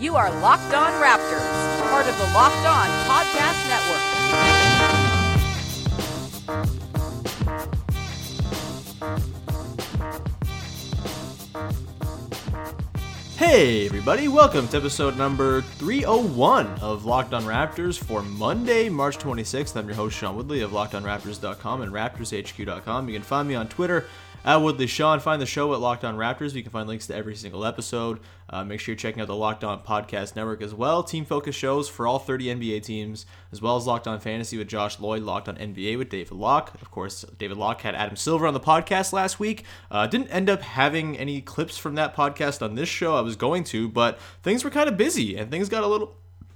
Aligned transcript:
You 0.00 0.14
are 0.14 0.30
Locked 0.40 0.72
On 0.74 0.92
Raptors, 1.02 1.90
part 1.90 2.06
of 2.06 2.16
the 2.16 2.24
Locked 2.32 2.64
On 2.64 2.88
Podcast 3.08 3.68
Network. 3.68 5.08
Hey, 13.36 13.86
everybody, 13.86 14.28
welcome 14.28 14.68
to 14.68 14.76
episode 14.76 15.16
number 15.16 15.62
301 15.62 16.66
of 16.80 17.04
Locked 17.04 17.34
On 17.34 17.42
Raptors 17.42 17.98
for 17.98 18.22
Monday, 18.22 18.88
March 18.88 19.18
26th. 19.18 19.76
I'm 19.76 19.88
your 19.88 19.96
host, 19.96 20.16
Sean 20.16 20.36
Woodley 20.36 20.60
of 20.60 20.70
LockedOnRaptors.com 20.70 21.82
and 21.82 21.90
RaptorsHQ.com. 21.92 23.08
You 23.08 23.14
can 23.14 23.22
find 23.24 23.48
me 23.48 23.56
on 23.56 23.66
Twitter 23.66 24.06
at 24.44 24.56
Woodley 24.56 24.86
Sean. 24.86 25.20
Find 25.20 25.40
the 25.40 25.46
show 25.46 25.72
at 25.74 25.80
Locked 25.80 26.04
On 26.04 26.16
Raptors. 26.16 26.54
You 26.54 26.62
can 26.62 26.72
find 26.72 26.88
links 26.88 27.06
to 27.08 27.14
every 27.14 27.36
single 27.36 27.64
episode. 27.64 28.20
Uh, 28.50 28.64
make 28.64 28.80
sure 28.80 28.92
you're 28.92 28.98
checking 28.98 29.20
out 29.20 29.28
the 29.28 29.34
Locked 29.34 29.64
On 29.64 29.80
Podcast 29.82 30.36
Network 30.36 30.62
as 30.62 30.74
well. 30.74 31.02
Team 31.02 31.24
focus 31.24 31.54
shows 31.54 31.88
for 31.88 32.06
all 32.06 32.18
30 32.18 32.46
NBA 32.46 32.82
teams, 32.82 33.26
as 33.52 33.60
well 33.60 33.76
as 33.76 33.86
Locked 33.86 34.06
On 34.06 34.18
Fantasy 34.20 34.56
with 34.56 34.68
Josh 34.68 34.98
Lloyd, 35.00 35.22
Locked 35.22 35.48
On 35.48 35.56
NBA 35.56 35.98
with 35.98 36.08
David 36.08 36.32
Locke. 36.32 36.72
Of 36.80 36.90
course, 36.90 37.24
David 37.38 37.56
Locke 37.56 37.82
had 37.82 37.94
Adam 37.94 38.16
Silver 38.16 38.46
on 38.46 38.54
the 38.54 38.60
podcast 38.60 39.12
last 39.12 39.38
week. 39.38 39.64
Uh, 39.90 40.06
didn't 40.06 40.28
end 40.28 40.48
up 40.48 40.62
having 40.62 41.18
any 41.18 41.40
clips 41.40 41.76
from 41.76 41.94
that 41.96 42.16
podcast 42.16 42.62
on 42.62 42.74
this 42.74 42.88
show. 42.88 43.16
I 43.16 43.20
was 43.20 43.36
going 43.36 43.64
to, 43.64 43.88
but 43.88 44.18
things 44.42 44.64
were 44.64 44.70
kind 44.70 44.88
of 44.88 44.96
busy 44.96 45.36
and 45.36 45.50
things 45.50 45.68
got 45.68 45.82
a 45.82 45.86
little 45.86 46.14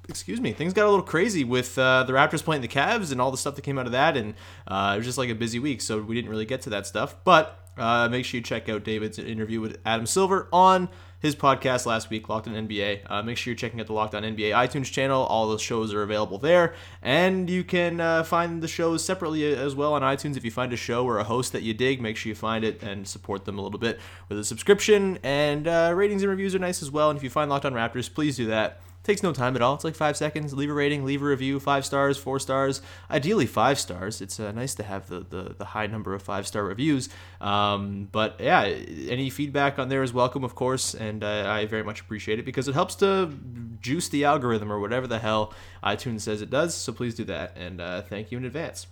excuse 0.08 0.40
me, 0.40 0.52
things 0.52 0.72
got 0.72 0.86
a 0.86 0.90
little 0.90 1.04
crazy 1.04 1.44
with 1.44 1.78
uh, 1.78 2.04
the 2.04 2.12
Raptors 2.12 2.42
playing 2.42 2.62
the 2.62 2.68
Cavs 2.68 3.12
and 3.12 3.20
all 3.20 3.30
the 3.30 3.36
stuff 3.36 3.54
that 3.54 3.62
came 3.62 3.78
out 3.78 3.86
of 3.86 3.92
that, 3.92 4.16
and 4.16 4.34
uh, 4.66 4.92
it 4.94 4.98
was 4.98 5.06
just 5.06 5.18
like 5.18 5.30
a 5.30 5.34
busy 5.34 5.58
week, 5.58 5.80
so 5.80 6.00
we 6.00 6.14
didn't 6.14 6.30
really 6.30 6.44
get 6.44 6.62
to 6.62 6.70
that 6.70 6.86
stuff. 6.86 7.14
But 7.24 7.61
uh, 7.76 8.08
make 8.08 8.24
sure 8.24 8.38
you 8.38 8.42
check 8.42 8.68
out 8.68 8.84
David's 8.84 9.18
interview 9.18 9.60
with 9.60 9.78
Adam 9.84 10.06
Silver 10.06 10.48
on 10.52 10.88
his 11.22 11.36
podcast 11.36 11.86
last 11.86 12.10
week, 12.10 12.28
Locked 12.28 12.48
on 12.48 12.54
NBA. 12.54 13.02
Uh, 13.08 13.22
make 13.22 13.36
sure 13.36 13.52
you're 13.52 13.56
checking 13.56 13.80
out 13.80 13.86
the 13.86 13.92
Locked 13.92 14.14
on 14.14 14.24
NBA 14.24 14.50
iTunes 14.50 14.90
channel. 14.90 15.22
All 15.22 15.48
those 15.48 15.62
shows 15.62 15.94
are 15.94 16.02
available 16.02 16.36
there, 16.36 16.74
and 17.00 17.48
you 17.48 17.62
can 17.62 18.00
uh, 18.00 18.24
find 18.24 18.60
the 18.60 18.68
shows 18.68 19.04
separately 19.04 19.54
as 19.54 19.76
well 19.76 19.94
on 19.94 20.02
iTunes. 20.02 20.36
If 20.36 20.44
you 20.44 20.50
find 20.50 20.72
a 20.72 20.76
show 20.76 21.06
or 21.06 21.18
a 21.18 21.24
host 21.24 21.52
that 21.52 21.62
you 21.62 21.74
dig, 21.74 22.02
make 22.02 22.16
sure 22.16 22.28
you 22.28 22.34
find 22.34 22.64
it 22.64 22.82
and 22.82 23.06
support 23.06 23.44
them 23.44 23.58
a 23.58 23.62
little 23.62 23.78
bit 23.78 24.00
with 24.28 24.38
a 24.38 24.44
subscription. 24.44 25.18
And 25.22 25.68
uh, 25.68 25.92
ratings 25.94 26.22
and 26.22 26.30
reviews 26.30 26.56
are 26.56 26.58
nice 26.58 26.82
as 26.82 26.90
well. 26.90 27.08
And 27.08 27.16
if 27.16 27.22
you 27.22 27.30
find 27.30 27.48
Locked 27.48 27.66
on 27.66 27.72
Raptors, 27.72 28.12
please 28.12 28.36
do 28.36 28.46
that 28.46 28.80
takes 29.02 29.22
no 29.22 29.32
time 29.32 29.56
at 29.56 29.62
all. 29.62 29.74
It's 29.74 29.84
like 29.84 29.94
five 29.94 30.16
seconds. 30.16 30.54
Leave 30.54 30.70
a 30.70 30.74
rating, 30.74 31.04
leave 31.04 31.22
a 31.22 31.24
review. 31.24 31.58
Five 31.58 31.84
stars, 31.84 32.18
four 32.18 32.38
stars. 32.38 32.82
Ideally, 33.10 33.46
five 33.46 33.78
stars. 33.78 34.20
It's 34.20 34.38
uh, 34.38 34.52
nice 34.52 34.74
to 34.76 34.82
have 34.82 35.08
the, 35.08 35.20
the, 35.20 35.54
the 35.58 35.64
high 35.64 35.86
number 35.86 36.14
of 36.14 36.22
five 36.22 36.46
star 36.46 36.64
reviews. 36.64 37.08
Um, 37.40 38.08
but 38.12 38.36
yeah, 38.40 38.62
any 38.62 39.30
feedback 39.30 39.78
on 39.78 39.88
there 39.88 40.02
is 40.02 40.12
welcome, 40.12 40.44
of 40.44 40.54
course, 40.54 40.94
and 40.94 41.24
uh, 41.24 41.44
I 41.48 41.66
very 41.66 41.82
much 41.82 42.00
appreciate 42.00 42.38
it 42.38 42.44
because 42.44 42.68
it 42.68 42.74
helps 42.74 42.94
to 42.96 43.32
juice 43.80 44.08
the 44.08 44.24
algorithm 44.24 44.72
or 44.72 44.78
whatever 44.78 45.06
the 45.06 45.18
hell 45.18 45.52
iTunes 45.82 46.20
says 46.20 46.42
it 46.42 46.50
does. 46.50 46.74
So 46.74 46.92
please 46.92 47.14
do 47.14 47.24
that, 47.24 47.56
and 47.56 47.80
uh, 47.80 48.02
thank 48.02 48.30
you 48.30 48.38
in 48.38 48.44
advance. 48.44 48.86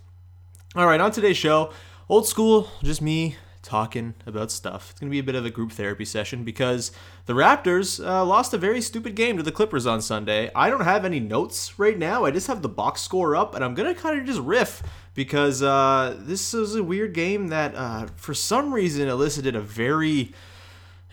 All 0.75 0.85
right, 0.85 1.01
on 1.01 1.11
today's 1.11 1.37
show, 1.37 1.71
old 2.07 2.27
school, 2.27 2.69
just 2.83 3.01
me 3.01 3.35
talking 3.61 4.15
about 4.25 4.51
stuff. 4.51 4.91
It's 4.91 4.99
going 4.99 5.09
to 5.09 5.11
be 5.11 5.19
a 5.19 5.23
bit 5.23 5.35
of 5.35 5.45
a 5.45 5.49
group 5.49 5.71
therapy 5.71 6.05
session 6.05 6.43
because 6.43 6.91
the 7.25 7.33
Raptors 7.33 8.03
uh, 8.03 8.25
lost 8.25 8.53
a 8.53 8.57
very 8.57 8.81
stupid 8.81 9.15
game 9.15 9.37
to 9.37 9.43
the 9.43 9.51
Clippers 9.51 9.85
on 9.85 10.01
Sunday. 10.01 10.51
I 10.55 10.69
don't 10.69 10.81
have 10.81 11.05
any 11.05 11.19
notes 11.19 11.77
right 11.79 11.97
now. 11.97 12.25
I 12.25 12.31
just 12.31 12.47
have 12.47 12.61
the 12.61 12.69
box 12.69 13.01
score 13.01 13.35
up, 13.35 13.55
and 13.55 13.63
I'm 13.63 13.75
going 13.75 13.93
to 13.93 13.99
kind 13.99 14.19
of 14.19 14.25
just 14.25 14.39
riff 14.39 14.81
because 15.13 15.61
uh, 15.61 16.17
this 16.19 16.53
is 16.53 16.75
a 16.75 16.83
weird 16.83 17.13
game 17.13 17.49
that, 17.49 17.75
uh, 17.75 18.07
for 18.15 18.33
some 18.33 18.73
reason, 18.73 19.07
elicited 19.07 19.55
a 19.55 19.61
very 19.61 20.33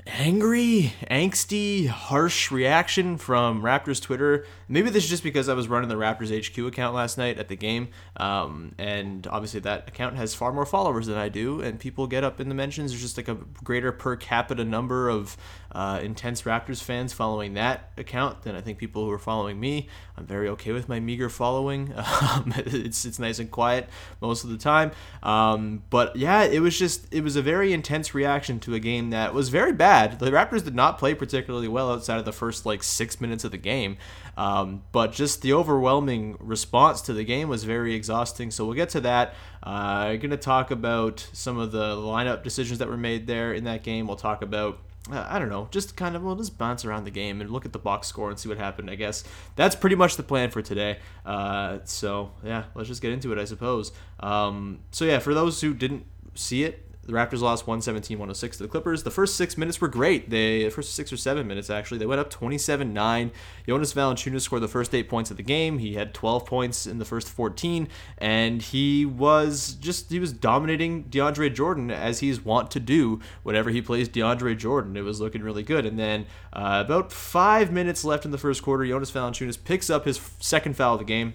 angry, 0.06 0.94
angsty, 1.10 1.86
harsh 1.86 2.50
reaction 2.50 3.18
from 3.18 3.62
Raptors 3.62 4.00
Twitter. 4.00 4.46
Maybe 4.68 4.90
this 4.90 5.04
is 5.04 5.10
just 5.10 5.22
because 5.22 5.48
I 5.48 5.54
was 5.54 5.68
running 5.68 5.88
the 5.88 5.94
Raptors 5.94 6.30
HQ 6.30 6.58
account 6.58 6.94
last 6.94 7.16
night 7.16 7.38
at 7.38 7.48
the 7.48 7.56
game, 7.56 7.88
um, 8.16 8.74
and 8.78 9.26
obviously 9.26 9.60
that 9.60 9.88
account 9.88 10.16
has 10.16 10.34
far 10.34 10.52
more 10.52 10.66
followers 10.66 11.06
than 11.06 11.16
I 11.16 11.28
do, 11.28 11.60
and 11.60 11.80
people 11.80 12.06
get 12.06 12.24
up 12.24 12.40
in 12.40 12.48
the 12.48 12.54
mentions. 12.54 12.90
There's 12.90 13.02
just 13.02 13.16
like 13.16 13.28
a 13.28 13.38
greater 13.64 13.92
per 13.92 14.16
capita 14.16 14.64
number 14.64 15.08
of 15.08 15.36
uh, 15.72 16.00
intense 16.02 16.42
Raptors 16.42 16.82
fans 16.82 17.12
following 17.12 17.54
that 17.54 17.90
account 17.96 18.42
than 18.42 18.54
I 18.54 18.60
think 18.60 18.78
people 18.78 19.04
who 19.04 19.10
are 19.10 19.18
following 19.18 19.58
me. 19.58 19.88
I'm 20.16 20.26
very 20.26 20.48
okay 20.50 20.72
with 20.72 20.88
my 20.88 21.00
meager 21.00 21.28
following. 21.28 21.94
Um, 22.28 22.52
it's 22.56 23.04
it's 23.04 23.18
nice 23.18 23.38
and 23.38 23.50
quiet 23.50 23.88
most 24.20 24.42
of 24.42 24.50
the 24.50 24.56
time, 24.56 24.90
um, 25.22 25.82
but 25.88 26.16
yeah, 26.16 26.42
it 26.42 26.60
was 26.60 26.78
just 26.78 27.12
it 27.12 27.22
was 27.22 27.36
a 27.36 27.42
very 27.42 27.72
intense 27.72 28.12
reaction 28.14 28.58
to 28.60 28.74
a 28.74 28.80
game 28.80 29.10
that 29.10 29.32
was 29.32 29.48
very 29.50 29.72
bad. 29.72 30.18
The 30.18 30.30
Raptors 30.30 30.64
did 30.64 30.74
not 30.74 30.98
play 30.98 31.14
particularly 31.14 31.68
well 31.68 31.92
outside 31.92 32.18
of 32.18 32.24
the 32.24 32.32
first 32.32 32.66
like 32.66 32.82
six 32.82 33.20
minutes 33.20 33.44
of 33.44 33.50
the 33.50 33.58
game. 33.58 33.96
Um, 34.38 34.84
but 34.92 35.12
just 35.12 35.42
the 35.42 35.52
overwhelming 35.52 36.36
response 36.38 37.00
to 37.02 37.12
the 37.12 37.24
game 37.24 37.48
was 37.48 37.64
very 37.64 37.94
exhausting. 37.94 38.52
So 38.52 38.64
we'll 38.64 38.76
get 38.76 38.90
to 38.90 39.00
that. 39.00 39.34
Uh, 39.64 40.14
going 40.14 40.30
to 40.30 40.36
talk 40.36 40.70
about 40.70 41.28
some 41.32 41.58
of 41.58 41.72
the 41.72 41.96
lineup 41.96 42.44
decisions 42.44 42.78
that 42.78 42.86
were 42.88 42.96
made 42.96 43.26
there 43.26 43.52
in 43.52 43.64
that 43.64 43.82
game. 43.82 44.06
We'll 44.06 44.16
talk 44.16 44.40
about 44.40 44.78
uh, 45.10 45.26
I 45.28 45.38
don't 45.38 45.48
know, 45.48 45.68
just 45.70 45.96
kind 45.96 46.14
of 46.14 46.22
we'll 46.22 46.36
just 46.36 46.56
bounce 46.58 46.84
around 46.84 47.04
the 47.04 47.10
game 47.10 47.40
and 47.40 47.50
look 47.50 47.64
at 47.64 47.72
the 47.72 47.78
box 47.78 48.06
score 48.06 48.30
and 48.30 48.38
see 48.38 48.48
what 48.48 48.58
happened. 48.58 48.90
I 48.90 48.94
guess 48.94 49.24
that's 49.56 49.74
pretty 49.74 49.96
much 49.96 50.16
the 50.16 50.22
plan 50.22 50.50
for 50.50 50.62
today. 50.62 50.98
Uh, 51.24 51.78
so 51.84 52.30
yeah, 52.44 52.64
let's 52.74 52.88
just 52.88 53.02
get 53.02 53.12
into 53.12 53.32
it, 53.32 53.38
I 53.38 53.44
suppose. 53.44 53.90
Um, 54.20 54.80
so 54.90 55.04
yeah, 55.04 55.18
for 55.18 55.34
those 55.34 55.60
who 55.60 55.74
didn't 55.74 56.04
see 56.34 56.62
it, 56.62 56.87
the 57.08 57.14
Raptors 57.14 57.40
lost 57.40 57.64
117-106 57.64 58.52
to 58.52 58.58
the 58.58 58.68
Clippers. 58.68 59.02
The 59.02 59.10
first 59.10 59.36
six 59.36 59.56
minutes 59.56 59.80
were 59.80 59.88
great. 59.88 60.28
They 60.28 60.64
the 60.64 60.68
first 60.70 60.94
six 60.94 61.10
or 61.10 61.16
seven 61.16 61.46
minutes 61.46 61.70
actually, 61.70 61.96
they 61.96 62.04
went 62.04 62.20
up 62.20 62.30
27-9. 62.30 63.30
Jonas 63.66 63.94
Valanciunas 63.94 64.42
scored 64.42 64.60
the 64.60 64.68
first 64.68 64.94
eight 64.94 65.08
points 65.08 65.30
of 65.30 65.38
the 65.38 65.42
game. 65.42 65.78
He 65.78 65.94
had 65.94 66.12
12 66.12 66.44
points 66.44 66.86
in 66.86 66.98
the 66.98 67.06
first 67.06 67.30
14, 67.30 67.88
and 68.18 68.60
he 68.60 69.06
was 69.06 69.72
just 69.80 70.10
he 70.10 70.20
was 70.20 70.34
dominating 70.34 71.04
DeAndre 71.04 71.54
Jordan 71.54 71.90
as 71.90 72.20
he's 72.20 72.44
wont 72.44 72.70
to 72.72 72.80
do 72.80 73.20
whenever 73.42 73.70
he 73.70 73.80
plays 73.80 74.10
DeAndre 74.10 74.58
Jordan. 74.58 74.94
It 74.94 75.02
was 75.02 75.18
looking 75.18 75.42
really 75.42 75.62
good. 75.62 75.86
And 75.86 75.98
then 75.98 76.26
uh, 76.52 76.82
about 76.84 77.10
five 77.10 77.72
minutes 77.72 78.04
left 78.04 78.26
in 78.26 78.32
the 78.32 78.38
first 78.38 78.62
quarter, 78.62 78.86
Jonas 78.86 79.10
Valanciunas 79.10 79.56
picks 79.64 79.88
up 79.88 80.04
his 80.04 80.20
second 80.40 80.76
foul 80.76 80.92
of 80.92 80.98
the 80.98 81.06
game. 81.06 81.32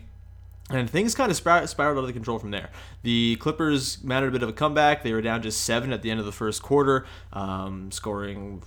And 0.73 0.89
things 0.89 1.13
kind 1.13 1.29
of 1.29 1.37
spiraled 1.37 1.79
out 1.79 2.03
of 2.03 2.13
control 2.13 2.39
from 2.39 2.51
there. 2.51 2.71
The 3.03 3.35
Clippers 3.35 4.03
mounted 4.03 4.29
a 4.29 4.31
bit 4.31 4.41
of 4.41 4.49
a 4.49 4.53
comeback. 4.53 5.03
They 5.03 5.13
were 5.13 5.21
down 5.21 5.43
just 5.43 5.61
seven 5.61 5.93
at 5.93 6.01
the 6.01 6.09
end 6.09 6.19
of 6.19 6.25
the 6.25 6.31
first 6.31 6.63
quarter, 6.63 7.05
um, 7.31 7.91
scoring 7.91 8.63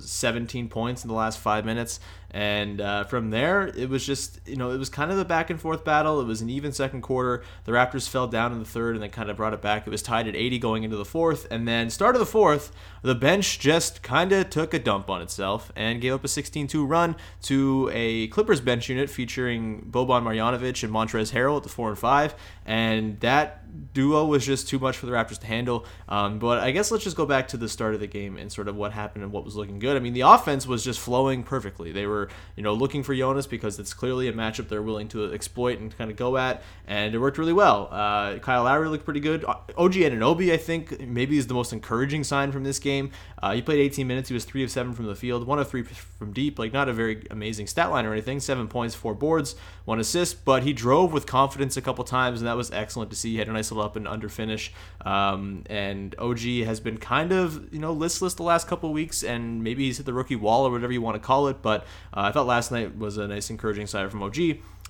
17 0.00 0.68
points 0.68 1.04
in 1.04 1.08
the 1.08 1.14
last 1.14 1.38
five 1.38 1.64
minutes. 1.64 2.00
And 2.30 2.80
uh, 2.80 3.04
from 3.04 3.30
there, 3.30 3.68
it 3.68 3.88
was 3.88 4.04
just, 4.04 4.46
you 4.46 4.56
know, 4.56 4.70
it 4.70 4.76
was 4.76 4.90
kind 4.90 5.10
of 5.10 5.18
a 5.18 5.24
back 5.24 5.48
and 5.48 5.58
forth 5.58 5.84
battle. 5.84 6.20
It 6.20 6.26
was 6.26 6.42
an 6.42 6.50
even 6.50 6.72
second 6.72 7.00
quarter. 7.00 7.42
The 7.64 7.72
Raptors 7.72 8.06
fell 8.08 8.26
down 8.26 8.52
in 8.52 8.58
the 8.58 8.66
third 8.66 8.96
and 8.96 9.02
then 9.02 9.10
kind 9.10 9.30
of 9.30 9.36
brought 9.36 9.54
it 9.54 9.62
back. 9.62 9.86
It 9.86 9.90
was 9.90 10.02
tied 10.02 10.28
at 10.28 10.36
80 10.36 10.58
going 10.58 10.82
into 10.82 10.96
the 10.96 11.06
fourth. 11.06 11.46
And 11.50 11.66
then, 11.66 11.88
start 11.88 12.14
of 12.14 12.20
the 12.20 12.26
fourth, 12.26 12.70
the 13.02 13.14
bench 13.14 13.58
just 13.58 14.02
kind 14.02 14.32
of 14.32 14.50
took 14.50 14.74
a 14.74 14.78
dump 14.78 15.08
on 15.08 15.22
itself 15.22 15.72
and 15.74 16.02
gave 16.02 16.12
up 16.12 16.24
a 16.24 16.28
16 16.28 16.66
2 16.66 16.84
run 16.84 17.16
to 17.42 17.90
a 17.94 18.28
Clippers 18.28 18.60
bench 18.60 18.90
unit 18.90 19.08
featuring 19.08 19.86
Boban 19.90 20.22
Marjanovic 20.22 20.82
and 20.82 20.92
Montrezl 21.28 21.32
Harrell 21.32 21.56
at 21.56 21.62
the 21.62 21.68
4 21.68 21.90
and 21.90 21.98
5. 21.98 22.34
And 22.66 23.20
that 23.20 23.64
duo 23.92 24.24
was 24.24 24.44
just 24.44 24.68
too 24.68 24.78
much 24.78 24.96
for 24.96 25.06
the 25.06 25.12
Raptors 25.12 25.38
to 25.38 25.46
handle. 25.46 25.86
Um, 26.08 26.38
but 26.38 26.58
I 26.58 26.70
guess 26.70 26.90
let's 26.90 27.04
just 27.04 27.16
go 27.16 27.26
back 27.26 27.48
to 27.48 27.56
the 27.56 27.68
start 27.68 27.94
of 27.94 28.00
the 28.00 28.06
game 28.06 28.36
and 28.36 28.50
sort 28.50 28.68
of 28.68 28.76
what 28.76 28.92
happened 28.92 29.24
and 29.24 29.32
what 29.32 29.44
was 29.44 29.56
looking 29.56 29.78
good. 29.78 29.96
I 29.96 30.00
mean, 30.00 30.14
the 30.14 30.22
offense 30.22 30.66
was 30.66 30.84
just 30.84 31.00
flowing 31.00 31.42
perfectly. 31.42 31.92
They 31.92 32.06
were, 32.06 32.28
you 32.56 32.62
know, 32.62 32.74
looking 32.74 33.02
for 33.02 33.14
Jonas 33.14 33.46
because 33.46 33.78
it's 33.78 33.94
clearly 33.94 34.28
a 34.28 34.32
matchup 34.32 34.68
they're 34.68 34.82
willing 34.82 35.08
to 35.08 35.32
exploit 35.32 35.78
and 35.78 35.96
kind 35.96 36.10
of 36.10 36.16
go 36.16 36.36
at, 36.36 36.62
and 36.86 37.14
it 37.14 37.18
worked 37.18 37.38
really 37.38 37.52
well. 37.52 37.88
Uh, 37.90 38.38
Kyle 38.38 38.64
Lowry 38.64 38.88
looked 38.88 39.04
pretty 39.04 39.20
good. 39.20 39.44
OG 39.44 39.94
Anunoby, 39.94 40.52
I 40.52 40.56
think, 40.56 41.00
maybe 41.00 41.38
is 41.38 41.46
the 41.46 41.54
most 41.54 41.72
encouraging 41.72 42.24
sign 42.24 42.52
from 42.52 42.64
this 42.64 42.78
game. 42.78 43.10
Uh, 43.42 43.54
he 43.54 43.62
played 43.62 43.80
18 43.80 44.06
minutes. 44.06 44.28
He 44.28 44.34
was 44.34 44.44
three 44.44 44.64
of 44.64 44.70
seven 44.70 44.94
from 44.94 45.06
the 45.06 45.14
field, 45.14 45.46
one 45.46 45.58
of 45.58 45.68
three 45.68 45.82
from 45.82 46.32
deep. 46.32 46.58
Like 46.58 46.72
not 46.72 46.88
a 46.88 46.92
very 46.92 47.26
amazing 47.30 47.66
stat 47.66 47.90
line 47.90 48.06
or 48.06 48.12
anything. 48.12 48.40
Seven 48.40 48.68
points, 48.68 48.94
four 48.94 49.14
boards, 49.14 49.54
one 49.88 49.98
assist, 49.98 50.44
but 50.44 50.64
he 50.64 50.74
drove 50.74 51.14
with 51.14 51.24
confidence 51.24 51.78
a 51.78 51.80
couple 51.80 52.04
times, 52.04 52.42
and 52.42 52.46
that 52.46 52.58
was 52.58 52.70
excellent 52.72 53.08
to 53.10 53.16
see. 53.16 53.32
He 53.32 53.38
had 53.38 53.48
a 53.48 53.52
nice 53.52 53.70
little 53.70 53.82
up 53.82 53.96
and 53.96 54.06
under 54.06 54.28
finish. 54.28 54.70
Um, 55.00 55.64
and 55.64 56.14
OG 56.18 56.40
has 56.66 56.78
been 56.78 56.98
kind 56.98 57.32
of 57.32 57.72
you 57.72 57.80
know 57.80 57.94
listless 57.94 58.34
the 58.34 58.42
last 58.42 58.68
couple 58.68 58.92
weeks, 58.92 59.24
and 59.24 59.64
maybe 59.64 59.86
he's 59.86 59.96
hit 59.96 60.04
the 60.04 60.12
rookie 60.12 60.36
wall 60.36 60.66
or 60.66 60.70
whatever 60.70 60.92
you 60.92 61.00
want 61.00 61.14
to 61.14 61.26
call 61.26 61.48
it. 61.48 61.62
But 61.62 61.84
uh, 62.12 62.20
I 62.20 62.32
thought 62.32 62.46
last 62.46 62.70
night 62.70 62.98
was 62.98 63.16
a 63.16 63.26
nice 63.26 63.48
encouraging 63.48 63.86
sign 63.86 64.10
from 64.10 64.22
OG. 64.22 64.36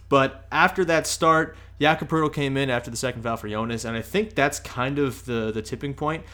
But 0.09 0.49
after 0.51 0.85
that 0.87 1.07
start, 1.07 1.57
Jakob 1.81 2.33
came 2.33 2.57
in 2.57 2.69
after 2.69 2.91
the 2.91 2.97
second 2.97 3.23
foul 3.23 3.37
for 3.37 3.49
Jonas, 3.49 3.85
and 3.85 3.97
I 3.97 4.03
think 4.03 4.35
that's 4.35 4.59
kind 4.59 4.99
of 4.99 5.25
the 5.27 5.53
the 5.53 5.63
tipping 5.63 5.95
point. 5.95 6.25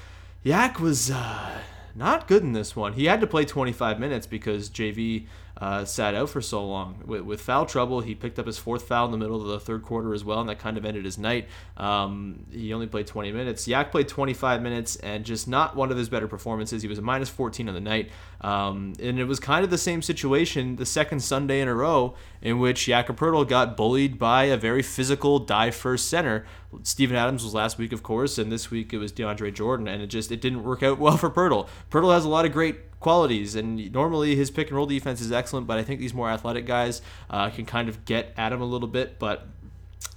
Yak 0.43 0.81
was 0.81 1.10
uh, 1.10 1.58
not 1.94 2.26
good 2.26 2.43
in 2.43 2.52
this 2.55 2.75
one. 2.75 2.94
He 2.94 3.05
had 3.05 3.20
to 3.20 3.26
play 3.26 3.44
25 3.44 4.00
minutes 4.00 4.26
because 4.26 4.70
JV 4.70 5.26
uh, 5.56 5.85
sat 5.85 6.15
out 6.15 6.29
for 6.29 6.41
so 6.41 6.67
long 6.67 7.01
with, 7.06 7.23
with, 7.23 7.41
foul 7.41 7.65
trouble. 7.65 8.01
He 8.01 8.15
picked 8.15 8.39
up 8.39 8.47
his 8.47 8.59
fourth 8.59 8.89
foul 8.89 9.05
in 9.06 9.12
the 9.12 9.19
middle 9.19 9.41
of 9.41 9.47
the 9.47 9.61
third 9.61 9.83
quarter 9.83 10.12
as 10.12 10.25
well, 10.25 10.41
and 10.41 10.49
that 10.49 10.59
kind 10.59 10.77
of 10.77 10.85
ended 10.85 11.05
his 11.05 11.17
night. 11.17 11.47
Um, 11.77 12.45
he 12.51 12.73
only 12.73 12.89
played 12.89 13.06
20 13.06 13.31
minutes. 13.31 13.69
Yak 13.69 13.93
played 13.93 14.09
25 14.09 14.62
minutes, 14.62 14.97
and 14.97 15.25
just 15.25 15.47
not 15.47 15.77
one 15.77 15.93
of 15.93 15.97
his 15.97 16.09
better 16.09 16.27
performances. 16.27 16.83
He 16.83 16.89
was 16.89 16.99
a 16.99 17.03
minus 17.03 17.29
14 17.29 17.69
on 17.69 17.75
the 17.75 17.81
night, 17.81 18.11
um, 18.41 18.95
and 19.01 19.21
it 19.21 19.25
was 19.25 19.39
kind 19.39 19.65
of 19.65 19.71
the 19.71 19.79
same 19.79 20.03
situation 20.03 20.77
the 20.77 20.87
second 20.87 21.21
Sunday 21.21 21.61
in 21.61 21.69
a 21.69 21.75
row 21.75 22.15
in 22.43 22.59
which 22.59 22.87
Poeltl 22.87 23.49
got 23.49 23.77
bullied 23.77 24.19
by 24.19 24.45
a 24.45 24.56
very 24.56 24.83
physical 24.83 25.39
dive 25.39 25.75
first 25.75 26.09
center. 26.09 26.45
Steven 26.83 27.17
Adams 27.17 27.45
was 27.45 27.55
last 27.55 27.79
week, 27.79 27.93
of 27.93 28.03
course, 28.03 28.39
and 28.39 28.51
this 28.51 28.71
week 28.71 28.93
it 28.93 28.99
was 28.99 29.12
DeAndre 29.12 29.55
Jordan, 29.55 29.87
and 29.87 30.03
it 30.03 30.09
just 30.09 30.33
it 30.33 30.41
didn't 30.41 30.65
work 30.65 30.83
out 30.83 30.99
well 30.99 31.17
for 31.17 31.31
Poeltl. 31.31 31.69
Poeltl 31.91 32.12
has 32.12 32.25
a 32.25 32.29
lot 32.29 32.45
of 32.45 32.53
great 32.53 32.77
qualities. 33.05 33.55
And 33.55 33.93
normally 33.93 34.35
his 34.35 34.51
pick 34.51 34.69
and 34.69 34.77
roll 34.77 34.87
defense 34.87 35.21
is 35.21 35.31
excellent, 35.31 35.67
but 35.67 35.79
I 35.79 35.83
think 35.85 36.01
these 36.01 36.15
more 36.15 36.31
athletic 36.31 36.67
guys 36.67 37.03
uh, 37.31 37.51
can 37.51 37.67
kind 37.67 37.89
of 37.89 38.05
get 38.06 38.33
at 38.37 38.51
him 38.51 38.62
a 38.62 38.65
little 38.65 38.89
bit. 38.89 39.19
But 39.19 39.47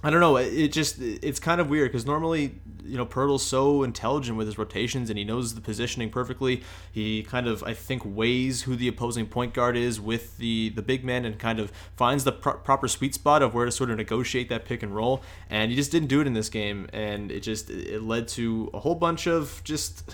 I 0.02 0.10
don't 0.10 0.20
know. 0.20 0.36
It 0.36 0.68
just 0.68 0.98
it's 1.00 1.38
kind 1.38 1.60
of 1.60 1.68
weird 1.68 1.90
because 1.90 2.06
normally 2.06 2.54
you 2.84 2.96
know 2.96 3.04
Poeltl's 3.04 3.44
so 3.44 3.82
intelligent 3.82 4.38
with 4.38 4.46
his 4.46 4.56
rotations 4.56 5.10
and 5.10 5.18
he 5.18 5.24
knows 5.24 5.54
the 5.54 5.60
positioning 5.60 6.08
perfectly. 6.08 6.62
He 6.90 7.24
kind 7.24 7.46
of 7.46 7.62
I 7.62 7.74
think 7.74 8.02
weighs 8.04 8.62
who 8.62 8.74
the 8.74 8.88
opposing 8.88 9.26
point 9.26 9.52
guard 9.52 9.76
is 9.76 10.00
with 10.00 10.38
the 10.38 10.70
the 10.70 10.82
big 10.82 11.04
man 11.04 11.26
and 11.26 11.38
kind 11.38 11.58
of 11.58 11.70
finds 11.96 12.24
the 12.24 12.32
pro- 12.32 12.54
proper 12.54 12.88
sweet 12.88 13.14
spot 13.14 13.42
of 13.42 13.52
where 13.52 13.66
to 13.66 13.72
sort 13.72 13.90
of 13.90 13.98
negotiate 13.98 14.48
that 14.48 14.64
pick 14.64 14.82
and 14.82 14.94
roll. 14.94 15.22
And 15.50 15.70
he 15.70 15.76
just 15.76 15.90
didn't 15.90 16.08
do 16.08 16.22
it 16.22 16.26
in 16.26 16.32
this 16.32 16.48
game, 16.48 16.88
and 16.92 17.30
it 17.30 17.40
just 17.40 17.68
it 17.68 18.02
led 18.02 18.28
to 18.28 18.70
a 18.72 18.78
whole 18.78 18.94
bunch 18.94 19.26
of 19.26 19.60
just 19.64 20.10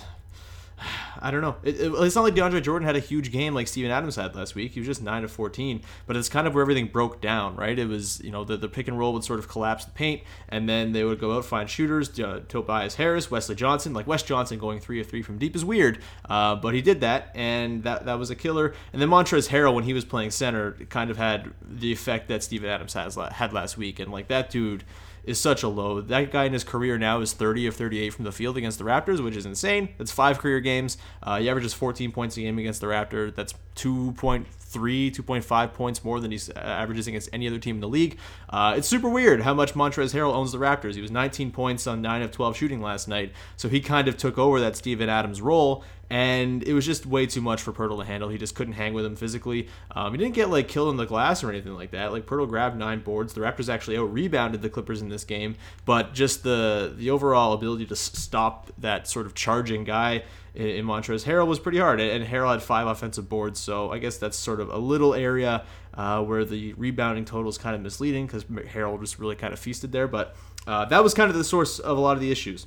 I 1.21 1.31
don't 1.31 1.41
know. 1.41 1.57
It, 1.63 1.81
it, 1.81 1.93
it's 1.93 2.15
not 2.15 2.23
like 2.23 2.35
DeAndre 2.35 2.63
Jordan 2.63 2.87
had 2.87 2.97
a 2.97 3.01
huge 3.01 3.31
game 3.33 3.55
like 3.55 3.69
Steven 3.69 3.91
Adams 3.91 4.17
had 4.17 4.35
last 4.35 4.55
week. 4.55 4.73
He 4.73 4.81
was 4.81 4.87
just 4.87 5.03
nine 5.03 5.25
of 5.25 5.31
fourteen, 5.31 5.83
but 6.07 6.17
it's 6.17 6.29
kind 6.29 6.47
of 6.47 6.55
where 6.55 6.63
everything 6.63 6.89
broke 6.89 7.21
down, 7.21 7.57
right? 7.57 7.79
It 7.79 7.89
was 7.89 8.21
you 8.23 8.31
know 8.31 8.45
the, 8.45 8.57
the 8.57 8.69
pick 8.69 8.89
and 8.89 8.99
roll 8.99 9.13
would 9.15 9.25
sort 9.25 9.39
of 9.39 9.49
collapse 9.49 9.85
the 9.85 9.93
paint, 9.93 10.23
and 10.49 10.69
then 10.69 10.93
they 10.93 11.05
would 11.05 11.19
go 11.19 11.37
out 11.37 11.45
find 11.45 11.69
shooters. 11.69 12.19
Uh, 12.19 12.41
Tobias 12.49 12.97
Harris, 12.97 13.31
Wesley 13.31 13.55
Johnson, 13.55 13.95
like 13.95 14.07
Wes 14.07 14.23
Johnson 14.23 14.59
going 14.59 14.81
three 14.81 15.01
of 15.01 15.09
three 15.09 15.23
from 15.23 15.39
deep 15.39 15.57
is 15.57 15.65
weird, 15.65 16.01
uh, 16.29 16.57
but 16.57 16.75
he 16.75 16.83
did 16.83 17.01
that, 17.01 17.31
and 17.35 17.85
that 17.85 18.05
that 18.07 18.19
was 18.19 18.31
a 18.31 18.37
killer. 18.37 18.75
And 18.93 19.01
then 19.01 19.09
Montrezl 19.09 19.49
Harrell, 19.49 19.75
when 19.75 19.85
he 19.85 19.93
was 19.93 20.05
playing 20.05 20.31
center, 20.31 20.73
kind 20.91 21.11
of 21.11 21.17
had 21.17 21.53
the 21.63 21.93
effect 21.93 22.29
that 22.29 22.43
Steven 22.43 22.69
Adams 22.69 22.95
has 22.95 23.15
had 23.15 23.53
last 23.53 23.79
week, 23.79 23.99
and 23.99 24.13
like 24.13 24.29
that 24.29 24.51
dude 24.51 24.85
is 25.27 25.41
such 25.41 25.63
a 25.63 25.69
low. 25.69 26.01
That 26.01 26.31
guy 26.31 26.45
in 26.45 26.53
his 26.53 26.65
career 26.65 26.99
now 26.99 27.21
is 27.21 27.33
30 27.33 27.67
of 27.67 27.77
38 27.77 28.11
from 28.11 28.25
the 28.25 28.33
field 28.33 28.57
against 28.57 28.79
the 28.79 28.85
Raptors, 28.85 29.23
which 29.23 29.37
is 29.37 29.47
insane. 29.47 29.89
That's 29.99 30.13
five 30.13 30.39
career 30.39 30.61
games. 30.61 30.99
Uh, 31.23 31.39
he 31.39 31.49
averages 31.49 31.75
14 31.75 32.13
points 32.13 32.37
a 32.37 32.41
game 32.41 32.59
against 32.59 32.81
the 32.81 32.87
Raptors. 32.87 33.35
That's 33.35 33.55
2.3, 33.77 34.47
2.5 34.47 35.75
points 35.75 36.05
more 36.05 36.21
than 36.21 36.31
he 36.31 36.39
uh, 36.55 36.59
averages 36.59 37.07
against 37.07 37.29
any 37.33 37.47
other 37.47 37.59
team 37.59 37.77
in 37.77 37.81
the 37.81 37.89
league. 37.89 38.19
Uh, 38.49 38.75
it's 38.77 38.89
super 38.89 39.09
weird 39.09 39.43
how 39.43 39.55
much 39.55 39.75
Montrezl 39.75 40.15
Harrell 40.15 40.35
owns 40.35 40.53
the 40.53 40.59
Raptors. 40.59 40.95
He 40.95 41.01
was 41.01 41.11
19 41.11 41.51
points 41.51 41.87
on 41.87 42.03
9 42.03 42.23
of 42.23 42.31
12 42.31 42.57
shooting 42.57 42.81
last 42.81 43.09
night, 43.09 43.33
so 43.57 43.69
he 43.69 43.81
kind 43.81 44.09
of 44.09 44.17
took 44.17 44.39
over 44.39 44.61
that 44.61 44.77
Steven 44.77 45.09
Adams 45.09 45.41
role 45.41 45.85
and 46.11 46.63
it 46.63 46.75
was 46.75 46.87
just 46.87 47.07
way 47.07 47.27
too 47.27 47.41
much 47.41 47.63
for 47.63 47.73
Poeltl 47.73 47.99
to 47.99 48.05
handle. 48.05 48.29
He 48.29 48.39
just 48.39 48.55
couldn't 48.55 48.75
hang 48.75 48.95
with 48.95 49.05
him 49.05 49.17
physically. 49.17 49.69
Um, 49.91 50.13
he 50.13 50.19
didn't 50.19 50.35
get 50.35 50.51
like 50.51 50.69
killed 50.69 50.91
in 50.91 50.97
the 50.97 51.07
glass 51.07 51.43
or 51.43 51.51
anything 51.51 51.75
like 51.75 51.91
that. 51.93 52.13
Like 52.13 52.27
Poeltl 52.27 52.49
grabbed 52.49 52.77
nine 52.77 53.01
boards. 53.01 53.33
The 53.33 53.41
Raptors 53.41 53.69
actually 53.69 53.97
out 53.97 54.13
rebounded 54.13 54.63
the 54.63 54.69
Clippers 54.69 55.03
in 55.03 55.09
this 55.09 55.25
game, 55.25 55.57
but 55.85 56.15
just 56.15 56.43
the 56.43 56.95
the 56.97 57.11
overall 57.11 57.53
ability 57.53 57.87
to 57.87 57.97
stop 57.97 58.71
that 58.79 59.09
sort 59.09 59.27
of 59.27 59.35
charging 59.35 59.85
guy 59.85 60.25
in, 60.55 60.67
in 60.67 60.87
Montrezl 60.87 61.25
Harrell 61.25 61.47
was 61.47 61.59
pretty 61.59 61.79
hard. 61.79 62.01
And 62.01 62.25
Harrell 62.25 62.53
had 62.53 62.63
five 62.63 62.87
offensive 62.87 63.29
boards, 63.29 63.61
so 63.61 63.91
I 63.91 63.99
guess 63.99 64.19
that's 64.19 64.37
sort 64.37 64.61
of 64.61 64.69
a 64.71 64.79
little 64.79 65.15
area 65.15 65.65
uh, 65.95 66.23
where 66.23 66.45
the 66.45 66.73
rebounding 66.75 67.25
total 67.25 67.49
is 67.49 67.59
kind 67.59 67.75
of 67.75 67.83
misleading 67.83 68.27
because 68.27 68.45
Harrell 68.45 68.99
just 69.01 69.19
really 69.19 69.37
kind 69.37 69.53
of 69.53 69.59
feasted 69.59 69.93
there. 69.93 70.09
But 70.09 70.37
uh, 70.67 70.85
that 70.87 71.03
was 71.03 71.15
kind 71.15 71.31
of 71.31 71.37
the 71.37 71.45
source 71.45 71.79
of 71.79 71.97
a 71.97 72.01
lot 72.01 72.13
of 72.13 72.21
the 72.21 72.31
issues. 72.31 72.67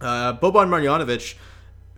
Uh, 0.00 0.34
Boban 0.34 0.68
Marjanovic 0.68 1.36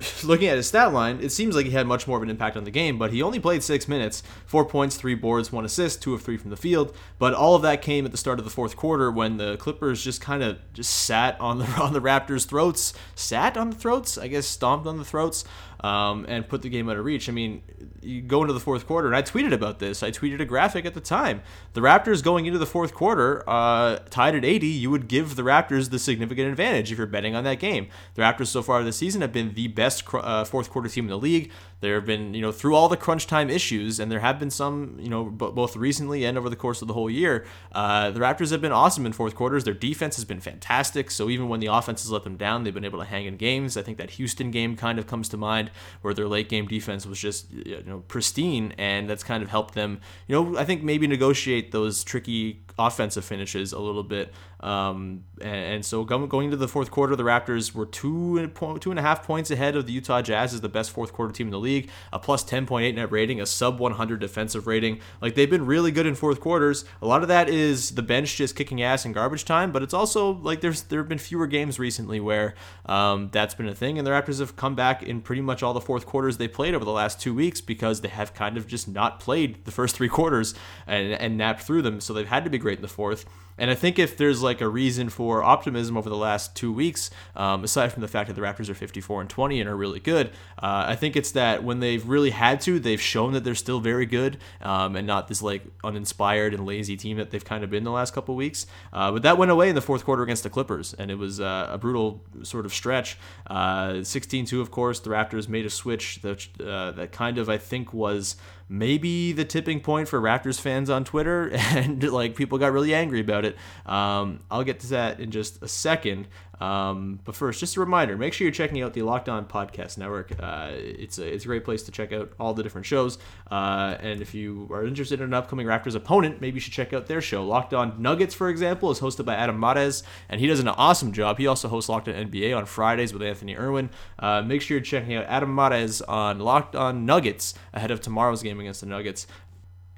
looking 0.24 0.48
at 0.48 0.56
his 0.56 0.68
stat 0.68 0.92
line, 0.92 1.18
it 1.20 1.30
seems 1.30 1.56
like 1.56 1.66
he 1.66 1.72
had 1.72 1.86
much 1.86 2.06
more 2.06 2.16
of 2.18 2.22
an 2.22 2.30
impact 2.30 2.56
on 2.56 2.64
the 2.64 2.70
game, 2.70 2.98
but 2.98 3.12
he 3.12 3.22
only 3.22 3.40
played 3.40 3.62
six 3.62 3.88
minutes, 3.88 4.22
four 4.46 4.64
points, 4.64 4.96
three 4.96 5.14
boards, 5.14 5.50
one 5.50 5.64
assist, 5.64 6.02
two 6.02 6.14
of 6.14 6.22
three 6.22 6.36
from 6.36 6.50
the 6.50 6.56
field. 6.56 6.94
But 7.18 7.34
all 7.34 7.54
of 7.54 7.62
that 7.62 7.82
came 7.82 8.04
at 8.04 8.12
the 8.12 8.18
start 8.18 8.38
of 8.38 8.44
the 8.44 8.50
fourth 8.50 8.76
quarter 8.76 9.10
when 9.10 9.36
the 9.38 9.56
Clippers 9.56 10.02
just 10.02 10.20
kind 10.20 10.42
of 10.42 10.58
just 10.72 10.94
sat 10.94 11.40
on 11.40 11.58
the 11.58 11.66
on 11.80 11.92
the 11.92 12.00
Raptors' 12.00 12.46
throats, 12.46 12.94
sat 13.14 13.56
on 13.56 13.70
the 13.70 13.76
throats, 13.76 14.18
I 14.18 14.28
guess, 14.28 14.46
stomped 14.46 14.86
on 14.86 14.98
the 14.98 15.04
throats 15.04 15.44
um, 15.80 16.26
and 16.28 16.48
put 16.48 16.62
the 16.62 16.68
game 16.68 16.88
out 16.88 16.96
of 16.96 17.04
reach. 17.04 17.28
I 17.28 17.32
mean, 17.32 17.62
you 18.02 18.20
go 18.20 18.42
into 18.42 18.52
the 18.52 18.60
fourth 18.60 18.86
quarter, 18.86 19.06
and 19.08 19.16
I 19.16 19.22
tweeted 19.22 19.52
about 19.52 19.78
this. 19.78 20.02
I 20.02 20.10
tweeted 20.10 20.40
a 20.40 20.44
graphic 20.44 20.84
at 20.84 20.94
the 20.94 21.00
time. 21.00 21.42
The 21.74 21.80
Raptors 21.80 22.22
going 22.22 22.46
into 22.46 22.58
the 22.58 22.66
fourth 22.66 22.94
quarter, 22.94 23.48
uh, 23.48 23.98
tied 24.10 24.34
at 24.34 24.44
80, 24.44 24.66
you 24.66 24.90
would 24.90 25.08
give 25.08 25.36
the 25.36 25.42
Raptors 25.42 25.90
the 25.90 25.98
significant 25.98 26.48
advantage 26.48 26.90
if 26.90 26.98
you're 26.98 27.06
betting 27.06 27.34
on 27.34 27.44
that 27.44 27.60
game. 27.60 27.88
The 28.14 28.22
Raptors 28.22 28.48
so 28.48 28.62
far 28.62 28.82
this 28.82 28.96
season 28.96 29.20
have 29.20 29.32
been 29.32 29.54
the 29.54 29.68
best 29.68 29.88
uh, 30.14 30.44
fourth 30.44 30.70
quarter 30.70 30.88
team 30.88 31.05
in 31.05 31.11
the 31.11 31.19
league. 31.19 31.50
There 31.80 31.94
have 31.94 32.06
been, 32.06 32.34
you 32.34 32.40
know, 32.40 32.50
through 32.50 32.75
all 32.75 32.88
the 32.88 32.96
crunch 32.96 33.26
time 33.26 33.50
issues, 33.50 34.00
and 34.00 34.10
there 34.10 34.20
have 34.20 34.38
been 34.38 34.50
some, 34.50 34.96
you 35.00 35.08
know, 35.08 35.25
b- 35.25 35.50
both 35.54 35.76
recently 35.76 36.25
and 36.25 36.36
over 36.36 36.50
the 36.50 36.56
course 36.56 36.82
of 36.82 36.88
the 36.88 36.94
whole 36.94 37.08
year. 37.08 37.46
Uh, 37.72 38.10
the 38.10 38.19
Raptors 38.19 38.50
have 38.50 38.60
been 38.60 38.72
awesome 38.72 39.06
in 39.06 39.12
fourth 39.12 39.34
quarters. 39.34 39.64
Their 39.64 39.75
defense 39.75 40.16
has 40.16 40.25
been 40.25 40.40
fantastic. 40.40 41.10
So 41.10 41.30
even 41.30 41.48
when 41.48 41.60
the 41.60 41.66
offense 41.66 42.02
has 42.02 42.10
let 42.10 42.25
them 42.25 42.36
down, 42.36 42.64
they've 42.64 42.75
been 42.75 42.84
able 42.84 42.98
to 42.98 43.04
hang 43.04 43.26
in 43.26 43.36
games. 43.36 43.76
I 43.76 43.82
think 43.82 43.98
that 43.98 44.10
Houston 44.10 44.50
game 44.50 44.76
kind 44.76 44.98
of 44.98 45.06
comes 45.06 45.28
to 45.30 45.36
mind, 45.36 45.70
where 46.02 46.14
their 46.14 46.26
late 46.26 46.48
game 46.48 46.66
defense 46.66 47.06
was 47.06 47.19
just, 47.20 47.52
you 47.52 47.82
know, 47.86 48.00
pristine, 48.08 48.75
and 48.76 49.08
that's 49.08 49.22
kind 49.22 49.42
of 49.42 49.48
helped 49.48 49.75
them, 49.75 50.00
you 50.26 50.34
know, 50.34 50.58
I 50.58 50.64
think 50.64 50.82
maybe 50.82 51.06
negotiate 51.06 51.70
those 51.70 52.02
tricky 52.02 52.62
offensive 52.78 53.25
finishes 53.25 53.72
a 53.72 53.78
little 53.78 54.04
bit. 54.04 54.32
Um, 54.60 55.25
and, 55.40 55.75
and, 55.75 55.84
so 55.84 56.04
going 56.04 56.46
into 56.46 56.56
the 56.56 56.66
fourth 56.66 56.90
quarter, 56.90 57.14
the 57.14 57.22
Raptors 57.22 57.75
were 57.75 57.86
two 57.86 58.48
two 58.80 58.90
and 58.90 58.98
a 58.98 59.02
half 59.02 59.25
points 59.25 59.52
ahead 59.52 59.76
of 59.76 59.86
the 59.86 59.92
Utah 59.92 60.20
Jazz 60.20 60.52
as 60.52 60.60
the 60.60 60.69
best 60.69 60.90
fourth 60.90 61.12
quarter 61.12 61.32
team 61.32 61.46
in 61.46 61.52
the 61.52 61.60
league. 61.60 61.67
A 62.12 62.18
plus 62.18 62.44
10.8 62.44 62.94
net 62.94 63.10
rating, 63.12 63.40
a 63.40 63.46
sub 63.46 63.78
100 63.78 64.20
defensive 64.20 64.66
rating. 64.66 65.00
Like 65.20 65.34
they've 65.34 65.50
been 65.50 65.66
really 65.66 65.90
good 65.90 66.06
in 66.06 66.14
fourth 66.14 66.40
quarters. 66.40 66.84
A 67.02 67.06
lot 67.06 67.22
of 67.22 67.28
that 67.28 67.48
is 67.48 67.90
the 67.92 68.02
bench 68.02 68.36
just 68.36 68.56
kicking 68.56 68.82
ass 68.82 69.04
in 69.04 69.12
garbage 69.12 69.44
time, 69.44 69.72
but 69.72 69.82
it's 69.82 69.94
also 69.94 70.32
like 70.32 70.60
there's 70.60 70.82
there 70.82 71.00
have 71.00 71.08
been 71.08 71.18
fewer 71.18 71.46
games 71.46 71.78
recently 71.78 72.20
where 72.20 72.54
um, 72.86 73.28
that's 73.32 73.54
been 73.54 73.68
a 73.68 73.74
thing, 73.74 73.98
and 73.98 74.06
the 74.06 74.10
Raptors 74.10 74.40
have 74.40 74.56
come 74.56 74.74
back 74.74 75.02
in 75.02 75.20
pretty 75.20 75.42
much 75.42 75.62
all 75.62 75.74
the 75.74 75.80
fourth 75.80 76.06
quarters 76.06 76.38
they 76.38 76.48
played 76.48 76.74
over 76.74 76.84
the 76.84 76.92
last 76.92 77.20
two 77.20 77.34
weeks 77.34 77.60
because 77.60 78.00
they 78.00 78.08
have 78.08 78.34
kind 78.34 78.56
of 78.56 78.66
just 78.66 78.88
not 78.88 79.20
played 79.20 79.64
the 79.64 79.70
first 79.70 79.96
three 79.96 80.08
quarters 80.08 80.54
and, 80.86 81.12
and 81.12 81.36
napped 81.36 81.62
through 81.62 81.82
them. 81.82 82.00
So 82.00 82.12
they've 82.12 82.26
had 82.26 82.44
to 82.44 82.50
be 82.50 82.58
great 82.58 82.78
in 82.78 82.82
the 82.82 82.88
fourth. 82.88 83.26
And 83.58 83.70
I 83.70 83.75
think 83.75 83.99
if 83.99 84.16
there's 84.16 84.43
like 84.43 84.60
a 84.60 84.69
reason 84.69 85.08
for 85.08 85.43
optimism 85.43 85.96
over 85.96 86.08
the 86.08 86.16
last 86.16 86.55
two 86.55 86.72
weeks, 86.72 87.10
um, 87.37 87.64
aside 87.64 87.93
from 87.93 88.02
the 88.02 88.08
fact 88.08 88.28
that 88.28 88.34
the 88.34 88.40
Raptors 88.40 88.69
are 88.69 88.75
54 88.75 89.22
and 89.22 89.31
20 89.31 89.60
and 89.60 89.69
are 89.69 89.76
really 89.76 90.00
good, 90.00 90.28
uh, 90.62 90.84
I 90.88 90.96
think 90.96 91.16
it's 91.16 91.32
that 91.32 91.64
when 91.64 91.81
they've 91.81 92.06
really 92.06 92.31
had 92.31 92.60
to, 92.62 92.78
they've 92.78 93.00
shown 93.00 93.32
that 93.32 93.44
they're 93.44 93.55
still 93.55 93.81
very 93.81 94.06
good 94.06 94.38
um, 94.60 94.96
and 94.96 95.06
not 95.06 95.28
this 95.28 95.43
like 95.43 95.62
uninspired 95.84 96.55
and 96.55 96.64
lazy 96.66 96.97
team 96.97 97.16
that 97.16 97.30
they've 97.30 97.44
kind 97.44 97.64
of 97.64 97.71
been 97.71 97.85
the 97.85 97.90
last 97.90 98.14
couple 98.14 98.35
weeks. 98.35 98.66
Uh, 98.92 99.11
but 99.12 99.23
that 99.23 99.38
went 99.38 99.50
away 99.50 99.68
in 99.68 99.75
the 99.75 99.80
fourth 99.80 100.04
quarter 100.04 100.23
against 100.23 100.42
the 100.42 100.50
Clippers, 100.50 100.94
and 100.94 101.11
it 101.11 101.16
was 101.16 101.40
uh, 101.40 101.68
a 101.71 101.78
brutal 101.78 102.23
sort 102.42 102.64
of 102.64 102.73
stretch. 102.73 103.18
16-2, 103.50 104.52
uh, 104.52 104.61
of 104.61 104.71
course, 104.71 105.00
the 105.00 105.11
Raptors 105.11 105.49
made 105.49 105.66
a 105.66 105.71
switch 105.71 106.21
that 106.23 106.47
uh, 106.61 106.92
that 106.92 107.12
kind 107.12 107.38
of 107.38 107.49
I 107.49 107.59
think 107.59 107.92
was 107.92 108.37
maybe 108.68 109.32
the 109.32 109.44
tipping 109.44 109.80
point 109.80 110.08
for 110.08 110.20
Raptors 110.20 110.60
fans 110.60 110.90
on 110.90 111.04
Twitter, 111.04 111.50
and 111.52 112.02
like 112.10 112.37
people 112.37 112.58
got 112.58 112.72
really 112.72 112.94
angry 112.94 113.20
about 113.20 113.44
it. 113.44 113.56
Um, 113.87 114.40
I'll 114.50 114.64
get 114.64 114.80
to 114.80 114.88
that 114.88 115.20
in 115.20 115.30
just 115.30 115.62
a 115.62 115.68
second. 115.68 116.28
Um, 116.60 117.20
but 117.24 117.34
first, 117.34 117.60
just 117.60 117.76
a 117.76 117.80
reminder: 117.80 118.16
make 118.16 118.32
sure 118.32 118.44
you're 118.44 118.52
checking 118.52 118.82
out 118.82 118.92
the 118.94 119.02
Locked 119.02 119.28
On 119.28 119.44
Podcast 119.46 119.98
Network. 119.98 120.32
Uh, 120.38 120.70
it's 120.72 121.18
a 121.18 121.26
it's 121.26 121.44
a 121.44 121.48
great 121.48 121.64
place 121.64 121.82
to 121.84 121.92
check 121.92 122.12
out 122.12 122.32
all 122.38 122.54
the 122.54 122.62
different 122.62 122.86
shows. 122.86 123.18
Uh, 123.50 123.96
and 124.00 124.20
if 124.20 124.34
you 124.34 124.68
are 124.70 124.84
interested 124.84 125.20
in 125.20 125.26
an 125.26 125.34
upcoming 125.34 125.66
Raptors 125.66 125.94
opponent, 125.94 126.40
maybe 126.40 126.56
you 126.56 126.60
should 126.60 126.72
check 126.72 126.92
out 126.92 127.06
their 127.06 127.20
show. 127.20 127.44
Locked 127.44 127.74
On 127.74 128.00
Nuggets, 128.00 128.34
for 128.34 128.48
example, 128.48 128.90
is 128.90 129.00
hosted 129.00 129.24
by 129.24 129.34
Adam 129.34 129.58
Mares, 129.58 130.02
and 130.28 130.40
he 130.40 130.46
does 130.46 130.60
an 130.60 130.68
awesome 130.68 131.12
job. 131.12 131.38
He 131.38 131.46
also 131.46 131.68
hosts 131.68 131.88
Locked 131.88 132.08
On 132.08 132.14
NBA 132.14 132.56
on 132.56 132.66
Fridays 132.66 133.12
with 133.12 133.22
Anthony 133.22 133.56
Irwin. 133.56 133.90
Uh, 134.18 134.42
make 134.42 134.62
sure 134.62 134.76
you're 134.76 134.84
checking 134.84 135.14
out 135.14 135.24
Adam 135.26 135.54
Mares 135.54 136.02
on 136.02 136.38
Locked 136.38 136.74
On 136.74 137.06
Nuggets 137.06 137.54
ahead 137.72 137.90
of 137.90 138.00
tomorrow's 138.00 138.42
game 138.42 138.60
against 138.60 138.80
the 138.80 138.86
Nuggets. 138.86 139.26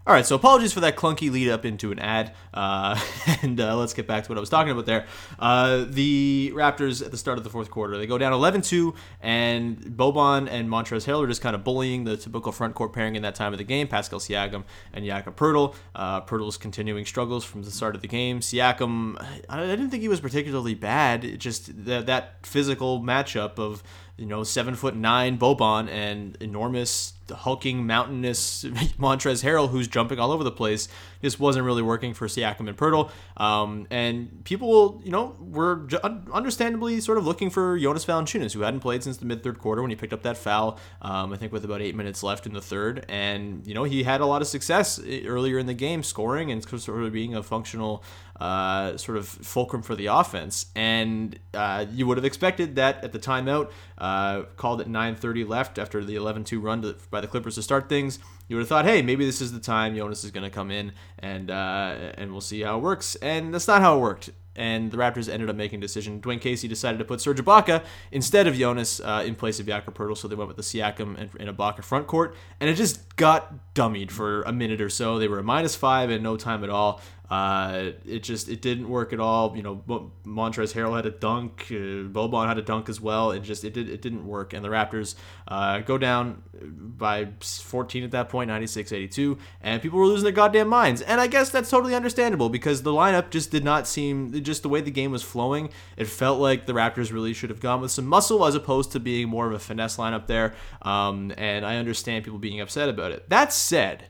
All 0.06 0.14
right, 0.14 0.24
so 0.24 0.34
apologies 0.34 0.72
for 0.72 0.80
that 0.80 0.96
clunky 0.96 1.30
lead 1.30 1.50
up 1.50 1.66
into 1.66 1.92
an 1.92 1.98
ad, 1.98 2.32
uh, 2.54 2.98
and 3.42 3.60
uh, 3.60 3.76
let's 3.76 3.92
get 3.92 4.06
back 4.06 4.24
to 4.24 4.30
what 4.30 4.38
I 4.38 4.40
was 4.40 4.48
talking 4.48 4.72
about 4.72 4.86
there. 4.86 5.06
Uh, 5.38 5.84
the 5.86 6.52
Raptors 6.54 7.04
at 7.04 7.10
the 7.10 7.18
start 7.18 7.36
of 7.36 7.44
the 7.44 7.50
fourth 7.50 7.70
quarter, 7.70 7.98
they 7.98 8.06
go 8.06 8.16
down 8.16 8.32
11-2, 8.32 8.96
and 9.20 9.76
Boban 9.78 10.48
and 10.50 10.70
Montrezl 10.70 11.06
Harrell 11.06 11.22
are 11.22 11.26
just 11.26 11.42
kind 11.42 11.54
of 11.54 11.64
bullying 11.64 12.04
the 12.04 12.16
typical 12.16 12.50
front 12.50 12.74
court 12.74 12.94
pairing 12.94 13.14
in 13.14 13.20
that 13.22 13.34
time 13.34 13.52
of 13.52 13.58
the 13.58 13.64
game, 13.64 13.88
Pascal 13.88 14.20
Siakam 14.20 14.64
and 14.94 15.04
Jakob 15.04 15.36
Poeltl. 15.36 15.74
Uh, 15.94 16.22
Poeltl's 16.22 16.56
continuing 16.56 17.04
struggles 17.04 17.44
from 17.44 17.62
the 17.62 17.70
start 17.70 17.94
of 17.94 18.00
the 18.00 18.08
game. 18.08 18.40
Siakam, 18.40 19.22
I 19.50 19.66
didn't 19.66 19.90
think 19.90 20.00
he 20.00 20.08
was 20.08 20.20
particularly 20.20 20.74
bad. 20.74 21.38
Just 21.38 21.84
that, 21.84 22.06
that 22.06 22.46
physical 22.46 23.02
matchup 23.02 23.58
of 23.58 23.82
you 24.20 24.26
know, 24.26 24.44
seven 24.44 24.74
foot 24.74 24.94
nine 24.94 25.38
Boban 25.38 25.88
and 25.88 26.36
enormous 26.40 27.14
hulking 27.30 27.86
mountainous 27.86 28.64
Montrez 28.98 29.42
Harrell 29.42 29.70
who's 29.70 29.88
jumping 29.88 30.18
all 30.18 30.30
over 30.30 30.44
the 30.44 30.50
place 30.50 30.88
just 31.22 31.38
wasn't 31.38 31.64
really 31.64 31.82
working 31.82 32.12
for 32.12 32.26
Siakam 32.26 32.68
and 32.68 32.76
Poeltl. 32.76 33.10
Um, 33.36 33.86
and 33.90 34.44
people, 34.44 35.00
you 35.04 35.10
know, 35.10 35.36
were 35.40 35.88
understandably 36.32 37.00
sort 37.00 37.18
of 37.18 37.26
looking 37.26 37.50
for 37.50 37.78
Jonas 37.78 38.04
Valanciunas, 38.04 38.52
who 38.52 38.60
hadn't 38.60 38.80
played 38.80 39.02
since 39.02 39.16
the 39.16 39.26
mid 39.26 39.42
third 39.42 39.58
quarter 39.58 39.80
when 39.80 39.90
he 39.90 39.96
picked 39.96 40.12
up 40.12 40.22
that 40.22 40.36
foul. 40.36 40.78
Um, 41.00 41.32
I 41.32 41.36
think 41.36 41.52
with 41.52 41.64
about 41.64 41.80
eight 41.80 41.94
minutes 41.94 42.22
left 42.22 42.46
in 42.46 42.52
the 42.52 42.60
third, 42.60 43.06
and 43.08 43.66
you 43.66 43.74
know 43.74 43.84
he 43.84 44.02
had 44.02 44.20
a 44.20 44.26
lot 44.26 44.42
of 44.42 44.48
success 44.48 45.00
earlier 45.26 45.58
in 45.58 45.66
the 45.66 45.74
game, 45.74 46.02
scoring 46.02 46.50
and 46.50 46.62
sort 46.62 47.02
of 47.02 47.12
being 47.12 47.34
a 47.34 47.42
functional 47.42 48.02
uh, 48.40 48.96
sort 48.96 49.18
of 49.18 49.28
fulcrum 49.28 49.82
for 49.82 49.94
the 49.94 50.06
offense. 50.06 50.66
And 50.74 51.38
uh, 51.52 51.86
you 51.92 52.06
would 52.06 52.16
have 52.16 52.24
expected 52.24 52.76
that 52.76 53.04
at 53.04 53.12
the 53.12 53.18
timeout, 53.18 53.70
uh, 53.98 54.42
called 54.56 54.80
at 54.80 54.88
9:30 54.88 55.46
left 55.46 55.78
after 55.78 56.04
the 56.04 56.16
11-2 56.16 56.62
run 56.62 56.82
to, 56.82 56.96
by 57.10 57.20
the 57.20 57.26
Clippers 57.26 57.56
to 57.56 57.62
start 57.62 57.88
things. 57.88 58.18
You 58.48 58.56
would 58.56 58.62
have 58.62 58.68
thought, 58.68 58.84
hey, 58.86 59.02
maybe 59.02 59.24
this 59.24 59.40
is 59.40 59.52
the 59.52 59.60
time 59.60 59.94
Jonas 59.94 60.24
is 60.24 60.30
going 60.30 60.44
to 60.44 60.50
come 60.50 60.70
in 60.70 60.92
and 61.18 61.50
uh, 61.50 62.12
and 62.14 62.32
we'll 62.32 62.40
see 62.40 62.62
how 62.62 62.78
it 62.78 62.82
works. 62.82 63.14
And 63.16 63.54
that's 63.54 63.68
not 63.68 63.80
how 63.82 63.98
it 63.98 64.00
worked 64.00 64.30
and 64.56 64.90
the 64.90 64.96
Raptors 64.96 65.32
ended 65.32 65.48
up 65.48 65.56
making 65.56 65.78
a 65.78 65.80
decision. 65.80 66.20
Dwane 66.20 66.40
Casey 66.40 66.68
decided 66.68 66.98
to 66.98 67.04
put 67.04 67.20
Serge 67.20 67.38
Ibaka 67.38 67.82
instead 68.10 68.46
of 68.46 68.54
Jonas 68.54 69.00
uh, 69.00 69.22
in 69.24 69.34
place 69.34 69.60
of 69.60 69.66
Jakob 69.66 69.94
Poeltl, 69.94 70.16
so 70.16 70.28
they 70.28 70.34
went 70.34 70.48
with 70.48 70.56
the 70.56 70.62
Siakam 70.62 71.18
and, 71.18 71.30
and 71.38 71.56
Ibaka 71.56 71.82
front 71.82 72.06
court, 72.06 72.36
and 72.60 72.68
it 72.68 72.74
just 72.74 73.16
got 73.16 73.74
dummied 73.74 74.10
for 74.10 74.42
a 74.42 74.52
minute 74.52 74.80
or 74.80 74.90
so. 74.90 75.18
They 75.18 75.28
were 75.28 75.38
a 75.38 75.42
minus 75.42 75.76
five 75.76 76.10
in 76.10 76.22
no 76.22 76.36
time 76.36 76.64
at 76.64 76.70
all. 76.70 77.00
Uh, 77.30 77.92
it 78.04 78.24
just 78.24 78.48
it 78.48 78.60
didn't 78.60 78.88
work 78.88 79.12
at 79.12 79.20
all. 79.20 79.56
You 79.56 79.62
know, 79.62 80.10
Montrez 80.26 80.74
Harrell 80.74 80.96
had 80.96 81.06
a 81.06 81.12
dunk, 81.12 81.66
uh, 81.70 82.10
Boban 82.10 82.48
had 82.48 82.58
a 82.58 82.62
dunk 82.62 82.88
as 82.88 83.00
well. 83.00 83.30
It 83.30 83.40
just 83.40 83.64
it 83.64 83.72
did 83.72 83.88
it 83.88 84.02
didn't 84.02 84.26
work, 84.26 84.52
and 84.52 84.64
the 84.64 84.68
Raptors 84.68 85.14
uh, 85.46 85.78
go 85.80 85.96
down 85.96 86.42
by 86.60 87.28
14 87.40 88.04
at 88.04 88.10
that 88.10 88.28
point, 88.28 88.50
96-82, 88.50 89.38
and 89.62 89.80
people 89.80 89.98
were 89.98 90.06
losing 90.06 90.24
their 90.24 90.32
goddamn 90.32 90.68
minds. 90.68 91.02
And 91.02 91.20
I 91.20 91.28
guess 91.28 91.50
that's 91.50 91.70
totally 91.70 91.94
understandable 91.94 92.48
because 92.48 92.82
the 92.82 92.90
lineup 92.90 93.30
just 93.30 93.50
did 93.50 93.64
not 93.64 93.86
seem 93.86 94.42
just 94.42 94.62
the 94.62 94.68
way 94.68 94.80
the 94.80 94.90
game 94.90 95.12
was 95.12 95.22
flowing. 95.22 95.70
It 95.96 96.06
felt 96.06 96.40
like 96.40 96.66
the 96.66 96.72
Raptors 96.72 97.12
really 97.12 97.32
should 97.32 97.50
have 97.50 97.60
gone 97.60 97.80
with 97.80 97.92
some 97.92 98.06
muscle 98.06 98.44
as 98.44 98.56
opposed 98.56 98.90
to 98.92 99.00
being 99.00 99.28
more 99.28 99.46
of 99.46 99.52
a 99.52 99.58
finesse 99.58 99.96
lineup 99.96 100.26
there. 100.26 100.54
Um, 100.82 101.32
and 101.38 101.64
I 101.64 101.76
understand 101.76 102.24
people 102.24 102.40
being 102.40 102.60
upset 102.60 102.88
about 102.88 103.12
it. 103.12 103.28
That 103.30 103.52
said, 103.52 104.06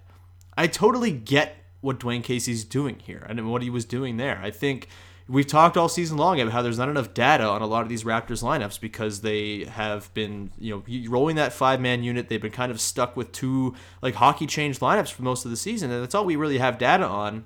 I 0.57 0.67
totally 0.67 1.13
get 1.13 1.60
what 1.81 1.99
Dwane 1.99 2.23
Casey's 2.23 2.65
doing 2.65 2.99
here 2.99 3.25
and 3.29 3.51
what 3.51 3.63
he 3.63 3.71
was 3.71 3.85
doing 3.85 4.17
there. 4.17 4.41
I 4.43 4.51
think 4.51 4.89
we've 5.29 5.47
talked 5.47 5.77
all 5.77 5.89
season 5.89 6.17
long 6.17 6.41
about 6.41 6.53
how 6.53 6.63
there's 6.63 6.79
not 6.79 6.89
enough 6.89 7.15
data 7.15 7.45
on 7.45 7.63
a 7.63 7.67
lot 7.67 7.83
of 7.83 7.89
these 7.89 8.05
Raptors 8.05 8.43
lineups 8.43 8.81
because 8.81 9.21
they 9.21 9.65
have 9.65 10.13
been, 10.13 10.51
you 10.59 10.85
know, 10.87 11.09
rolling 11.09 11.37
that 11.37 11.53
five 11.53 11.81
man 11.81 12.03
unit. 12.03 12.29
They've 12.29 12.43
been 12.43 12.51
kind 12.51 12.73
of 12.73 12.81
stuck 12.81 13.17
with 13.17 13.33
two 13.33 13.75
like 14.03 14.15
hockey 14.15 14.47
changed 14.47 14.81
lineups 14.81 15.13
for 15.13 15.23
most 15.23 15.45
of 15.45 15.51
the 15.51 15.57
season, 15.57 15.91
and 15.91 16.03
that's 16.03 16.15
all 16.15 16.25
we 16.25 16.37
really 16.37 16.59
have 16.59 16.79
data 16.79 17.07
on. 17.07 17.45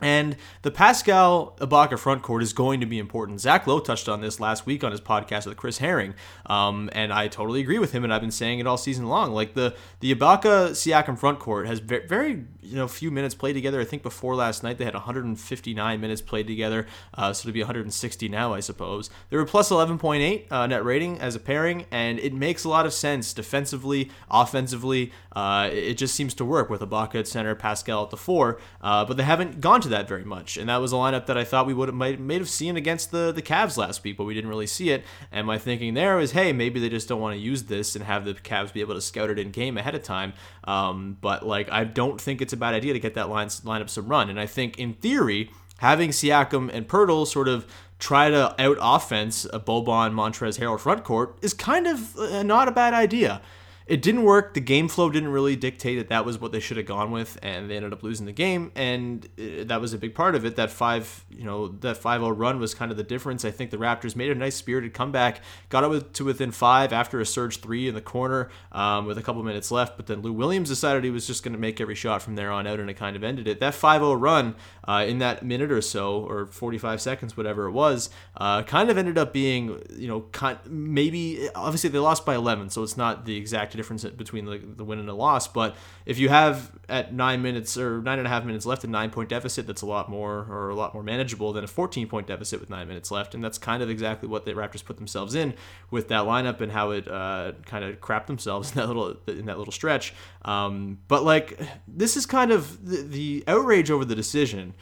And 0.00 0.36
the 0.62 0.70
Pascal 0.70 1.56
Ibaka 1.60 1.98
front 1.98 2.22
court 2.22 2.42
is 2.42 2.52
going 2.52 2.80
to 2.80 2.86
be 2.86 2.98
important. 2.98 3.40
Zach 3.40 3.66
Lowe 3.66 3.80
touched 3.80 4.08
on 4.08 4.20
this 4.20 4.38
last 4.38 4.64
week 4.64 4.84
on 4.84 4.92
his 4.92 5.00
podcast 5.00 5.46
with 5.46 5.56
Chris 5.56 5.78
Herring, 5.78 6.14
um, 6.46 6.88
and 6.92 7.12
I 7.12 7.26
totally 7.28 7.60
agree 7.60 7.78
with 7.78 7.92
him. 7.92 8.04
And 8.04 8.14
I've 8.14 8.20
been 8.20 8.30
saying 8.30 8.60
it 8.60 8.66
all 8.66 8.76
season 8.76 9.06
long. 9.06 9.32
Like 9.32 9.54
the 9.54 9.74
the 10.00 10.14
Ibaka 10.14 10.70
Siakam 10.70 11.18
front 11.18 11.40
court 11.40 11.66
has 11.66 11.80
very, 11.80 12.06
very 12.06 12.44
you 12.62 12.76
know 12.76 12.86
few 12.86 13.10
minutes 13.10 13.34
played 13.34 13.54
together. 13.54 13.80
I 13.80 13.84
think 13.84 14.02
before 14.02 14.34
last 14.34 14.62
night 14.62 14.78
they 14.78 14.84
had 14.84 14.94
159 14.94 16.00
minutes 16.00 16.20
played 16.20 16.46
together, 16.46 16.86
uh, 17.14 17.32
so 17.32 17.48
to 17.48 17.52
be 17.52 17.60
160 17.60 18.28
now, 18.28 18.54
I 18.54 18.60
suppose. 18.60 19.10
They 19.30 19.36
were 19.36 19.44
plus 19.44 19.70
11.8 19.70 20.50
uh, 20.50 20.66
net 20.66 20.84
rating 20.84 21.18
as 21.20 21.34
a 21.34 21.40
pairing, 21.40 21.86
and 21.90 22.18
it 22.20 22.32
makes 22.32 22.64
a 22.64 22.68
lot 22.68 22.86
of 22.86 22.92
sense 22.92 23.32
defensively, 23.32 24.10
offensively. 24.30 25.12
Uh, 25.34 25.68
it 25.72 25.94
just 25.94 26.14
seems 26.14 26.34
to 26.34 26.44
work 26.44 26.68
with 26.70 26.80
Ibaka 26.80 27.16
at 27.16 27.28
center, 27.28 27.54
Pascal 27.54 28.04
at 28.04 28.10
the 28.10 28.16
four, 28.16 28.60
uh, 28.80 29.04
but 29.04 29.16
they 29.16 29.22
haven't 29.22 29.60
gone 29.60 29.80
to 29.80 29.87
to 29.88 29.96
that 29.96 30.08
very 30.08 30.24
much. 30.24 30.56
And 30.56 30.68
that 30.68 30.76
was 30.76 30.92
a 30.92 30.96
lineup 30.96 31.26
that 31.26 31.36
I 31.36 31.44
thought 31.44 31.66
we 31.66 31.74
would 31.74 31.88
have 31.88 31.94
might, 31.94 32.18
have 32.18 32.48
seen 32.48 32.76
against 32.76 33.10
the, 33.10 33.32
the 33.32 33.42
Cavs 33.42 33.76
last 33.76 34.04
week, 34.04 34.16
but 34.16 34.24
we 34.24 34.34
didn't 34.34 34.50
really 34.50 34.66
see 34.66 34.90
it. 34.90 35.04
And 35.32 35.46
my 35.46 35.58
thinking 35.58 35.94
there 35.94 36.16
was, 36.16 36.32
hey, 36.32 36.52
maybe 36.52 36.80
they 36.80 36.88
just 36.88 37.08
don't 37.08 37.20
want 37.20 37.34
to 37.34 37.40
use 37.40 37.64
this 37.64 37.96
and 37.96 38.04
have 38.04 38.24
the 38.24 38.34
Cavs 38.34 38.72
be 38.72 38.80
able 38.80 38.94
to 38.94 39.00
scout 39.00 39.30
it 39.30 39.38
in 39.38 39.50
game 39.50 39.76
ahead 39.76 39.94
of 39.94 40.02
time. 40.02 40.32
Um, 40.64 41.16
but 41.20 41.46
like, 41.46 41.70
I 41.70 41.84
don't 41.84 42.20
think 42.20 42.40
it's 42.40 42.52
a 42.52 42.56
bad 42.56 42.74
idea 42.74 42.92
to 42.92 43.00
get 43.00 43.14
that 43.14 43.28
line, 43.28 43.48
lineup 43.48 43.90
some 43.90 44.08
run. 44.08 44.30
And 44.30 44.38
I 44.38 44.46
think 44.46 44.78
in 44.78 44.94
theory, 44.94 45.50
having 45.78 46.10
Siakam 46.10 46.70
and 46.72 46.86
Poeltl 46.86 47.26
sort 47.26 47.48
of 47.48 47.66
try 47.98 48.30
to 48.30 48.54
out 48.60 48.78
offense 48.80 49.44
a 49.46 49.58
Boban 49.58 50.12
Montrez 50.12 50.58
Harrell 50.58 50.78
front 50.78 51.04
court 51.04 51.36
is 51.42 51.52
kind 51.52 51.86
of 51.86 52.16
uh, 52.16 52.42
not 52.42 52.68
a 52.68 52.72
bad 52.72 52.94
idea 52.94 53.42
it 53.88 54.02
didn't 54.02 54.22
work. 54.24 54.52
The 54.52 54.60
game 54.60 54.86
flow 54.86 55.08
didn't 55.08 55.30
really 55.30 55.56
dictate 55.56 55.96
that 55.96 56.10
that 56.10 56.26
was 56.26 56.38
what 56.38 56.52
they 56.52 56.60
should 56.60 56.76
have 56.76 56.84
gone 56.84 57.10
with, 57.10 57.38
and 57.42 57.70
they 57.70 57.76
ended 57.76 57.94
up 57.94 58.02
losing 58.02 58.26
the 58.26 58.32
game. 58.32 58.70
And 58.76 59.26
uh, 59.38 59.64
that 59.64 59.80
was 59.80 59.94
a 59.94 59.98
big 59.98 60.14
part 60.14 60.34
of 60.34 60.44
it. 60.44 60.56
That 60.56 60.70
five, 60.70 61.24
you 61.30 61.44
know, 61.44 61.68
that 61.68 61.96
5-0 61.96 62.34
run 62.36 62.60
was 62.60 62.74
kind 62.74 62.90
of 62.90 62.98
the 62.98 63.02
difference. 63.02 63.46
I 63.46 63.50
think 63.50 63.70
the 63.70 63.78
Raptors 63.78 64.14
made 64.14 64.30
a 64.30 64.34
nice 64.34 64.56
spirited 64.56 64.92
comeback, 64.92 65.40
got 65.70 65.90
it 65.90 66.12
to 66.14 66.24
within 66.24 66.50
five 66.50 66.92
after 66.92 67.18
a 67.18 67.24
Serge 67.24 67.60
three 67.60 67.88
in 67.88 67.94
the 67.94 68.02
corner 68.02 68.50
um, 68.72 69.06
with 69.06 69.16
a 69.16 69.22
couple 69.22 69.42
minutes 69.42 69.70
left. 69.70 69.96
But 69.96 70.06
then 70.06 70.20
Lou 70.20 70.34
Williams 70.34 70.68
decided 70.68 71.02
he 71.02 71.10
was 71.10 71.26
just 71.26 71.42
going 71.42 71.54
to 71.54 71.58
make 71.58 71.80
every 71.80 71.94
shot 71.94 72.20
from 72.20 72.36
there 72.36 72.52
on 72.52 72.66
out, 72.66 72.80
and 72.80 72.90
it 72.90 72.94
kind 72.94 73.16
of 73.16 73.24
ended 73.24 73.48
it. 73.48 73.58
That 73.58 73.72
5-0 73.72 74.20
run 74.20 74.54
uh, 74.86 75.06
in 75.08 75.16
that 75.20 75.42
minute 75.42 75.72
or 75.72 75.80
so, 75.80 76.26
or 76.26 76.44
45 76.44 77.00
seconds, 77.00 77.38
whatever 77.38 77.64
it 77.64 77.72
was, 77.72 78.10
uh, 78.36 78.64
kind 78.64 78.90
of 78.90 78.98
ended 78.98 79.16
up 79.16 79.32
being, 79.32 79.82
you 79.96 80.08
know, 80.08 80.26
maybe 80.66 81.48
obviously 81.54 81.88
they 81.88 81.98
lost 81.98 82.26
by 82.26 82.34
11, 82.34 82.68
so 82.68 82.82
it's 82.82 82.98
not 82.98 83.24
the 83.24 83.36
exact 83.36 83.77
difference 83.78 84.04
between 84.04 84.44
the, 84.44 84.58
the 84.58 84.84
win 84.84 84.98
and 84.98 85.08
the 85.08 85.14
loss. 85.14 85.48
But 85.48 85.74
if 86.04 86.18
you 86.18 86.28
have 86.28 86.70
at 86.88 87.14
nine 87.14 87.40
minutes 87.40 87.78
or 87.78 88.02
nine 88.02 88.18
and 88.18 88.26
a 88.26 88.30
half 88.30 88.44
minutes 88.44 88.66
left 88.66 88.84
a 88.84 88.86
nine 88.86 89.10
point 89.10 89.30
deficit, 89.30 89.66
that's 89.66 89.80
a 89.80 89.86
lot 89.86 90.10
more 90.10 90.46
or 90.50 90.68
a 90.68 90.74
lot 90.74 90.92
more 90.92 91.02
manageable 91.02 91.54
than 91.54 91.64
a 91.64 91.66
14 91.66 92.06
point 92.08 92.26
deficit 92.26 92.60
with 92.60 92.68
nine 92.68 92.86
minutes 92.86 93.10
left. 93.10 93.34
And 93.34 93.42
that's 93.42 93.56
kind 93.56 93.82
of 93.82 93.88
exactly 93.88 94.28
what 94.28 94.44
the 94.44 94.52
Raptors 94.52 94.84
put 94.84 94.96
themselves 94.98 95.34
in 95.34 95.54
with 95.90 96.08
that 96.08 96.24
lineup 96.24 96.60
and 96.60 96.70
how 96.70 96.90
it 96.90 97.08
uh, 97.08 97.52
kind 97.64 97.84
of 97.84 98.00
crapped 98.00 98.26
themselves 98.26 98.70
in 98.72 98.76
that 98.76 98.88
little 98.88 99.16
in 99.26 99.46
that 99.46 99.56
little 99.56 99.72
stretch. 99.72 100.12
Um, 100.42 100.98
but 101.08 101.24
like 101.24 101.58
this 101.86 102.16
is 102.18 102.26
kind 102.26 102.50
of 102.50 102.86
the, 102.86 103.02
the 103.02 103.44
outrage 103.46 103.90
over 103.90 104.04
the 104.04 104.16
decision. 104.16 104.74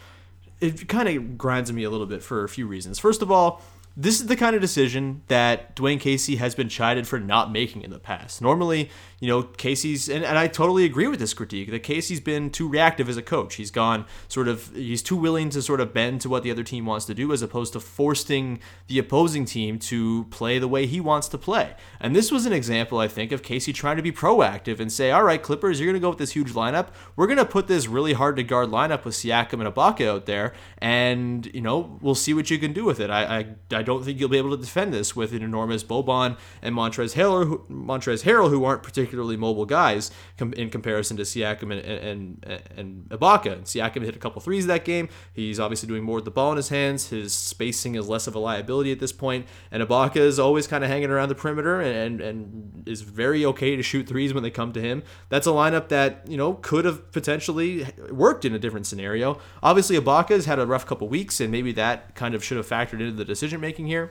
It 0.58 0.88
kind 0.88 1.06
of 1.06 1.36
grinds 1.36 1.70
me 1.70 1.84
a 1.84 1.90
little 1.90 2.06
bit 2.06 2.22
for 2.22 2.42
a 2.42 2.48
few 2.48 2.66
reasons. 2.66 2.98
First 2.98 3.20
of 3.20 3.30
all 3.30 3.60
this 3.96 4.20
is 4.20 4.26
the 4.26 4.36
kind 4.36 4.54
of 4.54 4.60
decision 4.60 5.22
that 5.28 5.74
Dwane 5.74 5.98
Casey 5.98 6.36
has 6.36 6.54
been 6.54 6.68
chided 6.68 7.08
for 7.08 7.18
not 7.18 7.50
making 7.50 7.82
in 7.82 7.90
the 7.90 7.98
past. 7.98 8.42
Normally, 8.42 8.90
you 9.20 9.28
know, 9.28 9.42
Casey's, 9.42 10.10
and, 10.10 10.22
and 10.22 10.36
I 10.36 10.48
totally 10.48 10.84
agree 10.84 11.06
with 11.06 11.18
this 11.18 11.32
critique, 11.32 11.70
that 11.70 11.82
Casey's 11.82 12.20
been 12.20 12.50
too 12.50 12.68
reactive 12.68 13.08
as 13.08 13.16
a 13.16 13.22
coach. 13.22 13.54
He's 13.54 13.70
gone 13.70 14.04
sort 14.28 14.48
of, 14.48 14.70
he's 14.74 15.02
too 15.02 15.16
willing 15.16 15.48
to 15.50 15.62
sort 15.62 15.80
of 15.80 15.94
bend 15.94 16.20
to 16.20 16.28
what 16.28 16.42
the 16.42 16.50
other 16.50 16.62
team 16.62 16.84
wants 16.84 17.06
to 17.06 17.14
do 17.14 17.32
as 17.32 17.40
opposed 17.40 17.72
to 17.72 17.80
forcing 17.80 18.60
the 18.88 18.98
opposing 18.98 19.46
team 19.46 19.78
to 19.78 20.24
play 20.24 20.58
the 20.58 20.68
way 20.68 20.84
he 20.84 21.00
wants 21.00 21.28
to 21.28 21.38
play. 21.38 21.74
And 21.98 22.14
this 22.14 22.30
was 22.30 22.44
an 22.44 22.52
example, 22.52 22.98
I 22.98 23.08
think, 23.08 23.32
of 23.32 23.42
Casey 23.42 23.72
trying 23.72 23.96
to 23.96 24.02
be 24.02 24.12
proactive 24.12 24.78
and 24.78 24.92
say, 24.92 25.10
all 25.10 25.22
right, 25.22 25.42
Clippers, 25.42 25.80
you're 25.80 25.86
going 25.86 26.00
to 26.00 26.04
go 26.04 26.10
with 26.10 26.18
this 26.18 26.32
huge 26.32 26.52
lineup. 26.52 26.88
We're 27.16 27.26
going 27.26 27.38
to 27.38 27.46
put 27.46 27.66
this 27.66 27.86
really 27.86 28.12
hard 28.12 28.36
to 28.36 28.42
guard 28.42 28.68
lineup 28.68 29.06
with 29.06 29.14
Siakam 29.14 29.64
and 29.64 29.74
Ibaka 29.74 30.06
out 30.06 30.26
there, 30.26 30.52
and, 30.78 31.46
you 31.54 31.62
know, 31.62 31.98
we'll 32.02 32.14
see 32.14 32.34
what 32.34 32.50
you 32.50 32.58
can 32.58 32.74
do 32.74 32.84
with 32.84 33.00
it. 33.00 33.08
I, 33.08 33.38
I, 33.38 33.46
I 33.78 33.82
don't 33.86 34.04
think 34.04 34.20
you'll 34.20 34.28
be 34.28 34.36
able 34.36 34.50
to 34.50 34.62
defend 34.62 34.92
this 34.92 35.16
with 35.16 35.32
an 35.32 35.42
enormous 35.42 35.82
Boban 35.82 36.36
and 36.60 36.74
Montrez 36.74 37.14
Harrell, 37.14 37.46
who, 37.46 37.64
Montrez 37.70 38.24
Harrell, 38.24 38.50
who 38.50 38.64
aren't 38.64 38.82
particularly 38.82 39.36
mobile 39.36 39.64
guys 39.64 40.10
in 40.38 40.68
comparison 40.68 41.16
to 41.16 41.22
Siakam 41.22 41.72
and, 41.72 41.80
and, 41.80 42.44
and, 42.44 42.62
and 42.76 43.08
Ibaka. 43.08 43.52
And 43.52 43.64
Siakam 43.64 44.02
hit 44.02 44.14
a 44.14 44.18
couple 44.18 44.42
threes 44.42 44.66
that 44.66 44.84
game. 44.84 45.08
He's 45.32 45.58
obviously 45.58 45.88
doing 45.88 46.02
more 46.02 46.16
with 46.16 46.26
the 46.26 46.30
ball 46.30 46.50
in 46.50 46.56
his 46.56 46.68
hands. 46.68 47.08
His 47.08 47.32
spacing 47.32 47.94
is 47.94 48.08
less 48.08 48.26
of 48.26 48.34
a 48.34 48.38
liability 48.38 48.92
at 48.92 49.00
this 49.00 49.12
point. 49.12 49.46
And 49.70 49.82
Ibaka 49.82 50.16
is 50.16 50.38
always 50.38 50.66
kind 50.66 50.84
of 50.84 50.90
hanging 50.90 51.10
around 51.10 51.28
the 51.28 51.34
perimeter 51.34 51.80
and, 51.80 52.20
and 52.20 52.82
is 52.86 53.00
very 53.00 53.46
okay 53.46 53.76
to 53.76 53.82
shoot 53.82 54.06
threes 54.06 54.34
when 54.34 54.42
they 54.42 54.50
come 54.50 54.72
to 54.72 54.80
him. 54.80 55.02
That's 55.28 55.46
a 55.46 55.50
lineup 55.50 55.88
that, 55.88 56.22
you 56.28 56.36
know, 56.36 56.54
could 56.54 56.84
have 56.84 57.12
potentially 57.12 57.86
worked 58.10 58.44
in 58.44 58.54
a 58.54 58.58
different 58.58 58.86
scenario. 58.86 59.38
Obviously, 59.62 59.96
Ibaka 59.96 60.30
has 60.30 60.46
had 60.46 60.58
a 60.58 60.66
rough 60.66 60.86
couple 60.86 61.08
weeks, 61.08 61.40
and 61.40 61.52
maybe 61.52 61.72
that 61.72 62.14
kind 62.14 62.34
of 62.34 62.42
should 62.42 62.56
have 62.56 62.68
factored 62.68 63.00
into 63.00 63.12
the 63.12 63.24
decision 63.24 63.60
making 63.76 63.86
here 63.86 64.10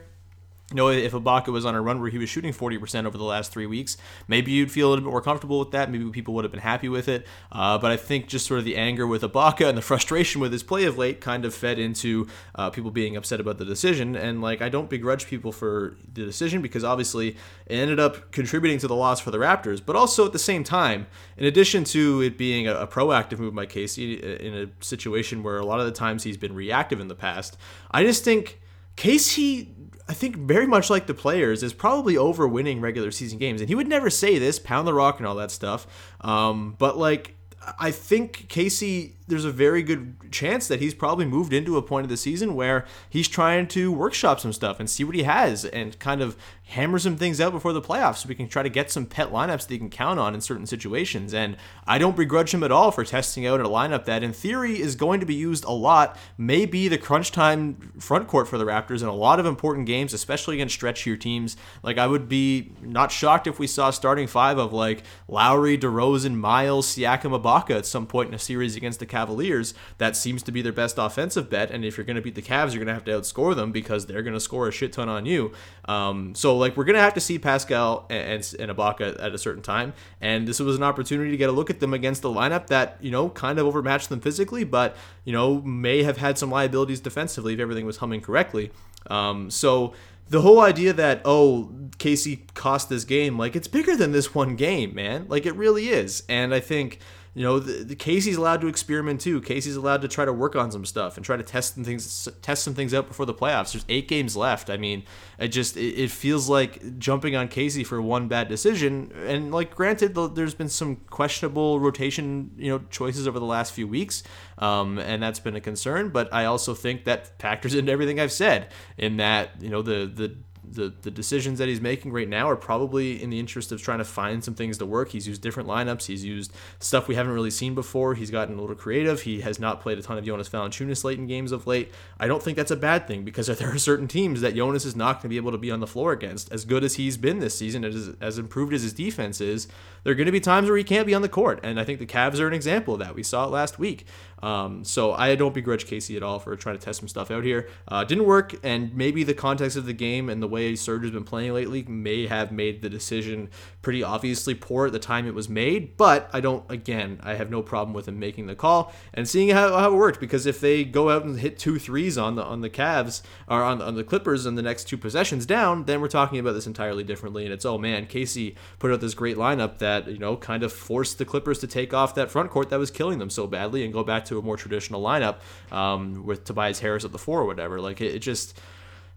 you 0.70 0.76
know, 0.76 0.88
if 0.88 1.12
Ibaka 1.12 1.52
was 1.52 1.64
on 1.64 1.76
a 1.76 1.80
run 1.80 2.00
where 2.00 2.10
he 2.10 2.18
was 2.18 2.28
shooting 2.28 2.52
40% 2.52 3.06
over 3.06 3.16
the 3.16 3.22
last 3.22 3.52
three 3.52 3.66
weeks, 3.66 3.96
maybe 4.26 4.50
you'd 4.50 4.72
feel 4.72 4.88
a 4.88 4.90
little 4.90 5.04
bit 5.04 5.10
more 5.12 5.22
comfortable 5.22 5.60
with 5.60 5.70
that. 5.70 5.92
Maybe 5.92 6.10
people 6.10 6.34
would 6.34 6.44
have 6.44 6.50
been 6.50 6.60
happy 6.60 6.88
with 6.88 7.06
it. 7.06 7.24
Uh, 7.52 7.78
but 7.78 7.92
I 7.92 7.96
think 7.96 8.26
just 8.26 8.46
sort 8.46 8.58
of 8.58 8.64
the 8.64 8.76
anger 8.76 9.06
with 9.06 9.22
Ibaka 9.22 9.68
and 9.68 9.78
the 9.78 9.82
frustration 9.82 10.40
with 10.40 10.50
his 10.50 10.64
play 10.64 10.84
of 10.84 10.98
late 10.98 11.20
kind 11.20 11.44
of 11.44 11.54
fed 11.54 11.78
into 11.78 12.26
uh, 12.56 12.70
people 12.70 12.90
being 12.90 13.16
upset 13.16 13.38
about 13.38 13.58
the 13.58 13.64
decision. 13.64 14.16
And, 14.16 14.42
like, 14.42 14.60
I 14.60 14.68
don't 14.68 14.90
begrudge 14.90 15.28
people 15.28 15.52
for 15.52 15.96
the 16.12 16.24
decision 16.24 16.62
because 16.62 16.82
obviously 16.82 17.36
it 17.66 17.76
ended 17.76 18.00
up 18.00 18.32
contributing 18.32 18.80
to 18.80 18.88
the 18.88 18.96
loss 18.96 19.20
for 19.20 19.30
the 19.30 19.38
Raptors. 19.38 19.80
But 19.84 19.94
also 19.94 20.26
at 20.26 20.32
the 20.32 20.38
same 20.40 20.64
time, 20.64 21.06
in 21.36 21.44
addition 21.44 21.84
to 21.84 22.22
it 22.22 22.36
being 22.36 22.66
a, 22.66 22.74
a 22.74 22.86
proactive 22.88 23.38
move 23.38 23.54
by 23.54 23.66
Casey 23.66 24.14
in 24.14 24.52
a 24.52 24.84
situation 24.84 25.44
where 25.44 25.58
a 25.58 25.64
lot 25.64 25.78
of 25.78 25.86
the 25.86 25.92
times 25.92 26.24
he's 26.24 26.36
been 26.36 26.56
reactive 26.56 26.98
in 26.98 27.06
the 27.06 27.14
past, 27.14 27.56
I 27.92 28.02
just 28.02 28.24
think 28.24 28.58
Casey 28.96 29.76
I 30.08 30.14
think 30.14 30.36
very 30.36 30.66
much 30.66 30.88
like 30.88 31.06
the 31.06 31.14
players 31.14 31.62
is 31.62 31.72
probably 31.72 32.16
over 32.16 32.46
winning 32.46 32.80
regular 32.80 33.10
season 33.10 33.38
games, 33.38 33.60
and 33.60 33.68
he 33.68 33.74
would 33.74 33.88
never 33.88 34.08
say 34.08 34.38
this, 34.38 34.58
pound 34.58 34.86
the 34.86 34.94
rock 34.94 35.18
and 35.18 35.26
all 35.26 35.34
that 35.36 35.50
stuff. 35.50 35.86
Um, 36.20 36.76
but 36.78 36.96
like, 36.96 37.34
I 37.78 37.90
think 37.90 38.48
Casey 38.48 39.15
there's 39.28 39.44
a 39.44 39.50
very 39.50 39.82
good 39.82 40.30
chance 40.30 40.68
that 40.68 40.80
he's 40.80 40.94
probably 40.94 41.24
moved 41.24 41.52
into 41.52 41.76
a 41.76 41.82
point 41.82 42.04
of 42.04 42.10
the 42.10 42.16
season 42.16 42.54
where 42.54 42.84
he's 43.08 43.28
trying 43.28 43.66
to 43.68 43.90
workshop 43.92 44.40
some 44.40 44.52
stuff 44.52 44.78
and 44.78 44.88
see 44.88 45.04
what 45.04 45.14
he 45.14 45.24
has 45.24 45.64
and 45.64 45.98
kind 45.98 46.20
of 46.20 46.36
hammer 46.68 46.98
some 46.98 47.16
things 47.16 47.40
out 47.40 47.52
before 47.52 47.72
the 47.72 47.80
playoffs 47.80 48.18
so 48.18 48.28
we 48.28 48.34
can 48.34 48.48
try 48.48 48.62
to 48.62 48.68
get 48.68 48.90
some 48.90 49.06
pet 49.06 49.30
lineups 49.30 49.66
that 49.66 49.70
he 49.70 49.78
can 49.78 49.90
count 49.90 50.18
on 50.18 50.34
in 50.34 50.40
certain 50.40 50.66
situations. 50.66 51.32
And 51.32 51.56
I 51.86 51.98
don't 51.98 52.16
begrudge 52.16 52.52
him 52.52 52.64
at 52.64 52.72
all 52.72 52.90
for 52.90 53.04
testing 53.04 53.46
out 53.46 53.60
a 53.60 53.64
lineup 53.64 54.04
that, 54.06 54.22
in 54.22 54.32
theory, 54.32 54.80
is 54.80 54.96
going 54.96 55.20
to 55.20 55.26
be 55.26 55.34
used 55.34 55.64
a 55.64 55.70
lot, 55.70 56.16
may 56.36 56.66
be 56.66 56.88
the 56.88 56.98
crunch 56.98 57.30
time 57.30 57.92
front 57.98 58.26
court 58.26 58.48
for 58.48 58.58
the 58.58 58.64
Raptors 58.64 59.02
in 59.02 59.08
a 59.08 59.14
lot 59.14 59.38
of 59.38 59.46
important 59.46 59.86
games, 59.86 60.12
especially 60.12 60.56
against 60.56 60.78
stretchier 60.78 61.18
teams. 61.18 61.56
Like, 61.82 61.98
I 61.98 62.06
would 62.06 62.28
be 62.28 62.72
not 62.82 63.12
shocked 63.12 63.46
if 63.46 63.58
we 63.58 63.66
saw 63.66 63.90
starting 63.90 64.26
five 64.26 64.58
of 64.58 64.72
like 64.72 65.04
Lowry, 65.28 65.78
DeRozan, 65.78 66.34
Miles, 66.34 66.96
Siakam, 66.96 67.40
Ibaka 67.40 67.76
at 67.76 67.86
some 67.86 68.06
point 68.06 68.28
in 68.28 68.34
a 68.34 68.38
series 68.40 68.74
against 68.74 68.98
the 68.98 69.06
Cavaliers, 69.16 69.72
that 69.96 70.14
seems 70.14 70.42
to 70.42 70.52
be 70.52 70.60
their 70.60 70.72
best 70.72 70.98
offensive 70.98 71.48
bet. 71.48 71.70
And 71.70 71.86
if 71.86 71.96
you're 71.96 72.04
going 72.04 72.16
to 72.16 72.22
beat 72.22 72.34
the 72.34 72.42
Cavs, 72.42 72.74
you're 72.74 72.84
going 72.84 72.88
to 72.88 72.92
have 72.92 73.04
to 73.06 73.12
outscore 73.12 73.56
them 73.56 73.72
because 73.72 74.04
they're 74.04 74.22
going 74.22 74.34
to 74.34 74.40
score 74.40 74.68
a 74.68 74.72
shit 74.72 74.92
ton 74.92 75.08
on 75.08 75.24
you. 75.24 75.52
Um, 75.86 76.34
so 76.34 76.54
like 76.58 76.76
we're 76.76 76.84
going 76.84 76.96
to 76.96 77.00
have 77.00 77.14
to 77.14 77.20
see 77.20 77.38
Pascal 77.38 78.04
and, 78.10 78.54
and 78.58 78.70
Ibaka 78.70 79.22
at 79.22 79.34
a 79.34 79.38
certain 79.38 79.62
time. 79.62 79.94
And 80.20 80.46
this 80.46 80.60
was 80.60 80.76
an 80.76 80.82
opportunity 80.82 81.30
to 81.30 81.36
get 81.38 81.48
a 81.48 81.52
look 81.52 81.70
at 81.70 81.80
them 81.80 81.94
against 81.94 82.20
the 82.20 82.28
lineup 82.28 82.66
that, 82.66 82.98
you 83.00 83.10
know, 83.10 83.30
kind 83.30 83.58
of 83.58 83.66
overmatched 83.66 84.10
them 84.10 84.20
physically, 84.20 84.64
but, 84.64 84.94
you 85.24 85.32
know, 85.32 85.62
may 85.62 86.02
have 86.02 86.18
had 86.18 86.36
some 86.36 86.50
liabilities 86.50 87.00
defensively 87.00 87.54
if 87.54 87.60
everything 87.60 87.86
was 87.86 87.96
humming 87.96 88.20
correctly. 88.20 88.70
Um, 89.08 89.50
so 89.50 89.94
the 90.28 90.40
whole 90.40 90.60
idea 90.60 90.92
that 90.92 91.22
oh 91.24 91.70
Casey 91.98 92.44
cost 92.54 92.88
this 92.88 93.04
game 93.04 93.38
like 93.38 93.54
it's 93.54 93.68
bigger 93.68 93.96
than 93.96 94.10
this 94.10 94.34
one 94.34 94.56
game 94.56 94.92
man 94.92 95.26
like 95.28 95.46
it 95.46 95.54
really 95.54 95.88
is 95.88 96.24
and 96.28 96.52
I 96.52 96.58
think 96.58 96.98
you 97.36 97.42
know, 97.42 97.58
the, 97.58 97.84
the, 97.84 97.94
Casey's 97.94 98.38
allowed 98.38 98.62
to 98.62 98.66
experiment 98.66 99.20
too. 99.20 99.42
Casey's 99.42 99.76
allowed 99.76 100.00
to 100.00 100.08
try 100.08 100.24
to 100.24 100.32
work 100.32 100.56
on 100.56 100.72
some 100.72 100.86
stuff 100.86 101.18
and 101.18 101.26
try 101.26 101.36
to 101.36 101.42
test 101.42 101.74
some 101.74 101.84
things, 101.84 102.26
test 102.40 102.64
some 102.64 102.72
things 102.72 102.94
out 102.94 103.08
before 103.08 103.26
the 103.26 103.34
playoffs. 103.34 103.74
There's 103.74 103.84
eight 103.90 104.08
games 104.08 104.38
left. 104.38 104.70
I 104.70 104.78
mean, 104.78 105.02
it 105.38 105.48
just 105.48 105.76
it, 105.76 106.00
it 106.00 106.10
feels 106.10 106.48
like 106.48 106.98
jumping 106.98 107.36
on 107.36 107.48
Casey 107.48 107.84
for 107.84 108.00
one 108.00 108.26
bad 108.26 108.48
decision. 108.48 109.12
And 109.26 109.52
like, 109.52 109.74
granted, 109.74 110.14
there's 110.34 110.54
been 110.54 110.70
some 110.70 110.96
questionable 111.10 111.78
rotation, 111.78 112.52
you 112.56 112.70
know, 112.70 112.78
choices 112.88 113.28
over 113.28 113.38
the 113.38 113.44
last 113.44 113.74
few 113.74 113.86
weeks, 113.86 114.22
um, 114.56 114.98
and 114.98 115.22
that's 115.22 115.38
been 115.38 115.56
a 115.56 115.60
concern. 115.60 116.08
But 116.08 116.32
I 116.32 116.46
also 116.46 116.72
think 116.72 117.04
that 117.04 117.38
factors 117.38 117.74
into 117.74 117.92
everything 117.92 118.18
I've 118.18 118.32
said 118.32 118.72
in 118.96 119.18
that 119.18 119.60
you 119.60 119.68
know 119.68 119.82
the 119.82 120.06
the 120.06 120.34
the 120.70 120.92
the 121.02 121.10
decisions 121.10 121.58
that 121.58 121.68
he's 121.68 121.80
making 121.80 122.12
right 122.12 122.28
now 122.28 122.48
are 122.48 122.56
probably 122.56 123.22
in 123.22 123.30
the 123.30 123.38
interest 123.38 123.72
of 123.72 123.82
trying 123.82 123.98
to 123.98 124.04
find 124.04 124.42
some 124.42 124.54
things 124.54 124.78
to 124.78 124.86
work. 124.86 125.10
He's 125.10 125.26
used 125.26 125.42
different 125.42 125.68
lineups. 125.68 126.06
He's 126.06 126.24
used 126.24 126.52
stuff 126.78 127.08
we 127.08 127.14
haven't 127.14 127.32
really 127.32 127.50
seen 127.50 127.74
before. 127.74 128.14
He's 128.14 128.30
gotten 128.30 128.58
a 128.58 128.60
little 128.60 128.76
creative. 128.76 129.22
He 129.22 129.40
has 129.40 129.58
not 129.58 129.80
played 129.80 129.98
a 129.98 130.02
ton 130.02 130.18
of 130.18 130.24
Jonas 130.24 130.48
Valanciunas 130.48 131.04
late 131.04 131.18
in 131.18 131.26
games 131.26 131.52
of 131.52 131.66
late. 131.66 131.92
I 132.18 132.26
don't 132.26 132.42
think 132.42 132.56
that's 132.56 132.70
a 132.70 132.76
bad 132.76 133.06
thing 133.06 133.24
because 133.24 133.46
there 133.58 133.72
are 133.72 133.78
certain 133.78 134.08
teams 134.08 134.40
that 134.40 134.54
Jonas 134.54 134.84
is 134.84 134.96
not 134.96 135.14
going 135.14 135.22
to 135.22 135.28
be 135.28 135.36
able 135.36 135.52
to 135.52 135.58
be 135.58 135.70
on 135.70 135.80
the 135.80 135.86
floor 135.86 136.12
against. 136.12 136.52
As 136.52 136.64
good 136.64 136.84
as 136.84 136.94
he's 136.94 137.16
been 137.16 137.38
this 137.38 137.56
season, 137.56 137.84
as 137.84 138.14
as 138.20 138.38
improved 138.38 138.72
as 138.72 138.82
his 138.82 138.92
defense 138.92 139.40
is, 139.40 139.68
there 140.04 140.12
are 140.12 140.16
going 140.16 140.26
to 140.26 140.32
be 140.32 140.40
times 140.40 140.68
where 140.68 140.78
he 140.78 140.84
can't 140.84 141.06
be 141.06 141.14
on 141.14 141.22
the 141.22 141.28
court, 141.28 141.60
and 141.62 141.80
I 141.80 141.84
think 141.84 141.98
the 141.98 142.06
Cavs 142.06 142.38
are 142.38 142.46
an 142.46 142.54
example 142.54 142.94
of 142.94 143.00
that. 143.00 143.14
We 143.14 143.22
saw 143.24 143.44
it 143.44 143.50
last 143.50 143.78
week. 143.78 144.06
Um, 144.42 144.84
so 144.84 145.12
I 145.12 145.34
don't 145.34 145.54
begrudge 145.54 145.86
Casey 145.86 146.16
at 146.16 146.22
all 146.22 146.38
for 146.38 146.54
trying 146.56 146.78
to 146.78 146.84
test 146.84 147.00
some 147.00 147.08
stuff 147.08 147.30
out 147.30 147.42
here. 147.42 147.68
Uh, 147.88 148.04
didn't 148.04 148.24
work, 148.24 148.54
and 148.62 148.94
maybe 148.94 149.24
the 149.24 149.34
context 149.34 149.76
of 149.76 149.86
the 149.86 149.92
game 149.92 150.28
and 150.28 150.42
the 150.42 150.46
way 150.46 150.55
Serge 150.76 151.02
has 151.02 151.10
been 151.10 151.24
playing 151.24 151.54
lately 151.54 151.82
may 151.84 152.26
have 152.26 152.52
made 152.52 152.82
the 152.82 152.88
decision 152.88 153.48
pretty 153.82 154.02
obviously 154.02 154.54
poor 154.54 154.86
at 154.86 154.92
the 154.92 154.98
time 154.98 155.26
it 155.26 155.34
was 155.34 155.48
made. 155.48 155.96
But 155.96 156.28
I 156.32 156.40
don't, 156.40 156.68
again, 156.70 157.20
I 157.22 157.34
have 157.34 157.50
no 157.50 157.62
problem 157.62 157.94
with 157.94 158.08
him 158.08 158.18
making 158.18 158.46
the 158.46 158.54
call 158.54 158.92
and 159.14 159.28
seeing 159.28 159.50
how, 159.50 159.76
how 159.76 159.92
it 159.92 159.96
worked. 159.96 160.20
Because 160.20 160.46
if 160.46 160.60
they 160.60 160.84
go 160.84 161.10
out 161.10 161.24
and 161.24 161.38
hit 161.38 161.58
two 161.58 161.78
threes 161.78 162.18
on 162.18 162.34
the 162.34 162.44
on 162.44 162.60
the 162.60 162.70
Cavs 162.70 163.22
or 163.48 163.62
on, 163.62 163.80
on 163.82 163.94
the 163.94 164.04
Clippers 164.04 164.46
in 164.46 164.54
the 164.54 164.62
next 164.62 164.84
two 164.84 164.96
possessions 164.96 165.46
down, 165.46 165.84
then 165.84 166.00
we're 166.00 166.08
talking 166.08 166.38
about 166.38 166.52
this 166.52 166.66
entirely 166.66 167.04
differently. 167.04 167.44
And 167.44 167.52
it's 167.52 167.64
oh 167.64 167.78
man, 167.78 168.06
Casey 168.06 168.56
put 168.78 168.92
out 168.92 169.00
this 169.00 169.14
great 169.14 169.36
lineup 169.36 169.78
that 169.78 170.08
you 170.08 170.18
know 170.18 170.36
kind 170.36 170.62
of 170.62 170.72
forced 170.72 171.18
the 171.18 171.24
Clippers 171.24 171.58
to 171.60 171.66
take 171.66 171.94
off 171.94 172.14
that 172.14 172.30
front 172.30 172.50
court 172.50 172.70
that 172.70 172.78
was 172.78 172.90
killing 172.90 173.18
them 173.18 173.30
so 173.30 173.46
badly 173.46 173.84
and 173.84 173.92
go 173.92 174.04
back 174.04 174.24
to 174.26 174.38
a 174.38 174.42
more 174.42 174.56
traditional 174.56 175.02
lineup 175.02 175.36
um, 175.70 176.24
with 176.24 176.44
Tobias 176.44 176.80
Harris 176.80 177.04
at 177.04 177.12
the 177.12 177.18
four 177.18 177.40
or 177.40 177.46
whatever. 177.46 177.80
Like 177.80 178.00
it, 178.00 178.14
it 178.14 178.18
just 178.20 178.58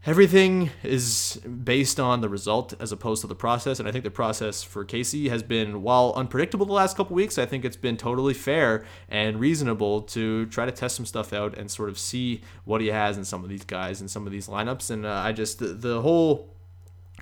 everything 0.06 0.70
is 0.84 1.40
based 1.64 2.00
on 2.00 2.22
the 2.22 2.30
result 2.30 2.74
as 2.80 2.92
opposed 2.92 3.22
to 3.22 3.28
the 3.28 3.36
process. 3.36 3.80
And 3.80 3.88
I 3.88 3.92
think 3.92 4.04
the 4.04 4.12
process 4.12 4.64
for 4.64 4.86
Casey 4.86 5.30
has 5.30 5.44
been, 5.44 5.82
while 5.82 6.14
unpredictable 6.16 6.66
the 6.66 6.74
last 6.74 6.96
couple 6.96 7.16
weeks, 7.16 7.38
I 7.38 7.46
think 7.46 7.66
it's 7.66 7.78
been 7.78 7.98
totally 7.98 8.34
fair 8.34 8.86
and 9.10 9.40
reasonable 9.40 10.02
to 10.04 10.46
try 10.48 10.66
to 10.66 10.72
test 10.72 10.96
some 10.96 11.06
stuff 11.06 11.34
out 11.34 11.58
and 11.58 11.70
sort 11.70 11.90
of 11.90 12.00
see 12.00 12.42
what 12.66 12.82
he 12.82 12.88
has 12.88 13.18
in 13.18 13.26
some 13.26 13.44
of 13.44 13.50
these 13.50 13.66
guys 13.66 14.00
and 14.00 14.10
some 14.10 14.26
of 14.26 14.32
these 14.32 14.48
lineups. 14.48 14.90
And 14.90 15.06
uh, 15.06 15.12
I 15.14 15.32
just, 15.32 15.60
the, 15.60 15.68
the 15.68 16.02
whole 16.02 16.56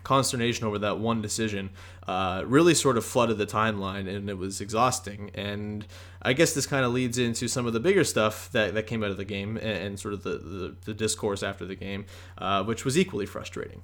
consternation 0.07 0.65
over 0.65 0.79
that 0.79 0.99
one 0.99 1.21
decision 1.21 1.69
uh, 2.07 2.41
really 2.45 2.73
sort 2.73 2.97
of 2.97 3.03
flooded 3.03 3.37
the 3.37 3.45
timeline 3.45 4.07
and 4.07 4.29
it 4.29 4.37
was 4.37 4.61
exhausting. 4.61 5.29
And 5.35 5.85
I 6.21 6.31
guess 6.31 6.53
this 6.53 6.65
kind 6.65 6.85
of 6.85 6.93
leads 6.93 7.17
into 7.17 7.49
some 7.49 7.67
of 7.67 7.73
the 7.73 7.81
bigger 7.81 8.05
stuff 8.05 8.49
that, 8.53 8.73
that 8.73 8.87
came 8.87 9.03
out 9.03 9.11
of 9.11 9.17
the 9.17 9.25
game 9.25 9.57
and, 9.57 9.65
and 9.65 9.99
sort 9.99 10.13
of 10.13 10.23
the, 10.23 10.37
the, 10.37 10.75
the, 10.85 10.93
discourse 10.93 11.43
after 11.43 11.65
the 11.65 11.75
game, 11.75 12.05
uh, 12.37 12.63
which 12.63 12.85
was 12.85 12.97
equally 12.97 13.25
frustrating. 13.25 13.83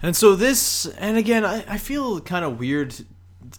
And 0.00 0.14
so 0.14 0.36
this, 0.36 0.86
and 0.86 1.16
again, 1.16 1.44
I, 1.44 1.64
I 1.66 1.76
feel 1.76 2.20
kind 2.20 2.44
of 2.44 2.60
weird 2.60 2.94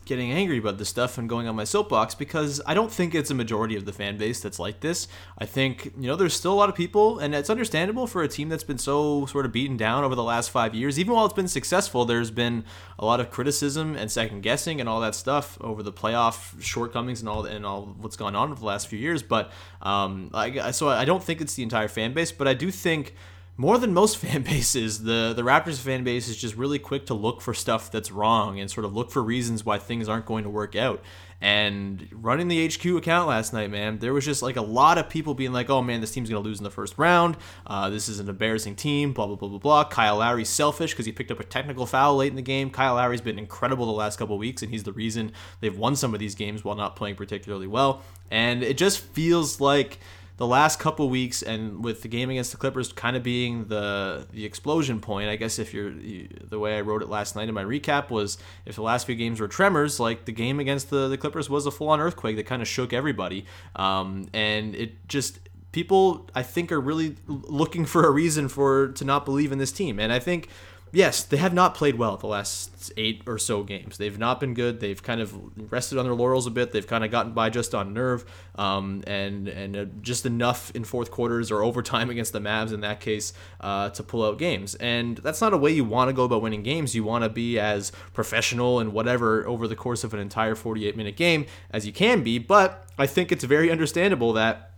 getting 0.05 0.31
angry 0.31 0.57
about 0.57 0.77
this 0.77 0.89
stuff 0.89 1.17
and 1.17 1.29
going 1.29 1.47
on 1.47 1.55
my 1.55 1.63
soapbox 1.63 2.15
because 2.15 2.61
I 2.65 2.73
don't 2.73 2.91
think 2.91 3.15
it's 3.15 3.31
a 3.31 3.35
majority 3.35 3.75
of 3.75 3.85
the 3.85 3.93
fan 3.93 4.17
base 4.17 4.39
that's 4.39 4.59
like 4.59 4.79
this. 4.79 5.07
I 5.37 5.45
think, 5.45 5.85
you 5.97 6.07
know, 6.07 6.15
there's 6.15 6.33
still 6.33 6.53
a 6.53 6.55
lot 6.55 6.69
of 6.69 6.75
people, 6.75 7.19
and 7.19 7.33
it's 7.33 7.49
understandable 7.49 8.07
for 8.07 8.23
a 8.23 8.27
team 8.27 8.49
that's 8.49 8.63
been 8.63 8.77
so 8.77 9.25
sort 9.25 9.45
of 9.45 9.51
beaten 9.51 9.77
down 9.77 10.03
over 10.03 10.15
the 10.15 10.23
last 10.23 10.49
five 10.51 10.75
years. 10.75 10.99
Even 10.99 11.13
while 11.13 11.25
it's 11.25 11.33
been 11.33 11.47
successful, 11.47 12.05
there's 12.05 12.31
been 12.31 12.63
a 12.97 13.05
lot 13.05 13.19
of 13.19 13.31
criticism 13.31 13.95
and 13.95 14.11
second 14.11 14.41
guessing 14.41 14.79
and 14.79 14.89
all 14.89 14.99
that 15.01 15.15
stuff 15.15 15.57
over 15.61 15.83
the 15.83 15.93
playoff 15.93 16.61
shortcomings 16.61 17.19
and 17.19 17.29
all 17.29 17.45
and 17.45 17.65
all 17.65 17.95
what's 17.99 18.15
gone 18.15 18.35
on 18.35 18.51
over 18.51 18.59
the 18.59 18.65
last 18.65 18.87
few 18.87 18.99
years. 18.99 19.23
But 19.23 19.51
um, 19.81 20.31
I, 20.33 20.71
so 20.71 20.89
I 20.89 21.05
don't 21.05 21.23
think 21.23 21.41
it's 21.41 21.55
the 21.55 21.63
entire 21.63 21.87
fan 21.87 22.13
base, 22.13 22.31
but 22.31 22.47
I 22.47 22.53
do 22.53 22.71
think 22.71 23.15
more 23.59 23.77
than 23.77 23.93
most 23.93 24.17
fan 24.23 24.41
bases, 24.41 25.03
the 25.03 25.33
the 25.35 25.41
Raptors 25.41 25.79
fan 25.79 26.05
base 26.05 26.29
is 26.29 26.37
just 26.37 26.55
really 26.55 26.79
quick 26.79 27.05
to 27.07 27.13
look 27.13 27.41
for 27.41 27.53
stuff 27.53 27.91
that's 27.91 28.09
wrong 28.09 28.59
and 28.59 28.71
sort 28.71 28.85
of 28.85 28.95
look 28.95 29.11
for 29.11 29.21
reasons 29.21 29.65
why 29.65 29.77
things 29.77 30.07
aren't 30.07 30.25
going 30.25 30.45
to 30.45 30.49
work 30.49 30.75
out. 30.77 31.03
And 31.41 32.07
running 32.11 32.49
the 32.49 32.67
HQ 32.67 32.85
account 32.85 33.27
last 33.29 33.53
night, 33.53 33.69
man, 33.69 33.99
there 33.99 34.13
was 34.13 34.25
just 34.25 34.41
like 34.41 34.57
a 34.57 34.61
lot 34.61 34.97
of 34.97 35.09
people 35.09 35.33
being 35.33 35.51
like, 35.51 35.69
"Oh 35.69 35.81
man, 35.81 35.99
this 35.99 36.11
team's 36.11 36.29
gonna 36.29 36.41
lose 36.41 36.59
in 36.59 36.63
the 36.63 36.69
first 36.69 36.97
round. 36.97 37.35
Uh, 37.67 37.89
this 37.89 38.07
is 38.07 38.19
an 38.19 38.29
embarrassing 38.29 38.75
team." 38.75 39.11
Blah 39.11 39.27
blah 39.27 39.35
blah 39.35 39.49
blah 39.49 39.59
blah. 39.59 39.83
Kyle 39.85 40.17
Lowry's 40.17 40.49
selfish 40.49 40.91
because 40.91 41.05
he 41.05 41.11
picked 41.11 41.31
up 41.31 41.41
a 41.41 41.45
technical 41.45 41.85
foul 41.85 42.15
late 42.15 42.29
in 42.31 42.37
the 42.37 42.41
game. 42.41 42.69
Kyle 42.69 42.95
Lowry's 42.95 43.21
been 43.21 43.39
incredible 43.39 43.85
the 43.85 43.91
last 43.91 44.17
couple 44.17 44.37
weeks, 44.37 44.61
and 44.61 44.71
he's 44.71 44.83
the 44.83 44.93
reason 44.93 45.33
they've 45.59 45.77
won 45.77 45.97
some 45.97 46.13
of 46.13 46.21
these 46.21 46.35
games 46.35 46.63
while 46.63 46.75
not 46.75 46.95
playing 46.95 47.15
particularly 47.15 47.67
well. 47.67 48.03
And 48.31 48.63
it 48.63 48.77
just 48.77 48.99
feels 48.99 49.59
like 49.59 49.99
the 50.39 50.47
last 50.47 50.79
couple 50.79 51.09
weeks 51.09 51.43
and 51.43 51.83
with 51.83 52.01
the 52.01 52.07
game 52.07 52.29
against 52.29 52.51
the 52.51 52.57
Clippers 52.57 52.93
kind 52.93 53.17
of 53.17 53.23
being 53.23 53.65
the 53.65 54.25
the 54.31 54.45
explosion 54.45 55.01
point, 55.01 55.29
I 55.29 55.35
guess 55.35 55.59
if 55.59 55.73
you're 55.73 55.91
you, 55.91 56.29
the 56.41 56.57
way 56.57 56.77
I 56.77 56.81
wrote 56.81 57.01
it 57.01 57.09
last 57.09 57.35
night 57.35 57.49
in 57.49 57.53
my 57.53 57.63
recap 57.63 58.09
was 58.09 58.37
if 58.65 58.75
the 58.75 58.81
last 58.81 59.05
few 59.05 59.15
games 59.15 59.41
were 59.41 59.49
tremors, 59.49 59.99
like 59.99 60.23
the 60.23 60.31
game 60.31 60.61
against 60.61 60.89
the, 60.89 61.09
the 61.09 61.17
Clippers 61.17 61.49
was 61.49 61.65
a 61.65 61.71
full 61.71 61.89
on 61.89 61.99
earthquake 61.99 62.37
that 62.37 62.45
kind 62.45 62.61
of 62.61 62.69
shook 62.69 62.93
everybody. 62.93 63.45
Um, 63.75 64.29
and 64.33 64.75
it 64.75 65.09
just 65.09 65.39
people 65.73 66.29
I 66.33 66.43
think 66.43 66.71
are 66.71 66.79
really 66.79 67.17
looking 67.27 67.85
for 67.85 68.07
a 68.07 68.09
reason 68.09 68.47
for 68.47 68.93
to 68.93 69.03
not 69.03 69.25
believe 69.25 69.51
in 69.51 69.57
this 69.57 69.73
team. 69.73 69.99
And 69.99 70.13
I 70.13 70.19
think 70.19 70.47
yes, 70.91 71.23
they 71.23 71.37
have 71.37 71.53
not 71.53 71.75
played 71.75 71.95
well 71.95 72.17
the 72.17 72.27
last 72.27 72.91
eight 72.97 73.23
or 73.27 73.37
so 73.37 73.63
games. 73.63 73.97
They've 73.97 74.17
not 74.17 74.39
been 74.39 74.53
good. 74.53 74.79
They've 74.79 75.01
kind 75.01 75.21
of 75.21 75.33
rested 75.71 75.97
on 75.97 76.05
their 76.05 76.13
laurels 76.13 76.47
a 76.47 76.51
bit. 76.51 76.71
They've 76.71 76.85
kind 76.85 77.03
of 77.03 77.11
gotten 77.11 77.33
by 77.33 77.49
just 77.49 77.75
on 77.75 77.93
nerve, 77.93 78.25
um, 78.55 79.03
and 79.07 79.47
and 79.47 79.77
uh, 79.77 79.85
just 80.01 80.25
enough 80.25 80.71
in 80.75 80.83
fourth 80.83 81.11
quarters 81.11 81.51
or 81.51 81.63
overtime 81.63 82.09
against 82.11 82.33
the 82.33 82.39
Mavs 82.39 82.73
in 82.73 82.81
that 82.81 82.99
case 82.99 83.33
uh, 83.61 83.89
to 83.91 84.03
pull 84.03 84.23
out 84.23 84.37
games. 84.37 84.75
And 84.75 85.17
that's 85.17 85.41
not 85.41 85.53
a 85.53 85.57
way 85.57 85.71
you 85.71 85.83
want 85.83 86.09
to 86.09 86.13
go 86.13 86.23
about 86.23 86.41
winning 86.41 86.63
games. 86.63 86.95
You 86.95 87.03
want 87.03 87.23
to 87.23 87.29
be 87.29 87.59
as 87.59 87.91
professional 88.13 88.79
and 88.79 88.93
whatever 88.93 89.47
over 89.47 89.67
the 89.67 89.75
course 89.75 90.03
of 90.03 90.13
an 90.13 90.19
entire 90.19 90.55
48 90.55 90.95
minute 90.95 91.15
game 91.15 91.45
as 91.71 91.85
you 91.85 91.93
can 91.93 92.23
be. 92.23 92.39
But 92.39 92.87
I 92.97 93.05
think 93.05 93.31
it's 93.31 93.43
very 93.43 93.71
understandable 93.71 94.33
that 94.33 94.71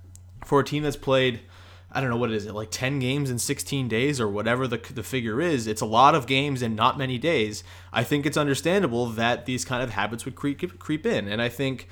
for 0.45 0.60
a 0.60 0.63
team 0.63 0.84
that's 0.84 0.95
played 0.95 1.41
I 1.91 1.99
don't 1.99 2.10
know 2.10 2.17
what 2.17 2.32
is 2.32 2.45
it 2.45 2.54
like 2.54 2.71
10 2.71 2.99
games 2.99 3.30
in 3.30 3.38
16 3.38 3.88
days 3.88 4.21
or 4.21 4.27
whatever 4.27 4.67
the, 4.67 4.77
the 4.77 5.04
figure 5.04 5.41
is. 5.41 5.67
It's 5.67 5.82
a 5.82 5.86
lot 5.86 6.15
of 6.15 6.25
games 6.25 6.62
in 6.62 6.75
not 6.75 6.97
many 6.97 7.17
days. 7.17 7.63
I 7.91 8.04
think 8.04 8.25
it's 8.25 8.38
understandable 8.38 9.08
that 9.08 9.45
these 9.45 9.65
kind 9.65 9.84
of 9.84 9.89
habits 9.89 10.23
would 10.25 10.36
creep 10.36 10.80
creep 10.80 11.06
in, 11.06 11.27
and 11.27 11.41
I 11.41 11.49
think 11.49 11.89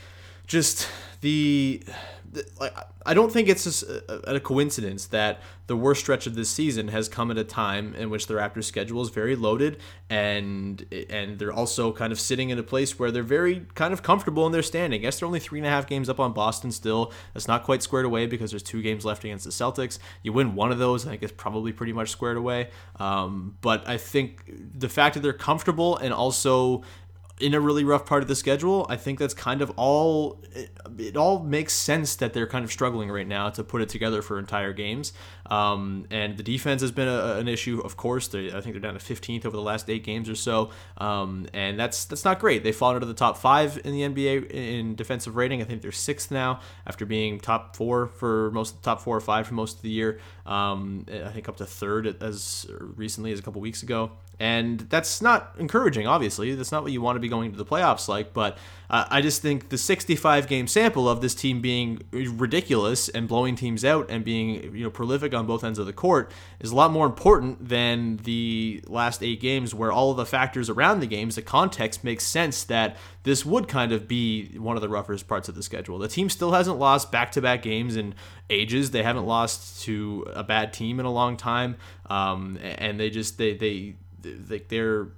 just 0.48 0.88
the, 1.22 1.84
the 2.19 2.19
like 2.60 2.76
I 3.06 3.14
don't 3.14 3.32
think 3.32 3.48
it's 3.48 3.84
a, 3.84 4.02
a, 4.26 4.40
coincidence 4.40 5.08
that 5.08 5.42
the 5.68 5.76
worst 5.76 6.02
stretch 6.02 6.28
of 6.28 6.36
this 6.36 6.50
season 6.50 6.90
has 6.90 7.08
come 7.10 7.32
at 7.32 7.38
a 7.38 7.44
time 7.44 7.96
in 7.96 8.10
which 8.10 8.28
the 8.28 8.36
Raptors' 8.36 8.66
schedule 8.66 9.02
is 9.02 9.10
very 9.10 9.36
loaded, 9.36 9.80
and 10.10 10.86
and 11.10 11.40
they're 11.40 11.54
also 11.54 11.92
kind 11.92 12.12
of 12.12 12.20
sitting 12.20 12.50
in 12.50 12.60
a 12.60 12.64
place 12.64 13.00
where 13.00 13.10
they're 13.12 13.24
very 13.24 13.66
kind 13.74 13.94
of 13.94 14.04
comfortable 14.04 14.46
in 14.46 14.52
their 14.52 14.62
standing. 14.62 15.00
I 15.00 15.04
guess 15.04 15.20
they're 15.20 15.28
only 15.28 15.40
three 15.40 15.60
and 15.60 15.66
a 15.66 15.70
half 15.70 15.88
games 15.88 16.10
up 16.10 16.20
on 16.20 16.34
Boston 16.34 16.72
still. 16.72 17.12
That's 17.34 17.48
not 17.48 17.64
quite 17.64 17.82
squared 17.82 18.06
away 18.06 18.26
because 18.26 18.52
there's 18.52 18.64
two 18.64 18.82
games 18.82 19.06
left 19.06 19.24
against 19.24 19.46
the 19.46 19.52
Celtics. 19.52 19.98
You 20.22 20.34
win 20.34 20.56
one 20.56 20.72
of 20.72 20.78
those, 20.78 21.08
I 21.08 21.12
think 21.12 21.24
it's 21.24 21.34
probably 21.34 21.72
pretty 21.72 21.94
much 21.94 22.10
squared 22.10 22.38
away. 22.38 22.70
Um, 22.98 23.58
but 23.62 23.88
I 23.88 23.98
think 23.98 24.52
the 24.78 24.90
fact 24.90 25.16
that 25.16 25.22
they're 25.22 25.34
comfortable 25.34 25.98
and 25.98 26.14
also 26.14 26.84
in 27.40 27.54
a 27.54 27.60
really 27.60 27.84
rough 27.84 28.06
part 28.06 28.22
of 28.22 28.28
the 28.28 28.36
schedule, 28.36 28.86
I 28.90 28.98
think 28.98 29.20
that's 29.20 29.34
kind 29.34 29.62
of 29.62 29.72
all. 29.78 30.42
It, 30.54 30.72
it, 30.98 31.18
all 31.18 31.40
makes 31.40 31.74
sense 31.74 32.16
that 32.18 32.34
they're 32.34 32.48
kind 32.48 32.66
of 32.66 32.72
struggling 32.72 33.10
right 33.10 33.28
now 33.28 33.50
to 33.52 33.64
put 33.64 33.82
it 33.82 33.90
together 33.90 34.22
for 34.22 34.40
entire 34.40 34.74
games. 34.74 35.14
Um, 35.50 36.06
and 36.12 36.38
the 36.38 36.44
defense 36.44 36.82
has 36.82 36.92
been 36.92 37.08
a, 37.08 37.36
an 37.36 37.48
issue, 37.48 37.80
of 37.80 37.98
course. 37.98 38.28
They, 38.28 38.48
I 38.48 38.62
think 38.62 38.74
they're 38.74 38.82
down 38.82 38.94
to 38.94 39.00
15th 39.00 39.46
over 39.46 39.56
the 39.56 39.64
last 39.64 39.90
eight 39.90 40.04
games 40.04 40.30
or 40.30 40.36
so, 40.36 40.72
um, 40.98 41.48
and 41.54 41.80
that's 41.80 42.06
that's 42.06 42.26
not 42.26 42.40
great. 42.40 42.64
They've 42.64 42.76
fallen 42.76 42.98
into 42.98 43.08
the 43.08 43.14
top 43.14 43.38
five 43.38 43.80
in 43.84 43.94
the 43.94 44.02
NBA 44.02 44.52
in 44.52 44.96
defensive 44.96 45.36
rating. 45.36 45.62
I 45.62 45.66
think 45.66 45.82
they're 45.82 45.92
sixth 45.92 46.32
now 46.32 46.60
after 46.86 47.06
being 47.06 47.40
top 47.40 47.76
four 47.76 48.08
for 48.08 48.52
most 48.52 48.84
top 48.84 49.02
four 49.02 49.16
or 49.16 49.22
five 49.22 49.48
for 49.48 49.54
most 49.54 49.78
of 49.78 49.82
the 49.82 49.90
year. 49.90 50.20
Um, 50.50 51.06
I 51.08 51.30
think 51.30 51.48
up 51.48 51.58
to 51.58 51.66
third 51.66 52.22
as 52.22 52.66
recently 52.96 53.32
as 53.32 53.40
a 53.40 53.44
couple 53.44 53.62
weeks 53.62 53.84
ago 53.84 54.12
and 54.40 54.80
that's 54.80 55.22
not 55.22 55.54
encouraging. 55.60 56.08
Obviously, 56.08 56.56
that's 56.56 56.72
not 56.72 56.84
what 56.84 56.92
you 56.92 57.02
want 57.02 57.18
to 57.18 57.20
be 57.20 57.28
going 57.28 57.52
to 57.52 57.58
the 57.58 57.66
playoffs 57.66 58.08
like. 58.08 58.34
But 58.34 58.58
uh, 58.90 59.06
I 59.10 59.22
just 59.22 59.42
think 59.42 59.70
the 59.70 59.78
65 59.78 60.48
game 60.48 60.68
sample 60.68 61.08
of 61.08 61.22
this 61.22 61.36
team 61.36 61.62
being 61.62 62.02
ridiculous 62.12 63.08
and 63.08 63.28
blowing 63.28 63.56
teams 63.56 63.86
out 63.86 64.10
and 64.10 64.24
being 64.24 64.76
you 64.76 64.84
know 64.84 64.90
prolific 64.90 65.34
on 65.34 65.46
both 65.46 65.64
ends 65.64 65.78
of 65.78 65.86
the 65.86 65.94
court 65.94 66.32
is 66.60 66.72
a 66.72 66.76
lot 66.76 66.92
more 66.92 67.06
important 67.06 67.70
than 67.70 68.18
the 68.18 68.84
last 68.88 69.22
eight 69.22 69.40
games, 69.40 69.76
where 69.76 69.92
all 69.92 70.12
of 70.12 70.18
the 70.18 70.26
factors 70.26 70.70
around 70.70 71.02
the 71.02 71.08
games, 71.08 71.36
the 71.36 71.42
context 71.42 72.04
makes 72.04 72.24
sense 72.24 72.64
that 72.64 72.98
this 73.24 73.46
would 73.46 73.68
kind 73.68 73.92
of 73.92 74.08
be 74.08 74.58
one 74.58 74.76
of 74.76 74.82
the 74.82 74.90
roughest 74.90 75.28
parts 75.28 75.48
of 75.48 75.56
the 75.56 75.64
schedule. 75.64 76.00
The 76.00 76.08
team 76.08 76.30
still 76.30 76.52
hasn't 76.54 76.80
lost 76.80 77.12
back 77.12 77.32
to 77.34 77.42
back 77.42 77.62
games 77.62 77.96
in 77.96 78.16
ages. 78.50 78.90
They 78.92 79.04
haven't 79.04 79.26
lost 79.26 79.84
to 79.84 80.26
a 80.34 80.44
bad 80.44 80.74
team 80.74 81.00
in 81.00 81.06
a 81.06 81.12
long 81.12 81.38
time, 81.38 81.76
um, 82.10 82.58
and 82.62 83.00
they 83.00 83.12
just 83.12 83.38
they 83.38 83.54
they 83.54 83.96
like 84.50 84.68
they're 84.68 85.10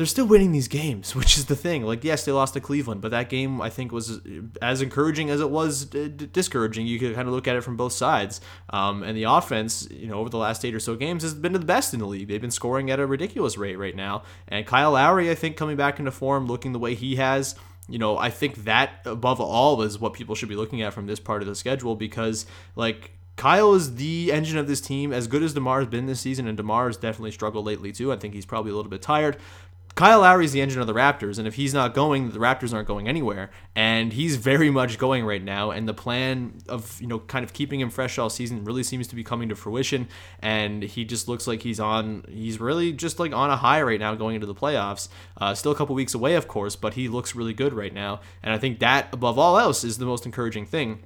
they're 0.00 0.06
still 0.06 0.24
winning 0.24 0.50
these 0.50 0.66
games, 0.66 1.14
which 1.14 1.36
is 1.36 1.44
the 1.44 1.54
thing. 1.54 1.82
Like, 1.82 2.02
yes, 2.04 2.24
they 2.24 2.32
lost 2.32 2.54
to 2.54 2.60
Cleveland, 2.60 3.02
but 3.02 3.10
that 3.10 3.28
game 3.28 3.60
I 3.60 3.68
think 3.68 3.92
was 3.92 4.18
as 4.62 4.80
encouraging 4.80 5.28
as 5.28 5.42
it 5.42 5.50
was 5.50 5.84
discouraging. 5.84 6.86
You 6.86 6.98
could 6.98 7.14
kind 7.14 7.28
of 7.28 7.34
look 7.34 7.46
at 7.46 7.54
it 7.54 7.60
from 7.60 7.76
both 7.76 7.92
sides. 7.92 8.40
Um, 8.70 9.02
and 9.02 9.14
the 9.14 9.24
offense, 9.24 9.86
you 9.90 10.06
know, 10.06 10.14
over 10.14 10.30
the 10.30 10.38
last 10.38 10.64
eight 10.64 10.74
or 10.74 10.80
so 10.80 10.96
games 10.96 11.22
has 11.22 11.34
been 11.34 11.52
the 11.52 11.58
best 11.58 11.92
in 11.92 12.00
the 12.00 12.06
league. 12.06 12.28
They've 12.28 12.40
been 12.40 12.50
scoring 12.50 12.90
at 12.90 12.98
a 12.98 13.04
ridiculous 13.04 13.58
rate 13.58 13.76
right 13.76 13.94
now. 13.94 14.22
And 14.48 14.66
Kyle 14.66 14.92
Lowry, 14.92 15.30
I 15.30 15.34
think, 15.34 15.58
coming 15.58 15.76
back 15.76 15.98
into 15.98 16.10
form, 16.10 16.46
looking 16.46 16.72
the 16.72 16.78
way 16.78 16.94
he 16.94 17.16
has. 17.16 17.54
You 17.86 17.98
know, 17.98 18.16
I 18.16 18.30
think 18.30 18.64
that 18.64 19.02
above 19.04 19.38
all 19.38 19.82
is 19.82 19.98
what 19.98 20.14
people 20.14 20.34
should 20.34 20.48
be 20.48 20.56
looking 20.56 20.80
at 20.80 20.94
from 20.94 21.08
this 21.08 21.20
part 21.20 21.42
of 21.42 21.48
the 21.48 21.54
schedule 21.54 21.94
because, 21.94 22.46
like, 22.74 23.12
Kyle 23.36 23.74
is 23.74 23.96
the 23.96 24.32
engine 24.32 24.56
of 24.56 24.66
this 24.66 24.80
team, 24.80 25.12
as 25.12 25.26
good 25.26 25.42
as 25.42 25.52
DeMar 25.52 25.80
has 25.80 25.88
been 25.88 26.06
this 26.06 26.20
season, 26.20 26.46
and 26.46 26.56
DeMar 26.56 26.86
has 26.86 26.96
definitely 26.96 27.32
struggled 27.32 27.66
lately 27.66 27.92
too. 27.92 28.12
I 28.12 28.16
think 28.16 28.32
he's 28.32 28.46
probably 28.46 28.70
a 28.70 28.74
little 28.74 28.90
bit 28.90 29.02
tired. 29.02 29.36
Kyle 30.00 30.20
Lowry 30.20 30.46
is 30.46 30.52
the 30.52 30.62
engine 30.62 30.80
of 30.80 30.86
the 30.86 30.94
Raptors, 30.94 31.38
and 31.38 31.46
if 31.46 31.56
he's 31.56 31.74
not 31.74 31.92
going, 31.92 32.30
the 32.30 32.38
Raptors 32.38 32.72
aren't 32.72 32.88
going 32.88 33.06
anywhere. 33.06 33.50
And 33.76 34.14
he's 34.14 34.36
very 34.36 34.70
much 34.70 34.96
going 34.96 35.26
right 35.26 35.44
now. 35.44 35.72
And 35.72 35.86
the 35.86 35.92
plan 35.92 36.54
of 36.70 36.98
you 37.02 37.06
know 37.06 37.18
kind 37.18 37.44
of 37.44 37.52
keeping 37.52 37.80
him 37.80 37.90
fresh 37.90 38.18
all 38.18 38.30
season 38.30 38.64
really 38.64 38.82
seems 38.82 39.08
to 39.08 39.14
be 39.14 39.22
coming 39.22 39.50
to 39.50 39.54
fruition. 39.54 40.08
And 40.38 40.82
he 40.82 41.04
just 41.04 41.28
looks 41.28 41.46
like 41.46 41.60
he's 41.60 41.78
on. 41.78 42.24
He's 42.30 42.58
really 42.58 42.94
just 42.94 43.18
like 43.18 43.34
on 43.34 43.50
a 43.50 43.58
high 43.58 43.82
right 43.82 44.00
now 44.00 44.14
going 44.14 44.36
into 44.36 44.46
the 44.46 44.54
playoffs. 44.54 45.10
Uh, 45.36 45.52
still 45.52 45.70
a 45.70 45.76
couple 45.76 45.94
weeks 45.94 46.14
away, 46.14 46.34
of 46.34 46.48
course, 46.48 46.76
but 46.76 46.94
he 46.94 47.06
looks 47.06 47.34
really 47.34 47.52
good 47.52 47.74
right 47.74 47.92
now. 47.92 48.20
And 48.42 48.54
I 48.54 48.58
think 48.58 48.78
that 48.78 49.12
above 49.12 49.38
all 49.38 49.58
else 49.58 49.84
is 49.84 49.98
the 49.98 50.06
most 50.06 50.24
encouraging 50.24 50.64
thing. 50.64 51.00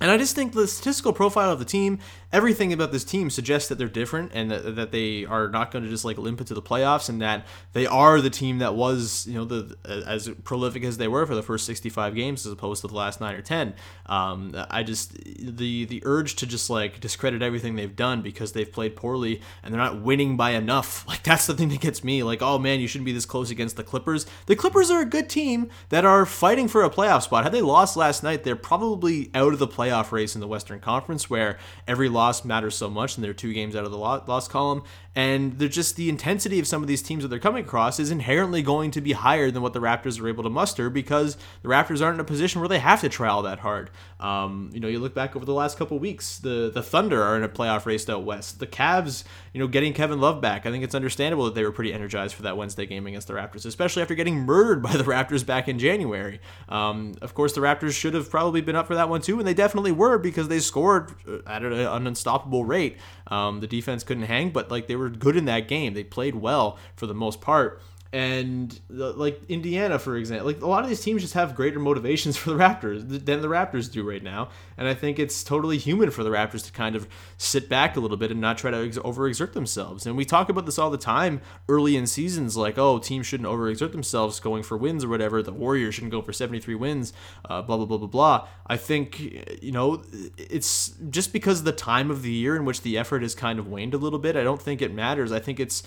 And 0.00 0.10
I 0.10 0.16
just 0.16 0.34
think 0.34 0.54
the 0.54 0.66
statistical 0.66 1.12
profile 1.12 1.50
of 1.52 1.58
the 1.58 1.64
team 1.66 1.98
everything 2.32 2.72
about 2.72 2.92
this 2.92 3.04
team 3.04 3.28
suggests 3.28 3.68
that 3.68 3.76
they're 3.76 3.88
different 3.88 4.30
and 4.34 4.50
that, 4.50 4.76
that 4.76 4.92
they 4.92 5.24
are 5.24 5.48
not 5.48 5.70
going 5.70 5.82
to 5.82 5.90
just 5.90 6.04
like 6.04 6.16
limp 6.16 6.40
into 6.40 6.54
the 6.54 6.62
playoffs 6.62 7.08
and 7.08 7.20
that 7.20 7.44
they 7.72 7.86
are 7.86 8.20
the 8.20 8.30
team 8.30 8.58
that 8.58 8.74
was 8.74 9.26
you 9.26 9.34
know 9.34 9.44
the 9.44 9.76
as 10.06 10.28
prolific 10.44 10.84
as 10.84 10.96
they 10.98 11.08
were 11.08 11.26
for 11.26 11.34
the 11.34 11.42
first 11.42 11.66
65 11.66 12.14
games 12.14 12.46
as 12.46 12.52
opposed 12.52 12.82
to 12.82 12.88
the 12.88 12.94
last 12.94 13.20
nine 13.20 13.34
or 13.34 13.42
ten. 13.42 13.74
Um, 14.06 14.54
i 14.70 14.82
just 14.82 15.12
the 15.24 15.84
the 15.84 16.02
urge 16.04 16.36
to 16.36 16.46
just 16.46 16.70
like 16.70 17.00
discredit 17.00 17.42
everything 17.42 17.76
they've 17.76 17.94
done 17.94 18.22
because 18.22 18.52
they've 18.52 18.70
played 18.70 18.96
poorly 18.96 19.40
and 19.62 19.72
they're 19.72 19.80
not 19.80 20.00
winning 20.00 20.36
by 20.36 20.50
enough. 20.50 21.04
Like 21.10 21.24
that's 21.24 21.46
the 21.46 21.54
thing 21.54 21.70
that 21.70 21.80
gets 21.80 22.04
me. 22.04 22.22
Like 22.22 22.40
oh 22.40 22.56
man 22.58 22.78
you 22.78 22.86
shouldn't 22.86 23.06
be 23.06 23.12
this 23.12 23.26
close 23.26 23.50
against 23.50 23.76
the 23.76 23.82
clippers. 23.82 24.26
The 24.46 24.54
clippers 24.54 24.88
are 24.90 25.00
a 25.00 25.04
good 25.04 25.28
team 25.28 25.68
that 25.88 26.04
are 26.04 26.24
fighting 26.24 26.68
for 26.68 26.84
a 26.84 26.90
playoff 26.90 27.22
spot. 27.22 27.42
Had 27.42 27.52
they 27.52 27.62
lost 27.62 27.96
last 27.96 28.22
night 28.22 28.44
they're 28.44 28.54
probably 28.54 29.28
out 29.34 29.52
of 29.52 29.58
the 29.58 29.66
playoff 29.66 30.12
race 30.12 30.36
in 30.36 30.40
the 30.40 30.46
western 30.46 30.78
conference 30.78 31.28
where 31.28 31.58
every 31.88 32.08
loss 32.08 32.19
matters 32.44 32.74
so 32.74 32.88
much, 32.90 33.16
and 33.16 33.24
they're 33.24 33.34
two 33.34 33.52
games 33.52 33.74
out 33.74 33.84
of 33.84 33.90
the 33.90 33.98
loss 33.98 34.48
column. 34.48 34.82
And 35.16 35.58
they're 35.58 35.68
just 35.68 35.96
the 35.96 36.08
intensity 36.08 36.60
of 36.60 36.68
some 36.68 36.82
of 36.82 36.88
these 36.88 37.02
teams 37.02 37.24
that 37.24 37.28
they're 37.28 37.40
coming 37.40 37.64
across 37.64 37.98
is 37.98 38.12
inherently 38.12 38.62
going 38.62 38.92
to 38.92 39.00
be 39.00 39.12
higher 39.12 39.50
than 39.50 39.60
what 39.60 39.72
the 39.72 39.80
Raptors 39.80 40.20
are 40.20 40.28
able 40.28 40.44
to 40.44 40.50
muster 40.50 40.88
because 40.88 41.36
the 41.62 41.68
Raptors 41.68 42.00
aren't 42.00 42.14
in 42.14 42.20
a 42.20 42.24
position 42.24 42.60
where 42.60 42.68
they 42.68 42.78
have 42.78 43.00
to 43.00 43.08
try 43.08 43.28
all 43.28 43.42
that 43.42 43.58
hard. 43.58 43.90
Um, 44.20 44.70
you 44.72 44.78
know, 44.78 44.86
you 44.86 45.00
look 45.00 45.12
back 45.12 45.34
over 45.34 45.44
the 45.44 45.52
last 45.52 45.76
couple 45.78 45.98
weeks, 45.98 46.38
the 46.38 46.70
the 46.72 46.82
Thunder 46.82 47.20
are 47.22 47.36
in 47.36 47.42
a 47.42 47.48
playoff 47.48 47.86
race 47.86 48.08
out 48.08 48.22
west. 48.22 48.60
The 48.60 48.68
Cavs, 48.68 49.24
you 49.52 49.58
know, 49.58 49.66
getting 49.66 49.92
Kevin 49.94 50.20
Love 50.20 50.40
back, 50.40 50.64
I 50.64 50.70
think 50.70 50.84
it's 50.84 50.94
understandable 50.94 51.46
that 51.46 51.56
they 51.56 51.64
were 51.64 51.72
pretty 51.72 51.92
energized 51.92 52.34
for 52.36 52.42
that 52.42 52.56
Wednesday 52.56 52.86
game 52.86 53.06
against 53.08 53.26
the 53.26 53.34
Raptors, 53.34 53.66
especially 53.66 54.02
after 54.02 54.14
getting 54.14 54.36
murdered 54.36 54.80
by 54.80 54.92
the 54.92 55.04
Raptors 55.04 55.44
back 55.44 55.66
in 55.66 55.80
January. 55.80 56.40
Um, 56.68 57.14
of 57.20 57.34
course, 57.34 57.52
the 57.52 57.60
Raptors 57.60 57.98
should 57.98 58.14
have 58.14 58.30
probably 58.30 58.60
been 58.60 58.76
up 58.76 58.86
for 58.86 58.94
that 58.94 59.08
one 59.08 59.22
too, 59.22 59.38
and 59.38 59.48
they 59.48 59.54
definitely 59.54 59.92
were 59.92 60.18
because 60.18 60.46
they 60.46 60.60
scored 60.60 61.12
at 61.48 61.64
an 61.64 62.06
unstoppable 62.10 62.64
rate. 62.64 62.96
Um, 63.28 63.60
the 63.60 63.66
defense 63.66 64.04
couldn't 64.04 64.24
hang, 64.24 64.50
but 64.50 64.70
like 64.70 64.88
they 64.88 64.96
were 64.96 65.08
good 65.08 65.36
in 65.36 65.44
that 65.46 65.68
game. 65.68 65.94
They 65.94 66.04
played 66.04 66.34
well 66.34 66.78
for 66.96 67.06
the 67.06 67.14
most 67.14 67.40
part 67.40 67.80
and 68.12 68.80
like 68.88 69.40
Indiana, 69.48 69.96
for 69.98 70.16
example, 70.16 70.46
like 70.46 70.60
a 70.62 70.66
lot 70.66 70.82
of 70.82 70.88
these 70.88 71.00
teams 71.00 71.22
just 71.22 71.34
have 71.34 71.54
greater 71.54 71.78
motivations 71.78 72.36
for 72.36 72.50
the 72.50 72.56
Raptors 72.56 73.08
than 73.24 73.40
the 73.40 73.48
Raptors 73.48 73.90
do 73.90 74.08
right 74.08 74.22
now, 74.22 74.48
and 74.76 74.88
I 74.88 74.94
think 74.94 75.20
it's 75.20 75.44
totally 75.44 75.78
human 75.78 76.10
for 76.10 76.24
the 76.24 76.30
Raptors 76.30 76.64
to 76.66 76.72
kind 76.72 76.96
of 76.96 77.06
sit 77.36 77.68
back 77.68 77.96
a 77.96 78.00
little 78.00 78.16
bit 78.16 78.32
and 78.32 78.40
not 78.40 78.58
try 78.58 78.72
to 78.72 78.76
overexert 78.76 79.52
themselves. 79.52 80.06
And 80.06 80.16
we 80.16 80.24
talk 80.24 80.48
about 80.48 80.66
this 80.66 80.76
all 80.76 80.90
the 80.90 80.98
time 80.98 81.40
early 81.68 81.96
in 81.96 82.06
seasons, 82.06 82.56
like 82.56 82.78
oh, 82.78 82.98
teams 82.98 83.28
shouldn't 83.28 83.48
overexert 83.48 83.92
themselves 83.92 84.40
going 84.40 84.64
for 84.64 84.76
wins 84.76 85.04
or 85.04 85.08
whatever. 85.08 85.40
The 85.40 85.52
Warriors 85.52 85.94
shouldn't 85.94 86.12
go 86.12 86.20
for 86.20 86.32
seventy 86.32 86.58
three 86.58 86.74
wins, 86.74 87.12
uh, 87.44 87.62
blah 87.62 87.76
blah 87.76 87.86
blah 87.86 87.98
blah 87.98 88.08
blah. 88.08 88.48
I 88.66 88.76
think 88.76 89.20
you 89.62 89.70
know 89.70 90.02
it's 90.36 90.94
just 91.10 91.32
because 91.32 91.60
of 91.60 91.64
the 91.64 91.72
time 91.72 92.10
of 92.10 92.22
the 92.22 92.32
year 92.32 92.56
in 92.56 92.64
which 92.64 92.82
the 92.82 92.98
effort 92.98 93.22
has 93.22 93.36
kind 93.36 93.60
of 93.60 93.68
waned 93.68 93.94
a 93.94 93.98
little 93.98 94.18
bit. 94.18 94.34
I 94.34 94.42
don't 94.42 94.60
think 94.60 94.82
it 94.82 94.92
matters. 94.92 95.30
I 95.30 95.38
think 95.38 95.60
it's 95.60 95.84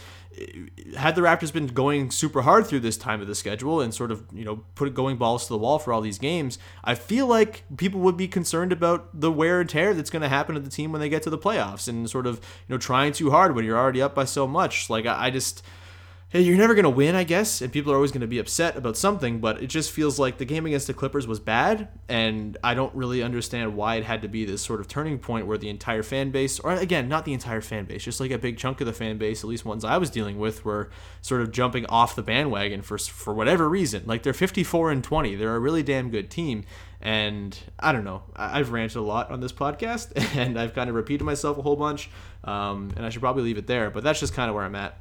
had 0.98 1.16
the 1.16 1.22
Raptors 1.22 1.54
been 1.54 1.68
going 1.68 2.12
super 2.14 2.44
hard 2.44 2.68
through 2.68 2.82
this 2.82 2.98
time 2.98 3.22
of 3.22 3.28
the 3.28 3.36
schedule 3.36 3.82
and 3.82 3.94
sort 3.94 4.12
of 4.12 4.26
you 4.34 4.46
know 4.46 4.64
put 4.76 4.94
going 4.94 5.18
balls 5.18 5.44
to 5.48 5.50
the 5.50 5.58
wall 5.58 5.80
for 5.80 5.92
all 5.92 6.02
these 6.02 6.20
games, 6.20 6.60
I 6.84 6.96
feel 6.96 7.28
like 7.28 7.64
people 7.78 8.00
would 8.02 8.18
be 8.18 8.28
concerned 8.28 8.72
about 8.72 9.20
the 9.20 9.32
wear 9.32 9.62
and 9.62 9.70
tear 9.70 9.94
that's 9.94 10.10
going 10.10 10.22
to 10.22 10.30
happen 10.30 10.56
to 10.56 10.62
the 10.62 10.70
team 10.70 10.92
when 10.92 11.02
they 11.02 11.10
get 11.10 11.24
to 11.24 11.30
the 11.30 11.38
playoffs 11.38 11.88
and 11.88 12.10
sort 12.10 12.28
of 12.28 12.36
you 12.68 12.74
know 12.74 12.78
trying 12.78 13.14
too 13.14 13.32
hard 13.32 13.56
when 13.56 13.66
you're 13.66 13.78
already 13.78 14.02
up 14.02 14.16
by 14.16 14.26
so 14.26 14.48
much. 14.48 14.90
Like 14.90 15.06
I, 15.06 15.28
I 15.28 15.30
just 15.30 15.64
hey, 16.34 16.42
you're 16.42 16.58
never 16.58 16.74
going 16.74 16.82
to 16.82 16.90
win, 16.90 17.14
I 17.14 17.24
guess, 17.24 17.62
and 17.62 17.72
people 17.72 17.94
are 17.94 17.96
always 17.96 18.12
going 18.12 18.22
to 18.22 18.28
be 18.28 18.40
upset 18.40 18.76
about 18.76 18.98
something, 18.98 19.40
but 19.40 19.62
it 19.62 19.68
just 19.68 19.92
feels 19.92 20.18
like 20.18 20.40
the 20.40 20.46
game 20.46 20.66
against 20.66 20.88
the 20.88 20.94
Clippers 20.96 21.28
was 21.28 21.40
bad, 21.40 21.90
and 22.10 22.58
I 22.64 22.74
don't 22.74 22.94
really 22.96 23.22
understand 23.22 23.76
why 23.76 23.98
it 23.98 24.04
had 24.04 24.24
to 24.24 24.28
be 24.28 24.44
this 24.44 24.64
sort 24.64 24.80
of 24.80 24.88
turning 24.88 25.20
point 25.20 25.46
where 25.46 25.60
the 25.60 25.70
entire 25.70 26.02
fan 26.02 26.32
base, 26.32 26.60
or 26.60 26.72
again, 26.72 27.08
not 27.08 27.26
the 27.26 27.34
entire 27.34 27.62
fan 27.62 27.86
base, 27.86 28.04
just 28.04 28.20
like 28.20 28.32
a 28.32 28.40
big 28.40 28.58
chunk 28.58 28.82
of 28.82 28.88
the 28.88 28.94
fan 28.94 29.20
base, 29.20 29.44
at 29.44 29.48
least 29.48 29.64
ones 29.64 29.86
I 29.86 30.00
was 30.00 30.10
dealing 30.10 30.40
with, 30.40 30.66
were 30.66 30.90
sort 31.22 31.42
of 31.42 31.52
jumping 31.52 31.86
off 31.86 32.16
the 32.16 32.24
bandwagon 32.24 32.82
for 32.82 32.98
for 32.98 33.36
whatever 33.36 33.70
reason. 33.70 34.02
Like 34.08 34.24
they're 34.24 34.34
54 34.34 34.90
and 34.92 35.04
20, 35.04 35.36
they're 35.36 35.56
a 35.56 35.60
really 35.60 35.84
damn 35.84 36.10
good 36.10 36.32
team. 36.32 36.66
And 37.00 37.56
I 37.80 37.92
don't 37.92 38.06
know. 38.06 38.24
I've 38.36 38.72
ranted 38.72 38.98
a 38.98 39.02
lot 39.02 39.30
on 39.30 39.40
this 39.40 39.52
podcast, 39.52 40.14
and 40.36 40.60
I've 40.60 40.74
kind 40.74 40.90
of 40.90 40.96
repeated 40.96 41.26
myself 41.26 41.60
a 41.60 41.62
whole 41.62 41.76
bunch. 41.76 42.10
Um, 42.44 42.92
and 42.98 43.06
I 43.06 43.10
should 43.10 43.22
probably 43.22 43.44
leave 43.44 43.60
it 43.60 43.68
there. 43.68 43.92
But 43.92 44.04
that's 44.04 44.20
just 44.20 44.34
kind 44.34 44.50
of 44.50 44.56
where 44.56 44.64
I'm 44.64 44.74
at. 44.74 44.98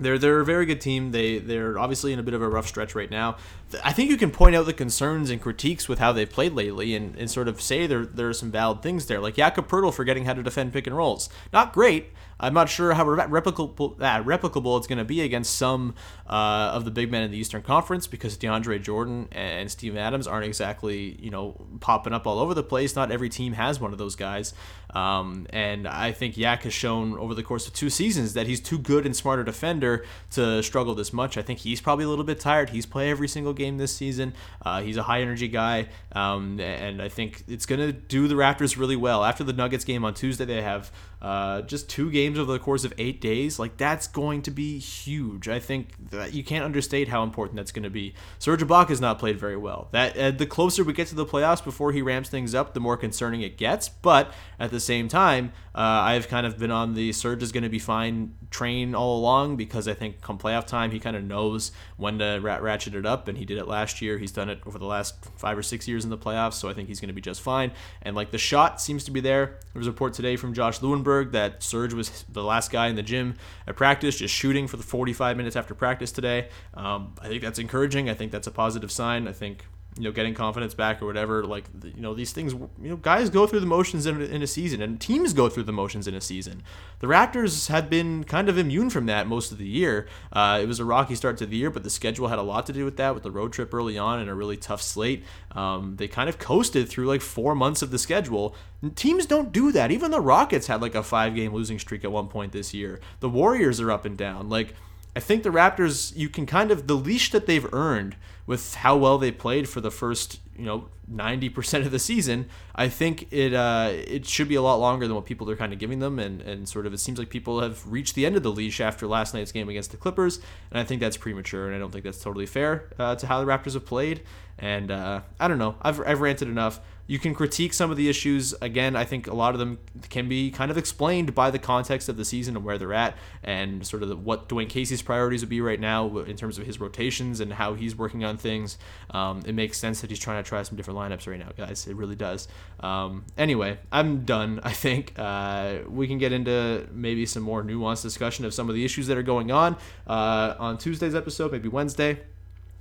They're 0.00 0.18
they're 0.18 0.40
a 0.40 0.44
very 0.44 0.66
good 0.66 0.80
team. 0.80 1.12
They 1.12 1.38
they're 1.38 1.78
obviously 1.78 2.12
in 2.12 2.18
a 2.18 2.22
bit 2.22 2.34
of 2.34 2.42
a 2.42 2.48
rough 2.48 2.66
stretch 2.66 2.94
right 2.94 3.10
now. 3.10 3.36
I 3.84 3.92
think 3.92 4.10
you 4.10 4.16
can 4.16 4.30
point 4.30 4.56
out 4.56 4.66
the 4.66 4.72
concerns 4.72 5.30
and 5.30 5.40
critiques 5.40 5.88
with 5.88 5.98
how 5.98 6.12
they've 6.12 6.30
played 6.30 6.52
lately, 6.52 6.94
and, 6.94 7.14
and 7.16 7.30
sort 7.30 7.48
of 7.48 7.60
say 7.60 7.86
there 7.86 8.04
there 8.04 8.28
are 8.28 8.34
some 8.34 8.50
valid 8.50 8.82
things 8.82 9.06
there, 9.06 9.20
like 9.20 9.34
Jakob 9.34 9.68
Poeltl 9.68 9.94
forgetting 9.94 10.24
how 10.24 10.32
to 10.32 10.42
defend 10.42 10.72
pick 10.72 10.86
and 10.86 10.96
rolls. 10.96 11.28
Not 11.52 11.72
great. 11.72 12.12
I'm 12.40 12.54
not 12.54 12.68
sure 12.68 12.94
how 12.94 13.04
replicable 13.04 14.00
uh, 14.00 14.22
replicable 14.24 14.78
it's 14.78 14.86
going 14.86 14.98
to 14.98 15.04
be 15.04 15.20
against 15.20 15.56
some 15.56 15.94
uh, 16.26 16.72
of 16.74 16.84
the 16.84 16.90
big 16.90 17.10
men 17.10 17.22
in 17.22 17.30
the 17.30 17.36
Eastern 17.36 17.62
Conference 17.62 18.06
because 18.06 18.36
DeAndre 18.38 18.82
Jordan 18.82 19.28
and 19.30 19.70
Steven 19.70 19.98
Adams 19.98 20.26
aren't 20.26 20.46
exactly 20.46 21.16
you 21.20 21.30
know 21.30 21.54
popping 21.80 22.12
up 22.12 22.26
all 22.26 22.38
over 22.38 22.54
the 22.54 22.62
place. 22.62 22.96
Not 22.96 23.12
every 23.12 23.28
team 23.28 23.52
has 23.52 23.78
one 23.78 23.92
of 23.92 23.98
those 23.98 24.16
guys, 24.16 24.54
um, 24.94 25.46
and 25.50 25.86
I 25.86 26.12
think 26.12 26.38
Yak 26.38 26.62
has 26.62 26.72
shown 26.72 27.18
over 27.18 27.34
the 27.34 27.42
course 27.42 27.68
of 27.68 27.74
two 27.74 27.90
seasons 27.90 28.32
that 28.34 28.46
he's 28.46 28.60
too 28.60 28.78
good 28.78 29.04
and 29.04 29.14
smarter 29.14 29.44
defender 29.44 30.04
to 30.32 30.62
struggle 30.62 30.94
this 30.94 31.12
much. 31.12 31.36
I 31.36 31.42
think 31.42 31.60
he's 31.60 31.80
probably 31.80 32.06
a 32.06 32.08
little 32.08 32.24
bit 32.24 32.40
tired. 32.40 32.70
He's 32.70 32.86
played 32.86 33.10
every 33.10 33.28
single 33.28 33.52
game 33.52 33.76
this 33.76 33.94
season. 33.94 34.32
Uh, 34.64 34.80
he's 34.80 34.96
a 34.96 35.02
high 35.02 35.20
energy 35.20 35.48
guy, 35.48 35.88
um, 36.12 36.58
and 36.58 37.02
I 37.02 37.08
think 37.08 37.44
it's 37.48 37.66
going 37.66 37.80
to 37.80 37.92
do 37.92 38.28
the 38.28 38.34
Raptors 38.34 38.78
really 38.78 38.96
well. 38.96 39.24
After 39.24 39.44
the 39.44 39.52
Nuggets 39.52 39.84
game 39.84 40.04
on 40.04 40.14
Tuesday, 40.14 40.46
they 40.46 40.62
have 40.62 40.90
uh, 41.22 41.62
just 41.62 41.88
two 41.88 42.10
games 42.10 42.38
over 42.38 42.52
the 42.52 42.58
course 42.58 42.84
of 42.84 42.92
eight 42.98 43.20
days. 43.20 43.58
Like 43.58 43.76
that's 43.76 44.06
going 44.06 44.42
to 44.42 44.50
be 44.50 44.78
huge. 44.78 45.48
I 45.48 45.58
think 45.58 46.10
that 46.10 46.32
you 46.32 46.42
can't 46.42 46.64
understate 46.64 47.08
how 47.08 47.22
important 47.22 47.56
that's 47.56 47.72
going 47.72 47.82
to 47.82 47.90
be. 47.90 48.14
Serge 48.38 48.60
Ibaka 48.60 48.88
has 48.88 49.00
not 49.00 49.18
played 49.18 49.38
very 49.38 49.56
well. 49.56 49.88
That 49.92 50.16
uh, 50.16 50.30
the 50.30 50.46
closer 50.46 50.82
we 50.84 50.92
get 50.92 51.08
to 51.08 51.14
the 51.14 51.26
playoffs 51.26 51.62
before 51.62 51.92
he 51.92 52.02
ramps 52.02 52.28
things 52.28 52.54
up, 52.54 52.74
the 52.74 52.80
more 52.80 52.96
concerning 52.96 53.42
it 53.42 53.58
gets. 53.58 53.88
But 53.88 54.32
at 54.58 54.70
the 54.70 54.80
same 54.80 55.08
time, 55.08 55.52
uh, 55.74 55.78
I've 55.78 56.28
kind 56.28 56.46
of 56.46 56.58
been 56.58 56.70
on 56.70 56.94
the 56.94 57.12
Serge 57.12 57.42
is 57.42 57.52
going 57.52 57.64
to 57.64 57.68
be 57.68 57.78
fine 57.78 58.34
train 58.50 58.94
all 58.94 59.18
along 59.18 59.56
because 59.56 59.86
I 59.86 59.94
think 59.94 60.20
come 60.20 60.38
playoff 60.38 60.66
time 60.66 60.90
he 60.90 60.98
kind 60.98 61.16
of 61.16 61.22
knows 61.22 61.70
when 61.96 62.18
to 62.18 62.40
rat- 62.42 62.62
ratchet 62.62 62.94
it 62.94 63.06
up, 63.06 63.28
and 63.28 63.38
he 63.38 63.44
did 63.44 63.58
it 63.58 63.68
last 63.68 64.02
year. 64.02 64.18
He's 64.18 64.32
done 64.32 64.48
it 64.48 64.60
over 64.66 64.78
the 64.78 64.86
last 64.86 65.14
five 65.36 65.56
or 65.56 65.62
six 65.62 65.86
years 65.86 66.04
in 66.04 66.10
the 66.10 66.18
playoffs, 66.18 66.54
so 66.54 66.68
I 66.68 66.74
think 66.74 66.88
he's 66.88 67.00
going 67.00 67.08
to 67.08 67.14
be 67.14 67.20
just 67.20 67.40
fine. 67.40 67.72
And 68.02 68.16
like 68.16 68.30
the 68.30 68.38
shot 68.38 68.80
seems 68.80 69.04
to 69.04 69.10
be 69.10 69.20
there. 69.20 69.58
There 69.72 69.80
was 69.80 69.86
a 69.86 69.90
report 69.90 70.14
today 70.14 70.36
from 70.36 70.54
Josh 70.54 70.82
Lewenberg 71.10 71.32
that 71.32 71.62
Serge 71.62 71.94
was 71.94 72.24
the 72.28 72.42
last 72.42 72.70
guy 72.70 72.88
in 72.88 72.96
the 72.96 73.02
gym 73.02 73.36
at 73.66 73.76
practice, 73.76 74.16
just 74.16 74.34
shooting 74.34 74.66
for 74.66 74.76
the 74.76 74.82
45 74.82 75.36
minutes 75.36 75.56
after 75.56 75.74
practice 75.74 76.12
today. 76.12 76.48
Um, 76.74 77.14
I 77.20 77.28
think 77.28 77.42
that's 77.42 77.58
encouraging. 77.58 78.08
I 78.08 78.14
think 78.14 78.32
that's 78.32 78.46
a 78.46 78.52
positive 78.52 78.90
sign. 78.90 79.28
I 79.28 79.32
think 79.32 79.66
you 80.00 80.08
know, 80.08 80.12
getting 80.12 80.32
confidence 80.32 80.72
back 80.72 81.02
or 81.02 81.06
whatever. 81.06 81.44
Like, 81.44 81.64
you 81.84 82.00
know, 82.00 82.14
these 82.14 82.32
things, 82.32 82.54
you 82.54 82.70
know, 82.88 82.96
guys 82.96 83.28
go 83.28 83.46
through 83.46 83.60
the 83.60 83.66
motions 83.66 84.06
in, 84.06 84.22
in, 84.22 84.42
a 84.42 84.46
season 84.46 84.80
and 84.80 84.98
teams 84.98 85.34
go 85.34 85.50
through 85.50 85.64
the 85.64 85.72
motions 85.72 86.08
in 86.08 86.14
a 86.14 86.22
season. 86.22 86.62
The 87.00 87.06
Raptors 87.06 87.68
had 87.68 87.90
been 87.90 88.24
kind 88.24 88.48
of 88.48 88.56
immune 88.56 88.88
from 88.88 89.04
that 89.06 89.26
most 89.26 89.52
of 89.52 89.58
the 89.58 89.66
year. 89.66 90.08
Uh, 90.32 90.58
it 90.62 90.66
was 90.66 90.80
a 90.80 90.86
rocky 90.86 91.14
start 91.14 91.36
to 91.38 91.46
the 91.46 91.56
year, 91.56 91.68
but 91.70 91.82
the 91.82 91.90
schedule 91.90 92.28
had 92.28 92.38
a 92.38 92.42
lot 92.42 92.64
to 92.66 92.72
do 92.72 92.86
with 92.86 92.96
that 92.96 93.12
with 93.12 93.22
the 93.22 93.30
road 93.30 93.52
trip 93.52 93.74
early 93.74 93.98
on 93.98 94.18
and 94.20 94.30
a 94.30 94.34
really 94.34 94.56
tough 94.56 94.80
slate. 94.80 95.22
Um, 95.52 95.96
they 95.96 96.08
kind 96.08 96.30
of 96.30 96.38
coasted 96.38 96.88
through 96.88 97.06
like 97.06 97.20
four 97.20 97.54
months 97.54 97.82
of 97.82 97.90
the 97.90 97.98
schedule. 97.98 98.56
Teams 98.94 99.26
don't 99.26 99.52
do 99.52 99.70
that. 99.72 99.90
Even 99.90 100.10
the 100.10 100.20
Rockets 100.22 100.68
had 100.68 100.80
like 100.80 100.94
a 100.94 101.02
five 101.02 101.34
game 101.34 101.52
losing 101.52 101.78
streak 101.78 102.04
at 102.04 102.10
one 102.10 102.28
point 102.28 102.52
this 102.52 102.72
year. 102.72 103.00
The 103.20 103.28
Warriors 103.28 103.82
are 103.82 103.90
up 103.90 104.06
and 104.06 104.16
down. 104.16 104.48
Like, 104.48 104.74
I 105.14 105.20
think 105.20 105.42
the 105.42 105.50
Raptors, 105.50 106.16
you 106.16 106.28
can 106.28 106.46
kind 106.46 106.70
of, 106.70 106.86
the 106.86 106.94
leash 106.94 107.30
that 107.32 107.46
they've 107.46 107.72
earned 107.72 108.16
with 108.46 108.76
how 108.76 108.96
well 108.96 109.18
they 109.18 109.32
played 109.32 109.68
for 109.68 109.80
the 109.80 109.90
first, 109.90 110.40
you 110.60 110.66
know, 110.66 110.88
90% 111.10 111.86
of 111.86 111.90
the 111.90 111.98
season, 111.98 112.46
I 112.74 112.88
think 112.88 113.32
it 113.32 113.54
uh, 113.54 113.90
it 113.92 114.26
should 114.26 114.46
be 114.46 114.56
a 114.56 114.62
lot 114.62 114.76
longer 114.76 115.06
than 115.06 115.16
what 115.16 115.24
people 115.24 115.50
are 115.50 115.56
kind 115.56 115.72
of 115.72 115.78
giving 115.78 116.00
them. 116.00 116.18
And, 116.18 116.42
and 116.42 116.68
sort 116.68 116.86
of 116.86 116.92
it 116.92 116.98
seems 116.98 117.18
like 117.18 117.30
people 117.30 117.62
have 117.62 117.90
reached 117.90 118.14
the 118.14 118.26
end 118.26 118.36
of 118.36 118.42
the 118.42 118.50
leash 118.52 118.80
after 118.80 119.06
last 119.06 119.32
night's 119.32 119.52
game 119.52 119.70
against 119.70 119.90
the 119.90 119.96
Clippers. 119.96 120.38
And 120.70 120.78
I 120.78 120.84
think 120.84 121.00
that's 121.00 121.16
premature. 121.16 121.66
And 121.66 121.74
I 121.74 121.78
don't 121.78 121.90
think 121.90 122.04
that's 122.04 122.22
totally 122.22 122.46
fair 122.46 122.90
uh, 122.98 123.16
to 123.16 123.26
how 123.26 123.42
the 123.42 123.46
Raptors 123.46 123.72
have 123.72 123.86
played. 123.86 124.20
And 124.60 124.90
uh, 124.90 125.22
I 125.40 125.48
don't 125.48 125.58
know. 125.58 125.76
I've, 125.80 126.00
I've 126.06 126.20
ranted 126.20 126.48
enough. 126.48 126.80
You 127.06 127.18
can 127.18 127.34
critique 127.34 127.72
some 127.72 127.90
of 127.90 127.96
the 127.96 128.08
issues. 128.08 128.54
Again, 128.60 128.94
I 128.94 129.04
think 129.04 129.26
a 129.26 129.34
lot 129.34 129.54
of 129.54 129.58
them 129.58 129.78
can 130.10 130.28
be 130.28 130.52
kind 130.52 130.70
of 130.70 130.78
explained 130.78 131.34
by 131.34 131.50
the 131.50 131.58
context 131.58 132.08
of 132.08 132.16
the 132.16 132.24
season 132.24 132.54
and 132.54 132.64
where 132.64 132.78
they're 132.78 132.94
at, 132.94 133.16
and 133.42 133.84
sort 133.84 134.04
of 134.04 134.10
the, 134.10 134.16
what 134.16 134.48
Dwane 134.48 134.68
Casey's 134.68 135.02
priorities 135.02 135.40
would 135.40 135.48
be 135.48 135.60
right 135.60 135.80
now 135.80 136.18
in 136.18 136.36
terms 136.36 136.56
of 136.56 136.66
his 136.66 136.78
rotations 136.78 137.40
and 137.40 137.54
how 137.54 137.74
he's 137.74 137.96
working 137.96 138.22
on 138.22 138.36
things. 138.36 138.78
Um, 139.10 139.42
it 139.44 139.56
makes 139.56 139.76
sense 139.76 140.02
that 140.02 140.10
he's 140.10 140.20
trying 140.20 140.40
to 140.40 140.48
try 140.50 140.62
some 140.64 140.76
different 140.76 140.98
lineups 140.98 141.26
right 141.26 141.38
now, 141.38 141.50
guys. 141.56 141.86
It 141.86 141.96
really 141.96 142.16
does. 142.16 142.48
Um, 142.80 143.24
anyway, 143.38 143.78
I'm 143.90 144.24
done. 144.24 144.60
I 144.64 144.72
think 144.72 145.14
uh, 145.16 145.78
we 145.88 146.06
can 146.08 146.18
get 146.18 146.32
into 146.32 146.86
maybe 146.92 147.24
some 147.24 147.42
more 147.42 147.62
nuanced 147.62 148.02
discussion 148.02 148.44
of 148.44 148.52
some 148.52 148.68
of 148.68 148.74
the 148.74 148.84
issues 148.84 149.06
that 149.06 149.16
are 149.16 149.22
going 149.22 149.50
on 149.50 149.76
uh, 150.06 150.54
on 150.58 150.76
Tuesday's 150.76 151.14
episode, 151.14 151.52
maybe 151.52 151.68
Wednesday. 151.68 152.20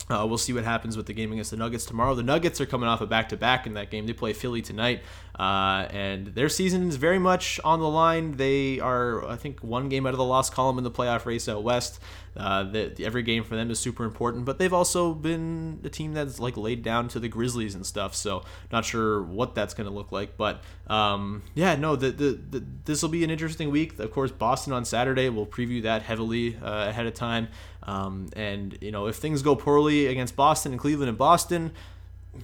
Uh, 0.09 0.25
we'll 0.27 0.39
see 0.39 0.53
what 0.53 0.63
happens 0.63 0.97
with 0.97 1.05
the 1.05 1.13
game 1.13 1.31
against 1.31 1.51
the 1.51 1.57
Nuggets 1.57 1.85
tomorrow. 1.85 2.15
The 2.15 2.23
Nuggets 2.23 2.59
are 2.59 2.65
coming 2.65 2.89
off 2.89 2.99
a 3.01 3.05
back 3.05 3.29
to 3.29 3.37
back 3.37 3.67
in 3.67 3.75
that 3.75 3.91
game. 3.91 4.07
They 4.07 4.13
play 4.13 4.33
Philly 4.33 4.63
tonight, 4.63 5.03
uh, 5.37 5.87
and 5.91 6.27
their 6.27 6.49
season 6.49 6.87
is 6.87 6.95
very 6.95 7.19
much 7.19 7.59
on 7.63 7.79
the 7.79 7.87
line. 7.87 8.37
They 8.37 8.79
are, 8.79 9.27
I 9.27 9.35
think, 9.35 9.59
one 9.59 9.87
game 9.87 10.07
out 10.07 10.15
of 10.15 10.17
the 10.17 10.25
lost 10.25 10.51
column 10.51 10.79
in 10.79 10.83
the 10.83 10.89
playoff 10.89 11.25
race 11.25 11.47
out 11.47 11.61
west. 11.61 11.99
Uh, 12.35 12.63
the, 12.63 13.05
every 13.05 13.21
game 13.21 13.43
for 13.43 13.55
them 13.55 13.69
is 13.69 13.79
super 13.79 14.03
important, 14.03 14.45
but 14.45 14.57
they've 14.57 14.73
also 14.73 15.13
been 15.13 15.79
a 15.83 15.89
team 15.89 16.13
that's 16.13 16.39
like 16.39 16.57
laid 16.57 16.81
down 16.83 17.07
to 17.09 17.19
the 17.19 17.27
Grizzlies 17.27 17.75
and 17.75 17.85
stuff. 17.85 18.15
So 18.15 18.43
not 18.71 18.85
sure 18.85 19.21
what 19.21 19.55
that's 19.55 19.73
going 19.73 19.87
to 19.87 19.93
look 19.93 20.11
like, 20.11 20.37
but 20.37 20.63
um, 20.87 21.43
yeah, 21.53 21.75
no, 21.75 21.95
the, 21.95 22.11
the, 22.11 22.39
the 22.49 22.65
this 22.85 23.01
will 23.01 23.09
be 23.09 23.23
an 23.23 23.29
interesting 23.29 23.71
week. 23.71 23.99
Of 23.99 24.11
course, 24.11 24.31
Boston 24.31 24.73
on 24.73 24.85
Saturday. 24.85 25.29
We'll 25.29 25.45
preview 25.45 25.83
that 25.83 26.03
heavily 26.03 26.57
uh, 26.63 26.89
ahead 26.89 27.05
of 27.05 27.13
time. 27.13 27.49
Um, 27.83 28.29
and 28.35 28.77
you 28.81 28.91
know, 28.91 29.07
if 29.07 29.15
things 29.15 29.41
go 29.41 29.55
poorly 29.55 30.07
against 30.07 30.35
Boston 30.35 30.71
and 30.73 30.79
Cleveland 30.79 31.09
and 31.09 31.17
Boston, 31.17 31.71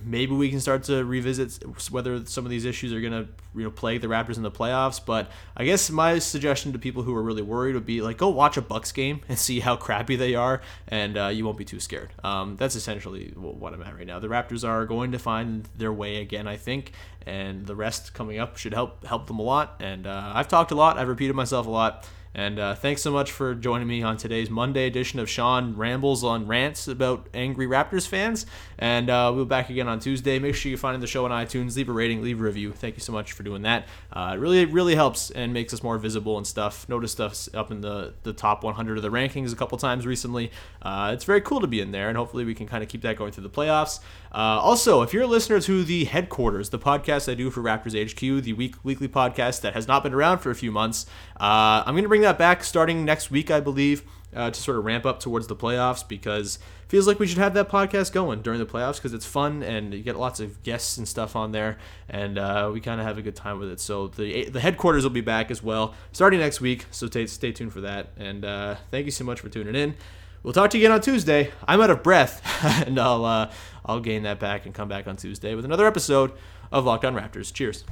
maybe 0.03 0.33
we 0.33 0.49
can 0.49 0.59
start 0.59 0.83
to 0.83 1.03
revisit 1.05 1.63
whether 1.91 2.25
some 2.25 2.45
of 2.45 2.49
these 2.49 2.65
issues 2.65 2.91
are 2.91 2.99
going 2.99 3.13
to 3.13 3.27
you 3.55 3.63
know 3.63 3.71
plague 3.71 4.01
the 4.01 4.07
Raptors 4.07 4.37
in 4.37 4.43
the 4.43 4.51
playoffs. 4.51 4.99
But 5.03 5.29
I 5.55 5.65
guess 5.65 5.89
my 5.89 6.19
suggestion 6.19 6.73
to 6.73 6.79
people 6.79 7.03
who 7.03 7.15
are 7.15 7.21
really 7.21 7.41
worried 7.41 7.75
would 7.75 7.85
be 7.85 8.01
like 8.01 8.17
go 8.17 8.29
watch 8.29 8.57
a 8.57 8.61
Bucks 8.61 8.91
game 8.91 9.21
and 9.29 9.37
see 9.37 9.59
how 9.59 9.75
crappy 9.75 10.15
they 10.15 10.35
are, 10.35 10.61
and 10.87 11.17
uh, 11.17 11.27
you 11.27 11.45
won't 11.45 11.57
be 11.57 11.65
too 11.65 11.79
scared. 11.79 12.11
Um, 12.23 12.55
that's 12.55 12.75
essentially 12.75 13.31
what 13.35 13.73
I'm 13.73 13.81
at 13.83 13.95
right 13.95 14.07
now. 14.07 14.19
The 14.19 14.27
Raptors 14.27 14.67
are 14.67 14.85
going 14.85 15.11
to 15.11 15.19
find 15.19 15.67
their 15.77 15.93
way 15.93 16.21
again, 16.21 16.47
I 16.47 16.57
think, 16.57 16.91
and 17.25 17.65
the 17.65 17.75
rest 17.75 18.13
coming 18.13 18.39
up 18.39 18.57
should 18.57 18.73
help 18.73 19.05
help 19.05 19.27
them 19.27 19.39
a 19.39 19.43
lot. 19.43 19.77
And 19.79 20.07
uh, 20.07 20.31
I've 20.33 20.47
talked 20.47 20.71
a 20.71 20.75
lot, 20.75 20.97
I've 20.97 21.09
repeated 21.09 21.35
myself 21.35 21.67
a 21.67 21.71
lot. 21.71 22.07
And 22.37 22.59
uh, 22.59 22.75
thanks 22.75 23.01
so 23.01 23.11
much 23.11 23.31
for 23.31 23.55
joining 23.55 23.87
me 23.87 24.03
on 24.03 24.17
today's 24.17 24.49
Monday 24.49 24.87
edition 24.87 25.19
of 25.19 25.29
Sean 25.29 25.77
Rambles 25.77 26.21
on 26.21 26.45
Rants 26.47 26.85
about 26.85 27.29
angry 27.33 27.65
Raptors 27.65 28.05
fans. 28.05 28.45
And 28.77 29.09
uh, 29.09 29.31
we'll 29.33 29.45
be 29.45 29.49
back 29.49 29.69
again 29.69 29.87
on 29.87 30.01
Tuesday. 30.01 30.37
Make 30.37 30.53
sure 30.53 30.69
you 30.69 30.75
find 30.75 31.01
the 31.01 31.07
show 31.07 31.23
on 31.23 31.31
iTunes, 31.31 31.77
leave 31.77 31.87
a 31.87 31.93
rating, 31.93 32.21
leave 32.21 32.41
a 32.41 32.43
review. 32.43 32.73
Thank 32.73 32.95
you 32.95 32.99
so 32.99 33.13
much 33.13 33.31
for 33.31 33.43
doing 33.43 33.61
that. 33.61 33.87
Uh, 34.11 34.31
it 34.33 34.39
really, 34.39 34.65
really 34.65 34.95
helps 34.95 35.31
and 35.31 35.53
makes 35.53 35.73
us 35.73 35.81
more 35.81 35.97
visible 35.97 36.35
and 36.37 36.45
stuff. 36.45 36.89
Noticed 36.89 37.21
us 37.21 37.47
up 37.53 37.71
in 37.71 37.79
the, 37.79 38.13
the 38.23 38.33
top 38.33 38.65
100 38.65 38.97
of 38.97 39.01
the 39.01 39.09
rankings 39.09 39.53
a 39.53 39.55
couple 39.55 39.77
times 39.77 40.05
recently. 40.05 40.51
Uh, 40.81 41.11
it's 41.13 41.23
very 41.23 41.39
cool 41.39 41.61
to 41.61 41.67
be 41.67 41.79
in 41.79 41.91
there, 41.91 42.09
and 42.09 42.17
hopefully 42.17 42.43
we 42.43 42.53
can 42.53 42.67
kind 42.67 42.83
of 42.83 42.89
keep 42.89 43.01
that 43.03 43.15
going 43.15 43.31
through 43.31 43.43
the 43.43 43.49
playoffs. 43.49 44.01
Uh, 44.33 44.59
also, 44.59 45.01
if 45.01 45.13
you're 45.13 45.23
a 45.23 45.27
listener 45.27 45.61
to 45.61 45.85
the 45.85 46.03
headquarters, 46.03 46.69
the 46.69 46.79
podcast 46.79 47.31
I 47.31 47.35
do 47.35 47.49
for 47.49 47.61
Raptors 47.61 47.95
HQ, 47.95 48.43
the 48.43 48.51
week 48.51 48.75
weekly 48.83 49.07
podcast 49.07 49.61
that 49.61 49.73
has 49.73 49.87
not 49.87 50.03
been 50.03 50.13
around 50.13 50.39
for 50.39 50.51
a 50.51 50.55
few 50.55 50.73
months, 50.73 51.05
uh, 51.39 51.83
I'm 51.85 51.93
going 51.93 52.03
to 52.03 52.09
bring 52.09 52.24
that 52.25 52.37
back 52.37 52.63
starting 52.63 53.05
next 53.05 53.31
week, 53.31 53.51
I 53.51 53.59
believe, 53.59 54.03
uh, 54.35 54.51
to 54.51 54.59
sort 54.59 54.77
of 54.77 54.85
ramp 54.85 55.05
up 55.05 55.19
towards 55.19 55.47
the 55.47 55.55
playoffs 55.55 56.07
because 56.07 56.59
feels 56.87 57.07
like 57.07 57.19
we 57.19 57.27
should 57.27 57.37
have 57.37 57.53
that 57.53 57.69
podcast 57.69 58.11
going 58.11 58.41
during 58.41 58.59
the 58.59 58.65
playoffs 58.65 58.97
because 58.97 59.13
it's 59.13 59.25
fun 59.25 59.63
and 59.63 59.93
you 59.93 60.03
get 60.03 60.17
lots 60.17 60.39
of 60.39 60.61
guests 60.63 60.97
and 60.97 61.07
stuff 61.07 61.35
on 61.35 61.51
there, 61.51 61.77
and 62.09 62.37
uh, 62.37 62.69
we 62.73 62.79
kind 62.81 62.99
of 62.99 63.07
have 63.07 63.17
a 63.17 63.21
good 63.21 63.35
time 63.35 63.59
with 63.59 63.69
it. 63.69 63.79
So 63.79 64.07
the 64.07 64.49
the 64.49 64.59
headquarters 64.59 65.03
will 65.03 65.11
be 65.11 65.21
back 65.21 65.51
as 65.51 65.63
well 65.63 65.93
starting 66.11 66.39
next 66.39 66.61
week. 66.61 66.85
So 66.91 67.07
stay 67.07 67.27
stay 67.27 67.51
tuned 67.51 67.73
for 67.73 67.81
that. 67.81 68.09
And 68.17 68.43
uh, 68.43 68.75
thank 68.91 69.05
you 69.05 69.11
so 69.11 69.23
much 69.23 69.39
for 69.39 69.49
tuning 69.49 69.75
in. 69.75 69.95
We'll 70.43 70.53
talk 70.53 70.69
to 70.71 70.77
you 70.77 70.83
again 70.83 70.93
on 70.93 71.01
Tuesday. 71.01 71.51
I'm 71.67 71.81
out 71.81 71.89
of 71.89 72.03
breath, 72.03 72.41
and 72.85 72.99
I'll 72.99 73.25
uh, 73.25 73.51
I'll 73.85 73.99
gain 73.99 74.23
that 74.23 74.39
back 74.39 74.65
and 74.65 74.75
come 74.75 74.87
back 74.87 75.07
on 75.07 75.15
Tuesday 75.15 75.55
with 75.55 75.65
another 75.65 75.87
episode 75.87 76.33
of 76.71 76.85
Locked 76.85 77.05
On 77.05 77.15
Raptors. 77.15 77.53
Cheers. 77.53 77.83